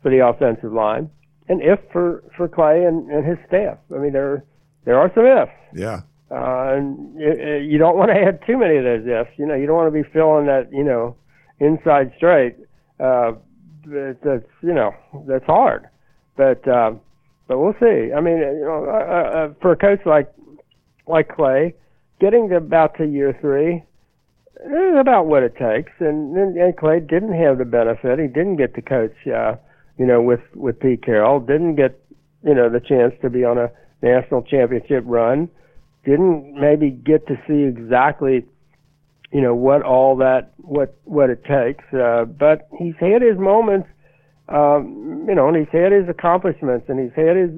for 0.01 0.09
the 0.09 0.25
offensive 0.25 0.73
line, 0.73 1.09
and 1.47 1.61
if 1.61 1.79
for 1.91 2.23
for 2.35 2.47
Clay 2.47 2.83
and, 2.85 3.09
and 3.09 3.25
his 3.25 3.37
staff. 3.47 3.77
I 3.93 3.97
mean, 3.97 4.13
there 4.13 4.43
there 4.85 4.99
are 4.99 5.11
some 5.13 5.25
ifs. 5.25 5.51
Yeah. 5.73 6.01
Uh, 6.31 6.75
and 6.75 7.19
you, 7.19 7.71
you 7.71 7.77
don't 7.79 7.97
want 7.97 8.11
to 8.11 8.17
add 8.17 8.39
too 8.45 8.57
many 8.57 8.77
of 8.77 8.83
those 8.83 9.05
ifs. 9.05 9.31
You 9.37 9.47
know, 9.47 9.55
you 9.55 9.65
don't 9.65 9.75
want 9.75 9.93
to 9.93 10.03
be 10.03 10.07
filling 10.09 10.45
that 10.45 10.69
you 10.71 10.83
know 10.83 11.15
inside 11.59 12.13
straight. 12.17 12.55
Uh, 12.99 13.33
that's 13.85 14.45
you 14.61 14.73
know 14.73 14.93
that's 15.27 15.45
hard, 15.45 15.87
but 16.37 16.65
uh, 16.67 16.91
but 17.47 17.57
we'll 17.57 17.73
see. 17.79 18.13
I 18.13 18.21
mean, 18.21 18.37
you 18.37 18.65
know, 18.65 18.85
uh, 18.87 19.37
uh, 19.37 19.53
for 19.61 19.71
a 19.71 19.75
coach 19.75 20.05
like 20.05 20.31
like 21.07 21.35
Clay, 21.35 21.73
getting 22.19 22.49
to 22.49 22.57
about 22.57 22.95
to 22.97 23.05
year 23.05 23.35
three 23.41 23.83
is 24.65 24.99
about 24.99 25.27
what 25.27 25.43
it 25.43 25.55
takes. 25.55 25.91
And, 25.99 26.35
and 26.35 26.57
and 26.57 26.75
Clay 26.77 26.99
didn't 26.99 27.33
have 27.33 27.57
the 27.57 27.65
benefit. 27.65 28.19
He 28.19 28.27
didn't 28.27 28.57
get 28.57 28.75
to 28.75 28.81
coach, 28.81 29.15
uh, 29.27 29.55
you 29.97 30.05
know, 30.05 30.21
with 30.21 30.41
with 30.55 30.79
Pete 30.79 31.03
Carroll. 31.03 31.39
Didn't 31.39 31.75
get 31.75 31.99
you 32.43 32.53
know 32.53 32.69
the 32.69 32.79
chance 32.79 33.13
to 33.21 33.29
be 33.29 33.43
on 33.43 33.57
a 33.57 33.71
national 34.01 34.43
championship 34.43 35.03
run. 35.05 35.49
Didn't 36.05 36.59
maybe 36.59 36.89
get 36.91 37.27
to 37.27 37.35
see 37.47 37.63
exactly 37.63 38.45
you 39.31 39.41
know 39.41 39.53
what 39.53 39.83
all 39.83 40.17
that 40.17 40.53
what 40.57 40.97
what 41.03 41.29
it 41.29 41.43
takes. 41.45 41.83
Uh, 41.93 42.25
but 42.25 42.67
he's 42.77 42.95
had 42.99 43.21
his 43.21 43.37
moments, 43.37 43.87
um, 44.47 45.25
you 45.27 45.35
know, 45.35 45.47
and 45.47 45.57
he's 45.57 45.71
had 45.71 45.91
his 45.91 46.09
accomplishments, 46.09 46.85
and 46.89 46.99
he's 46.99 47.15
had 47.15 47.35
his 47.35 47.51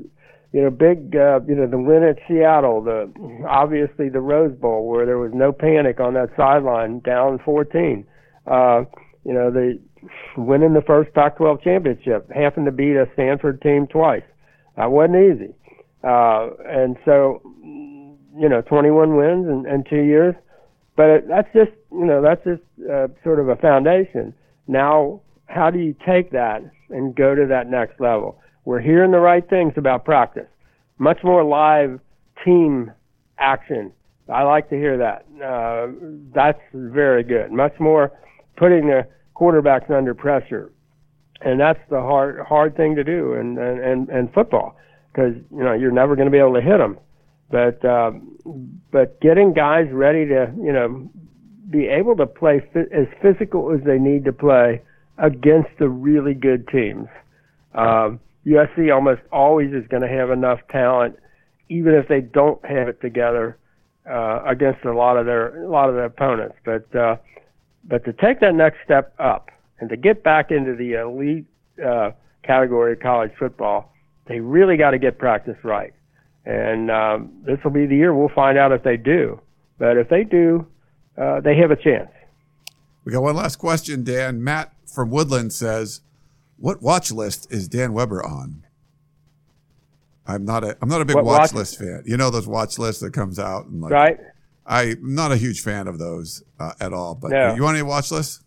you 0.52 0.62
know 0.62 0.70
big 0.70 1.16
uh, 1.16 1.40
you 1.48 1.56
know 1.56 1.68
the 1.68 1.78
win 1.78 2.04
at 2.04 2.18
Seattle, 2.28 2.82
the 2.82 3.12
obviously 3.48 4.10
the 4.10 4.22
Rose 4.22 4.56
Bowl 4.58 4.88
where 4.88 5.06
there 5.06 5.18
was 5.18 5.32
no 5.34 5.52
panic 5.52 6.00
on 6.00 6.14
that 6.16 6.30
sideline, 6.36 7.00
down 7.00 7.40
14. 7.44 8.06
Uh, 8.48 8.84
you 9.24 9.34
know 9.34 9.52
the 9.52 9.80
winning 10.38 10.74
the 10.74 10.82
first 10.82 11.14
Pac-12 11.14 11.64
championship, 11.64 12.30
having 12.34 12.66
to 12.66 12.72
beat 12.72 12.96
a 12.96 13.08
Stanford 13.14 13.62
team 13.62 13.88
twice. 13.88 14.24
That 14.78 14.92
wasn't 14.92 15.18
easy. 15.18 15.54
Uh, 16.04 16.50
and 16.66 16.98
so, 17.06 17.42
you 17.64 18.50
know, 18.50 18.62
21 18.62 19.16
wins 19.16 19.48
in, 19.48 19.72
in 19.72 19.84
two 19.90 20.02
years. 20.02 20.36
But 20.96 21.28
that's 21.28 21.48
just, 21.54 21.72
you 21.92 22.06
know, 22.06 22.22
that's 22.22 22.44
just 22.44 22.62
uh, 22.90 23.08
sort 23.24 23.40
of 23.40 23.50
a 23.50 23.56
foundation. 23.56 24.34
Now, 24.68 25.22
how 25.46 25.70
do 25.70 25.80
you 25.80 25.96
take 26.06 26.32
that 26.32 26.62
and 26.90 27.16
go 27.16 27.36
to 27.36 27.46
that 27.48 27.70
next 27.70 28.00
level? 28.00 28.41
We're 28.72 28.80
hearing 28.80 29.12
the 29.12 29.20
right 29.20 29.46
things 29.50 29.74
about 29.76 30.06
practice. 30.06 30.48
Much 30.98 31.26
more 31.26 31.44
live 31.44 32.00
team 32.46 32.90
action. 33.38 33.92
I 34.30 34.44
like 34.44 34.70
to 34.70 34.78
hear 34.78 34.98
that. 34.98 35.26
Uh, 35.44 35.88
that's 36.34 36.62
very 36.74 37.22
good. 37.22 37.52
Much 37.52 37.78
more 37.82 38.18
putting 38.56 38.88
the 38.88 39.06
quarterbacks 39.36 39.92
under 39.92 40.14
pressure, 40.14 40.72
and 41.42 41.60
that's 41.60 41.82
the 41.90 42.00
hard 42.00 42.40
hard 42.48 42.78
thing 42.78 42.96
to 42.96 43.04
do 43.04 43.34
in 43.34 43.58
in, 43.58 44.30
football 44.34 44.78
because 45.12 45.34
you 45.52 45.64
know 45.66 45.74
you're 45.74 45.92
never 45.92 46.16
going 46.16 46.28
to 46.28 46.32
be 46.32 46.40
able 46.40 46.54
to 46.54 46.62
hit 46.62 46.78
them. 46.78 46.98
But 47.50 47.84
um, 47.84 48.38
but 48.90 49.20
getting 49.20 49.52
guys 49.52 49.88
ready 49.92 50.26
to 50.28 50.50
you 50.58 50.72
know 50.72 51.10
be 51.70 51.88
able 51.88 52.16
to 52.16 52.26
play 52.26 52.62
fi- 52.72 52.88
as 52.94 53.08
physical 53.22 53.74
as 53.74 53.84
they 53.84 54.00
need 54.00 54.24
to 54.24 54.32
play 54.32 54.82
against 55.18 55.72
the 55.78 55.90
really 55.90 56.34
good 56.34 56.70
teams. 56.70 57.10
Um, 57.76 58.22
USC 58.46 58.94
almost 58.94 59.22
always 59.32 59.72
is 59.72 59.88
going 59.88 60.02
to 60.02 60.10
have 60.10 60.32
enough 60.32 60.60
talent, 60.70 61.18
even 61.70 61.94
if 61.94 62.08
they 62.08 62.22
don't 62.22 62.64
have 62.66 62.88
it 62.88 63.00
together 63.02 63.58
uh, 64.10 64.42
against 64.46 64.84
a 64.84 64.94
lot 64.94 65.18
of 65.18 65.26
their 65.26 65.64
a 65.64 65.70
lot 65.70 65.90
of 65.90 65.96
their 65.96 66.06
opponents. 66.06 66.56
But 66.66 66.94
uh, 66.96 67.18
but 67.84 68.04
to 68.06 68.14
take 68.14 68.40
that 68.40 68.56
next 68.56 68.78
step 68.84 69.14
up 69.20 69.50
and 69.80 69.90
to 69.90 69.98
get 69.98 70.24
back 70.24 70.52
into 70.52 70.76
the 70.76 70.94
elite 70.94 71.46
uh, 71.84 72.12
category 72.44 72.94
of 72.94 73.00
college 73.00 73.32
football, 73.38 73.94
they 74.28 74.40
really 74.40 74.78
got 74.78 74.92
to 74.92 75.00
get 75.00 75.18
practice 75.18 75.58
right. 75.64 75.94
And 76.46 76.90
um, 76.90 77.32
this 77.46 77.60
will 77.64 77.72
be 77.72 77.86
the 77.86 77.96
year 77.96 78.14
we'll 78.14 78.30
find 78.30 78.58
out 78.58 78.72
if 78.72 78.84
they 78.84 78.98
do. 78.98 79.40
But 79.78 79.98
if 79.98 80.10
they 80.10 80.24
do, 80.24 80.66
uh, 81.18 81.42
they 81.42 81.56
have 81.58 81.72
a 81.72 81.76
chance. 81.76 82.10
We 83.04 83.12
got 83.12 83.22
one 83.24 83.36
last 83.36 83.58
question, 83.58 84.04
Dan. 84.04 84.44
Matt 84.44 84.74
from 84.86 85.10
Woodland 85.10 85.54
says, 85.54 86.02
"What 86.62 86.82
watch 86.82 87.12
list 87.12 87.52
is 87.52 87.68
Dan 87.68 87.94
Weber 87.94 88.24
on?" 88.26 88.64
I'm 90.28 90.46
not 90.46 90.64
a 90.64 90.78
I'm 90.82 90.88
not 90.88 91.02
a 91.02 91.06
big 91.06 91.16
watch, 91.18 91.26
watch- 91.26 91.54
list 91.54 91.78
fan. 91.80 92.04
You 92.06 92.16
know 92.18 92.30
those 92.30 92.48
watch 92.48 92.78
lists 92.80 93.02
that 93.02 93.12
comes 93.14 93.38
out 93.40 93.66
and 93.66 93.82
like 93.82 93.92
Right? 93.92 94.18
I'm 94.66 95.16
not 95.16 95.32
a 95.32 95.38
huge 95.38 95.62
fan 95.62 95.88
of 95.88 95.98
those 96.00 96.44
uh, 96.60 96.74
at 96.80 96.94
all. 96.94 97.16
But 97.16 97.32
No. 97.32 97.56
you 97.56 97.64
want 97.64 97.76
any 97.76 97.84
watch 97.84 98.12
lists? 98.12 98.42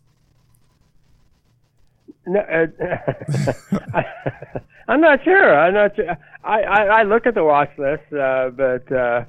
No, 2.25 2.39
uh, 2.39 2.65
I'm 4.87 5.01
not 5.01 5.23
sure. 5.23 5.59
I'm 5.59 5.73
not 5.73 5.95
sure. 5.95 6.17
I, 6.43 6.61
I, 6.61 6.83
I 6.99 7.03
look 7.03 7.25
at 7.27 7.35
the 7.35 7.43
watch 7.43 7.69
list, 7.77 8.11
uh, 8.13 8.49
but 8.49 8.91
uh, 8.91 9.25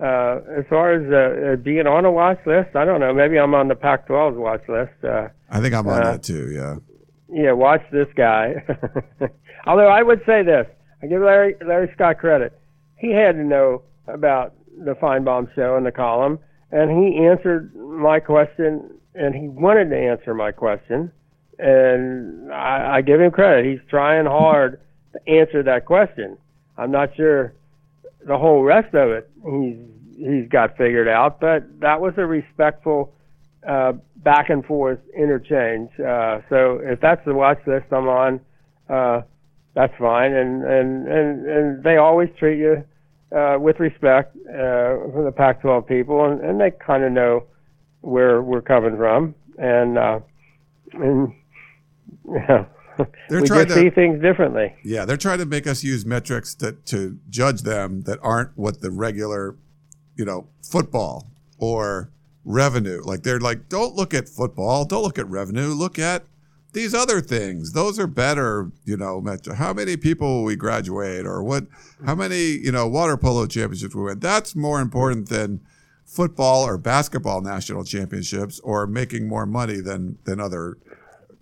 uh, 0.00 0.40
as 0.58 0.64
far 0.68 0.92
as 0.94 1.12
uh, 1.12 1.52
uh, 1.52 1.56
being 1.56 1.86
on 1.86 2.04
a 2.04 2.10
watch 2.10 2.38
list, 2.46 2.74
I 2.74 2.84
don't 2.84 2.98
know. 3.00 3.12
Maybe 3.12 3.38
I'm 3.38 3.54
on 3.54 3.68
the 3.68 3.74
Pac-12's 3.76 4.36
watch 4.38 4.62
list. 4.68 4.92
Uh, 5.04 5.28
I 5.50 5.60
think 5.60 5.74
I'm 5.74 5.86
on 5.86 6.02
that 6.02 6.22
too. 6.22 6.50
Yeah. 6.50 6.76
Yeah, 7.32 7.52
watch 7.52 7.82
this 7.92 8.08
guy. 8.16 8.64
Although 9.66 9.88
I 9.88 10.02
would 10.02 10.20
say 10.26 10.42
this, 10.42 10.66
I 11.02 11.06
give 11.06 11.22
Larry 11.22 11.54
Larry 11.66 11.90
Scott 11.94 12.18
credit. 12.18 12.58
He 12.96 13.12
had 13.12 13.32
to 13.32 13.44
know 13.44 13.82
about 14.06 14.54
the 14.84 14.94
Finebaum 14.94 15.54
show 15.54 15.76
and 15.76 15.86
the 15.86 15.92
column, 15.92 16.38
and 16.70 16.90
he 16.90 17.24
answered 17.24 17.74
my 17.74 18.20
question 18.20 18.90
and 19.14 19.34
he 19.34 19.48
wanted 19.48 19.90
to 19.90 19.96
answer 19.96 20.34
my 20.34 20.52
question, 20.52 21.10
and 21.58 22.52
I, 22.52 22.96
I 22.96 23.02
give 23.02 23.20
him 23.20 23.30
credit. 23.30 23.66
He's 23.66 23.80
trying 23.88 24.26
hard 24.26 24.80
to 25.12 25.30
answer 25.30 25.62
that 25.64 25.84
question. 25.84 26.38
I'm 26.78 26.90
not 26.90 27.14
sure 27.16 27.54
the 28.26 28.38
whole 28.38 28.62
rest 28.62 28.94
of 28.94 29.10
it 29.10 29.30
he's 29.44 29.76
he's 30.16 30.48
got 30.48 30.76
figured 30.76 31.08
out, 31.08 31.40
but 31.40 31.80
that 31.80 32.00
was 32.00 32.14
a 32.18 32.26
respectful 32.26 33.14
uh, 33.66 33.92
back 34.16 34.50
and 34.50 34.64
forth 34.64 34.98
interchange. 35.16 35.90
Uh, 35.98 36.40
so 36.48 36.80
if 36.82 37.00
that's 37.00 37.24
the 37.24 37.34
watch 37.34 37.58
list 37.66 37.86
I'm 37.92 38.08
on, 38.08 38.40
uh, 38.88 39.22
that's 39.74 39.92
fine. 39.98 40.32
And, 40.32 40.64
and, 40.64 41.08
and, 41.08 41.46
and 41.46 41.84
they 41.84 41.96
always 41.96 42.28
treat 42.38 42.58
you 42.58 42.84
uh, 43.36 43.56
with 43.60 43.78
respect 43.78 44.36
uh, 44.48 44.96
from 45.12 45.24
the 45.24 45.32
Pac-12 45.32 45.86
people, 45.86 46.24
and, 46.24 46.40
and 46.40 46.60
they 46.60 46.70
kind 46.70 47.04
of 47.04 47.12
know 47.12 47.44
where 48.00 48.42
we're 48.42 48.62
coming 48.62 48.96
from. 48.96 49.34
And, 49.58 49.98
uh, 49.98 50.20
and 50.92 51.32
yeah. 52.32 52.64
They're 53.28 53.40
we 53.40 53.46
trying 53.46 53.66
to- 53.68 53.74
see 53.74 53.90
things 53.90 54.20
differently. 54.20 54.74
Yeah, 54.84 55.04
they're 55.04 55.16
trying 55.16 55.38
to 55.38 55.46
make 55.46 55.66
us 55.66 55.82
use 55.82 56.04
metrics 56.04 56.54
to, 56.56 56.72
to 56.72 57.18
judge 57.30 57.62
them 57.62 58.02
that 58.02 58.18
aren't 58.22 58.56
what 58.58 58.80
the 58.80 58.90
regular, 58.90 59.56
you 60.16 60.24
know, 60.24 60.48
football 60.62 61.30
or 61.58 62.10
revenue. 62.44 63.02
Like 63.04 63.22
they're 63.22 63.40
like, 63.40 63.68
don't 63.68 63.94
look 63.94 64.14
at 64.14 64.28
football, 64.28 64.84
don't 64.84 65.02
look 65.02 65.18
at 65.18 65.28
revenue, 65.28 65.68
look 65.68 65.98
at 65.98 66.24
these 66.72 66.94
other 66.94 67.20
things. 67.20 67.72
Those 67.72 67.98
are 67.98 68.06
better, 68.06 68.70
you 68.84 68.96
know, 68.96 69.20
metro. 69.20 69.54
How 69.54 69.72
many 69.72 69.96
people 69.96 70.44
we 70.44 70.56
graduate 70.56 71.26
or 71.26 71.42
what 71.42 71.64
how 72.06 72.14
many, 72.14 72.40
you 72.40 72.72
know, 72.72 72.86
water 72.86 73.16
polo 73.16 73.46
championships 73.46 73.94
we 73.94 74.02
win? 74.02 74.20
That's 74.20 74.54
more 74.54 74.80
important 74.80 75.28
than 75.28 75.60
football 76.04 76.64
or 76.64 76.76
basketball 76.78 77.40
national 77.40 77.84
championships 77.84 78.60
or 78.60 78.86
making 78.86 79.28
more 79.28 79.46
money 79.46 79.80
than 79.80 80.18
than 80.24 80.40
other, 80.40 80.78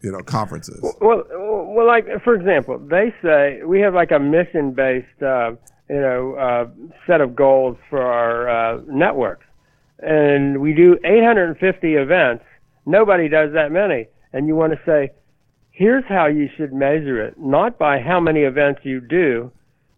you 0.02 0.12
know, 0.12 0.22
conferences. 0.22 0.80
Well, 1.00 1.24
well, 1.30 1.86
like 1.86 2.06
for 2.24 2.34
example, 2.34 2.78
they 2.78 3.14
say 3.22 3.62
we 3.64 3.80
have 3.80 3.94
like 3.94 4.10
a 4.10 4.18
mission-based, 4.18 5.22
uh, 5.22 5.52
you 5.88 6.00
know, 6.00 6.34
uh, 6.34 6.66
set 7.06 7.20
of 7.20 7.36
goals 7.36 7.76
for 7.88 8.02
our 8.02 8.48
uh, 8.48 8.80
networks, 8.86 9.46
and 10.00 10.60
we 10.60 10.74
do 10.74 10.98
850 11.04 11.94
events. 11.94 12.44
Nobody 12.86 13.28
does 13.28 13.52
that 13.52 13.72
many, 13.72 14.08
and 14.32 14.46
you 14.46 14.54
want 14.54 14.72
to 14.72 14.80
say, 14.86 15.10
here's 15.70 16.04
how 16.08 16.26
you 16.26 16.48
should 16.56 16.72
measure 16.72 17.22
it, 17.22 17.38
not 17.38 17.78
by 17.78 18.00
how 18.00 18.20
many 18.20 18.40
events 18.40 18.80
you 18.84 19.00
do, 19.00 19.52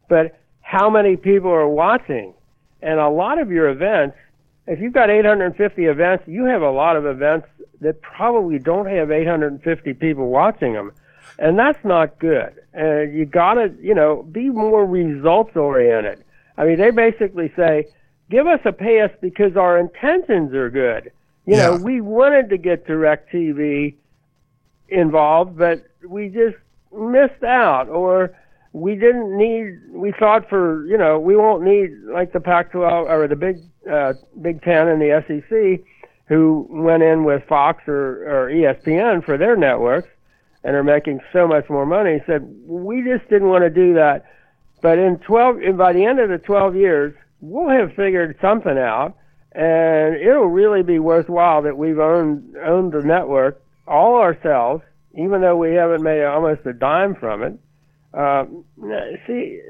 but 0.08 0.38
how 0.60 0.90
many 0.90 1.16
people 1.16 1.50
are 1.50 1.68
watching. 1.68 2.34
And 2.82 2.98
a 2.98 3.08
lot 3.08 3.38
of 3.38 3.50
your 3.50 3.68
events, 3.68 4.16
if 4.66 4.80
you've 4.80 4.92
got 4.92 5.10
850 5.10 5.84
events, 5.84 6.24
you 6.26 6.44
have 6.44 6.62
a 6.62 6.70
lot 6.70 6.96
of 6.96 7.06
events 7.06 7.48
that 7.80 8.00
probably 8.02 8.58
don't 8.58 8.86
have 8.86 9.10
850 9.10 9.94
people 9.94 10.28
watching 10.28 10.74
them. 10.74 10.92
And 11.38 11.58
that's 11.58 11.82
not 11.84 12.18
good. 12.18 12.60
Uh, 12.76 13.00
you 13.00 13.24
gotta, 13.24 13.72
you 13.80 13.94
know, 13.94 14.22
be 14.22 14.50
more 14.50 14.84
results 14.84 15.56
oriented. 15.56 16.22
I 16.56 16.66
mean, 16.66 16.78
they 16.78 16.90
basically 16.90 17.50
say, 17.56 17.86
give 18.30 18.46
us 18.46 18.60
a 18.64 18.72
pass 18.72 19.10
because 19.20 19.56
our 19.56 19.78
intentions 19.78 20.54
are 20.54 20.70
good. 20.70 21.12
You 21.46 21.56
know, 21.56 21.76
we 21.76 22.00
wanted 22.00 22.48
to 22.50 22.58
get 22.58 22.86
DirecTV 22.86 23.94
involved, 24.88 25.58
but 25.58 25.84
we 26.08 26.28
just 26.28 26.56
missed 26.92 27.42
out 27.42 27.88
or 27.88 28.36
we 28.72 28.94
didn't 28.94 29.36
need 29.36 29.80
we 29.90 30.12
thought 30.12 30.48
for 30.48 30.86
you 30.86 30.96
know 30.96 31.18
we 31.18 31.36
won't 31.36 31.62
need 31.62 31.90
like 32.04 32.32
the 32.32 32.40
Pac-12 32.40 33.08
or 33.08 33.26
the 33.26 33.36
Big 33.36 33.58
uh, 33.90 34.12
Big 34.40 34.62
Ten 34.62 34.88
and 34.88 35.00
the 35.00 35.24
SEC 35.26 35.84
who 36.26 36.66
went 36.70 37.02
in 37.02 37.24
with 37.24 37.42
Fox 37.48 37.82
or, 37.88 38.22
or 38.24 38.50
ESPN 38.50 39.24
for 39.24 39.36
their 39.36 39.56
networks 39.56 40.08
and 40.62 40.76
are 40.76 40.84
making 40.84 41.18
so 41.32 41.48
much 41.48 41.68
more 41.68 41.86
money. 41.86 42.22
Said 42.26 42.42
we 42.64 43.02
just 43.02 43.28
didn't 43.28 43.48
want 43.48 43.62
to 43.62 43.70
do 43.70 43.94
that. 43.94 44.26
But 44.82 44.98
in 44.98 45.18
12 45.18 45.56
and 45.62 45.78
by 45.78 45.92
the 45.92 46.04
end 46.04 46.20
of 46.20 46.28
the 46.28 46.38
12 46.38 46.76
years 46.76 47.14
we'll 47.40 47.68
have 47.68 47.90
figured 47.94 48.36
something 48.40 48.78
out 48.78 49.16
and 49.52 50.14
it'll 50.16 50.46
really 50.46 50.82
be 50.82 50.98
worthwhile 50.98 51.62
that 51.62 51.76
we've 51.76 51.98
owned 51.98 52.56
owned 52.58 52.92
the 52.92 53.02
network 53.02 53.62
all 53.86 54.16
ourselves 54.20 54.82
even 55.14 55.40
though 55.40 55.56
we 55.56 55.74
haven't 55.74 56.02
made 56.02 56.24
almost 56.24 56.64
a 56.66 56.72
dime 56.72 57.14
from 57.14 57.42
it. 57.42 57.58
Um, 58.12 58.64
see, 59.26 59.60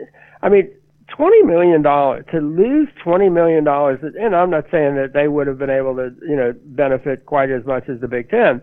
I 0.42 0.48
mean, 0.48 0.70
twenty 1.08 1.42
million 1.42 1.82
dollars 1.82 2.24
to 2.30 2.40
lose 2.40 2.88
twenty 3.02 3.28
million 3.28 3.64
dollars, 3.64 4.00
and 4.02 4.34
I'm 4.34 4.50
not 4.50 4.64
saying 4.70 4.96
that 4.96 5.12
they 5.12 5.28
would 5.28 5.46
have 5.46 5.58
been 5.58 5.70
able 5.70 5.96
to, 5.96 6.14
you 6.22 6.36
know, 6.36 6.54
benefit 6.64 7.26
quite 7.26 7.50
as 7.50 7.64
much 7.64 7.88
as 7.88 8.00
the 8.00 8.08
Big 8.08 8.30
Ten, 8.30 8.62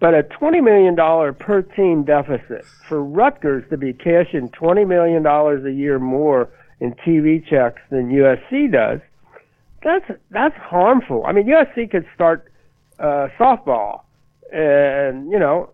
but 0.00 0.14
a 0.14 0.22
twenty 0.22 0.60
million 0.60 0.94
dollar 0.94 1.32
per 1.32 1.62
team 1.62 2.04
deficit 2.04 2.64
for 2.88 3.02
Rutgers 3.02 3.68
to 3.70 3.76
be 3.76 3.92
cashing 3.92 4.48
twenty 4.50 4.84
million 4.84 5.22
dollars 5.22 5.64
a 5.64 5.72
year 5.72 5.98
more 5.98 6.48
in 6.82 6.92
TV 6.94 7.46
checks 7.48 7.80
than 7.90 8.10
USC 8.10 8.70
does, 8.72 8.98
that's 9.84 10.04
that's 10.30 10.56
harmful. 10.56 11.24
I 11.24 11.32
mean, 11.32 11.46
USC 11.46 11.88
could 11.88 12.04
start 12.12 12.52
uh, 12.98 13.28
softball, 13.38 14.02
and 14.52 15.30
you 15.30 15.38
know, 15.38 15.70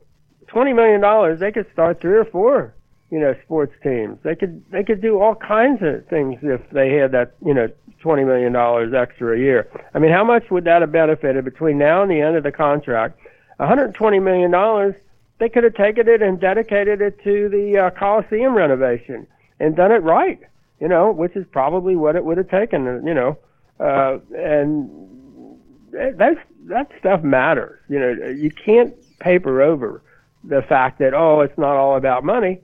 twenty 0.48 0.74
million 0.74 1.00
dollars, 1.00 1.40
they 1.40 1.50
could 1.50 1.66
start 1.72 2.02
three 2.02 2.18
or 2.18 2.26
four, 2.26 2.74
you 3.10 3.18
know, 3.18 3.34
sports 3.42 3.72
teams. 3.82 4.18
They 4.22 4.34
could 4.34 4.62
they 4.70 4.84
could 4.84 5.00
do 5.00 5.18
all 5.18 5.34
kinds 5.34 5.82
of 5.82 6.06
things 6.08 6.40
if 6.42 6.60
they 6.70 6.92
had 6.92 7.12
that, 7.12 7.34
you 7.44 7.54
know, 7.54 7.70
twenty 8.00 8.24
million 8.24 8.52
dollars 8.52 8.92
extra 8.92 9.34
a 9.34 9.38
year. 9.38 9.66
I 9.94 9.98
mean, 9.98 10.12
how 10.12 10.24
much 10.24 10.50
would 10.50 10.64
that 10.64 10.82
have 10.82 10.92
benefited 10.92 11.42
between 11.42 11.78
now 11.78 12.02
and 12.02 12.10
the 12.10 12.20
end 12.20 12.36
of 12.36 12.42
the 12.42 12.52
contract? 12.52 13.18
One 13.56 13.66
hundred 13.66 13.94
twenty 13.94 14.20
million 14.20 14.50
dollars. 14.50 14.94
They 15.38 15.48
could 15.48 15.64
have 15.64 15.74
taken 15.74 16.06
it 16.06 16.20
and 16.20 16.38
dedicated 16.38 17.00
it 17.00 17.22
to 17.24 17.48
the 17.48 17.78
uh, 17.78 17.90
Coliseum 17.98 18.54
renovation 18.54 19.26
and 19.58 19.74
done 19.74 19.92
it 19.92 20.02
right. 20.02 20.40
You 20.80 20.88
know, 20.88 21.10
which 21.10 21.34
is 21.34 21.44
probably 21.50 21.96
what 21.96 22.16
it 22.16 22.24
would 22.24 22.38
have 22.38 22.50
taken. 22.50 22.84
You 23.06 23.14
know, 23.14 23.38
uh, 23.80 24.18
and 24.36 24.90
that's 25.92 26.40
that 26.66 26.90
stuff 26.98 27.22
matters. 27.22 27.80
You 27.88 27.98
know, 27.98 28.28
you 28.28 28.50
can't 28.50 28.94
paper 29.18 29.60
over 29.62 30.02
the 30.44 30.62
fact 30.62 30.98
that 31.00 31.14
oh, 31.14 31.40
it's 31.40 31.58
not 31.58 31.76
all 31.76 31.96
about 31.96 32.24
money, 32.24 32.60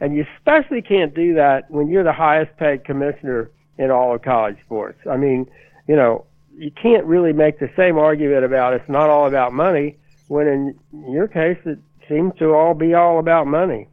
and 0.00 0.14
you 0.14 0.24
especially 0.36 0.82
can't 0.82 1.14
do 1.14 1.34
that 1.34 1.70
when 1.70 1.88
you're 1.88 2.04
the 2.04 2.12
highest 2.12 2.56
paid 2.56 2.84
commissioner 2.84 3.50
in 3.78 3.90
all 3.90 4.14
of 4.14 4.22
college 4.22 4.56
sports. 4.64 4.98
I 5.10 5.16
mean, 5.16 5.46
you 5.86 5.96
know, 5.96 6.26
you 6.56 6.70
can't 6.70 7.04
really 7.04 7.32
make 7.32 7.58
the 7.60 7.70
same 7.76 7.98
argument 7.98 8.44
about 8.44 8.74
it's 8.74 8.88
not 8.88 9.08
all 9.08 9.26
about 9.26 9.52
money 9.52 9.96
when 10.26 10.46
in 10.46 11.12
your 11.12 11.28
case 11.28 11.58
it 11.64 11.78
seems 12.08 12.32
to 12.38 12.54
all 12.54 12.74
be 12.74 12.94
all 12.94 13.18
about 13.18 13.46
money. 13.46 13.88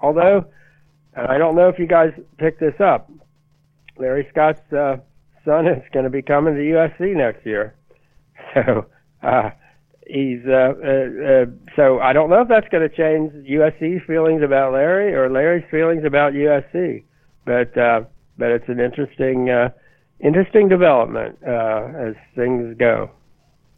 Although, 0.00 0.46
and 1.14 1.26
I 1.26 1.38
don't 1.38 1.54
know 1.54 1.68
if 1.68 1.78
you 1.78 1.86
guys 1.86 2.12
picked 2.38 2.60
this 2.60 2.80
up, 2.80 3.10
Larry 3.98 4.26
Scott's 4.30 4.72
uh, 4.72 4.96
son 5.44 5.66
is 5.66 5.82
going 5.92 6.04
to 6.04 6.10
be 6.10 6.22
coming 6.22 6.54
to 6.54 6.60
USC 6.60 7.16
next 7.16 7.44
year. 7.46 7.74
So 8.54 8.84
uh, 9.22 9.50
he's 10.06 10.40
uh, 10.46 10.74
uh, 10.84 11.24
uh, 11.24 11.46
so 11.74 12.00
I 12.00 12.12
don't 12.12 12.28
know 12.28 12.42
if 12.42 12.48
that's 12.48 12.68
going 12.68 12.86
to 12.86 12.94
change 12.94 13.32
USC's 13.46 14.04
feelings 14.06 14.42
about 14.42 14.72
Larry 14.72 15.14
or 15.14 15.30
Larry's 15.30 15.64
feelings 15.70 16.04
about 16.04 16.34
USC, 16.34 17.04
but 17.46 17.76
uh, 17.78 18.02
but 18.36 18.50
it's 18.50 18.68
an 18.68 18.80
interesting 18.80 19.48
uh, 19.48 19.70
interesting 20.20 20.68
development 20.68 21.38
uh, 21.46 21.88
as 21.96 22.14
things 22.34 22.76
go. 22.78 23.10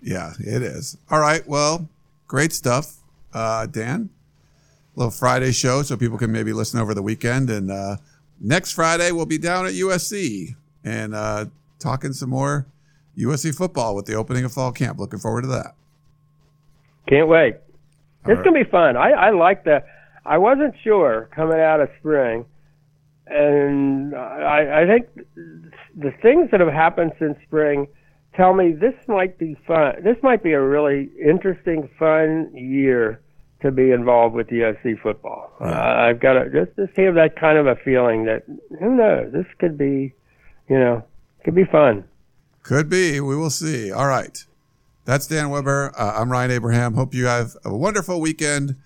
Yeah, 0.03 0.33
it 0.39 0.63
is. 0.63 0.99
All 1.11 1.21
right. 1.21 1.47
Well, 1.47 1.89
great 2.27 2.53
stuff, 2.53 2.97
uh, 3.33 3.67
Dan. 3.67 4.11
Little 4.97 5.11
Friday 5.11 5.53
show, 5.53 5.83
so 5.83 5.97
people 5.97 6.19
can 6.19 6.31
maybe 6.31 6.53
listen 6.53 6.79
over 6.81 6.95
the 6.95 7.03
weekend. 7.03 7.51
And 7.51 7.71
uh, 7.71 7.97
next 8.41 8.73
Friday, 8.73 9.11
we'll 9.11 9.27
be 9.27 9.39
down 9.39 9.67
at 9.67 9.73
USC 9.73 10.55
and 10.85 11.15
uh, 11.15 11.47
talking 11.79 12.13
some 12.13 12.31
more 12.31 12.67
USC 13.19 13.55
football 13.55 13.95
with 13.95 14.07
the 14.07 14.15
opening 14.15 14.45
of 14.45 14.53
fall 14.53 14.73
camp. 14.73 14.99
Looking 14.99 15.19
forward 15.19 15.43
to 15.43 15.49
that. 15.49 15.75
Can't 17.09 17.29
wait. 17.29 17.55
All 18.25 18.33
It's 18.33 18.39
right. 18.39 18.45
gonna 18.45 18.65
be 18.65 18.71
fun. 18.71 18.97
I, 18.97 19.11
I 19.11 19.31
like 19.31 19.65
the. 19.65 19.83
I 20.25 20.39
wasn't 20.39 20.75
sure 20.83 21.29
coming 21.35 21.61
out 21.61 21.81
of 21.81 21.91
spring, 21.99 22.47
and 23.27 24.15
I, 24.15 24.83
I 24.83 24.87
think 24.87 25.27
the 25.97 26.13
things 26.23 26.51
that 26.51 26.61
have 26.61 26.73
happened 26.73 27.13
since 27.19 27.37
spring 27.47 27.89
tell 28.35 28.55
me 28.55 28.73
this 28.73 28.95
might 29.07 29.39
be 29.39 29.57
fun. 29.67 29.97
This 30.03 30.17
might 30.23 30.43
be 30.43 30.53
a 30.53 30.63
really 30.63 31.11
interesting, 31.23 31.89
fun 31.99 32.51
year 32.55 33.21
to 33.65 33.71
be 33.71 33.93
involved 33.93 34.35
with 34.35 34.49
USC 34.49 35.01
football. 35.01 35.51
Uh, 35.59 35.65
I've 35.65 36.21
got 36.21 36.35
to 36.35 36.51
just 36.51 36.77
just 36.77 36.97
have 36.99 37.15
that 37.15 37.35
kind 37.41 37.57
of 37.57 37.67
a 37.67 37.77
feeling 37.77 38.27
that 38.27 38.45
who 38.79 38.95
knows 38.95 39.33
this 39.33 39.47
could 39.59 39.79
be, 39.79 40.15
you 40.69 40.79
know, 40.79 41.03
could 41.45 41.55
be 41.55 41.65
fun. 41.65 42.05
Could 42.63 42.91
be. 42.91 43.21
We 43.21 43.37
will 43.37 43.51
see. 43.51 43.91
All 43.91 44.07
right. 44.07 44.45
That's 45.07 45.27
Dan 45.27 45.49
Weber. 45.49 45.93
Uh, 45.97 46.15
I'm 46.17 46.31
Ryan 46.31 46.51
Abraham. 46.51 46.95
Hope 46.95 47.15
you 47.15 47.25
have 47.25 47.57
a 47.65 47.75
wonderful 47.75 48.21
weekend 48.21 48.77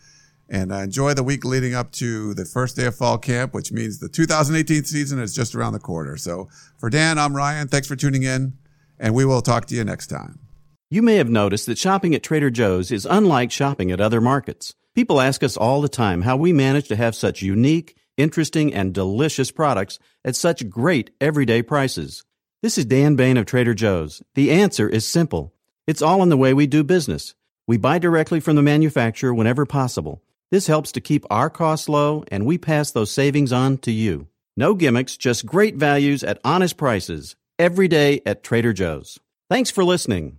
and 0.49 0.73
uh, 0.73 0.77
enjoy 0.77 1.13
the 1.13 1.25
week 1.25 1.45
leading 1.45 1.75
up 1.75 1.91
to 1.93 2.33
the 2.35 2.45
first 2.45 2.77
day 2.77 2.87
of 2.87 2.95
fall 2.95 3.19
camp, 3.19 3.53
which 3.55 3.73
means 3.73 3.99
the 3.99 4.09
2018 4.09 4.85
season 4.85 5.19
is 5.19 5.35
just 5.35 5.57
around 5.57 5.73
the 5.73 5.81
corner. 5.81 6.17
So 6.17 6.49
for 6.77 6.89
Dan, 6.89 7.19
I'm 7.19 7.37
Ryan. 7.37 7.67
Thanks 7.67 7.89
for 7.89 7.97
tuning 7.97 8.23
in, 8.23 8.55
and 8.99 9.13
we 9.13 9.25
will 9.25 9.43
talk 9.43 9.67
to 9.67 9.75
you 9.75 9.85
next 9.85 10.07
time. 10.07 10.39
You 10.91 11.03
may 11.03 11.17
have 11.17 11.29
noticed 11.29 11.67
that 11.67 11.77
shopping 11.77 12.15
at 12.15 12.23
Trader 12.23 12.49
Joe's 12.49 12.91
is 12.91 13.05
unlike 13.05 13.51
shopping 13.51 13.93
at 13.93 14.01
other 14.01 14.23
markets. 14.23 14.75
People 14.95 15.21
ask 15.21 15.43
us 15.43 15.55
all 15.55 15.83
the 15.83 15.89
time 15.89 16.23
how 16.23 16.39
we 16.39 16.51
manage 16.51 16.89
to 16.89 16.97
have 16.97 17.15
such 17.15 17.43
unique, 17.43 17.95
interesting, 18.17 18.73
and 18.73 18.95
delicious 18.95 19.51
products 19.51 19.99
at 20.25 20.35
such 20.35 20.71
great 20.71 21.11
everyday 21.21 21.61
prices. 21.61 22.25
This 22.63 22.79
is 22.79 22.87
Dan 22.87 23.17
Bane 23.17 23.37
of 23.37 23.45
Trader 23.45 23.75
Joe's. 23.75 24.23
The 24.35 24.51
answer 24.51 24.89
is 24.89 25.07
simple. 25.07 25.53
It's 25.87 26.01
all 26.01 26.23
in 26.23 26.31
the 26.31 26.39
way 26.39 26.55
we 26.55 26.67
do 26.67 26.83
business. 26.83 27.35
We 27.67 27.77
buy 27.77 27.99
directly 27.99 28.41
from 28.41 28.57
the 28.57 28.63
manufacturer 28.63 29.35
whenever 29.35 29.67
possible. 29.67 30.23
This 30.51 30.69
helps 30.69 30.91
to 30.93 31.03
keep 31.03 31.27
our 31.29 31.51
costs 31.51 31.91
low, 31.91 32.25
and 32.33 32.47
we 32.47 32.57
pass 32.57 32.93
those 32.93 33.11
savings 33.11 33.53
on 33.53 33.77
to 33.79 33.93
you. 33.93 34.29
No 34.57 34.73
gimmicks, 34.73 35.19
just 35.19 35.45
great 35.45 35.77
values 35.77 36.25
at 36.25 36.41
honest 36.45 36.79
prices. 36.79 37.37
Every 37.59 37.89
day 37.89 38.23
at 38.25 38.43
Trader 38.43 38.73
Joe's. 38.73 39.19
Thanks 39.51 39.71
for 39.71 39.85
listening. 39.85 40.39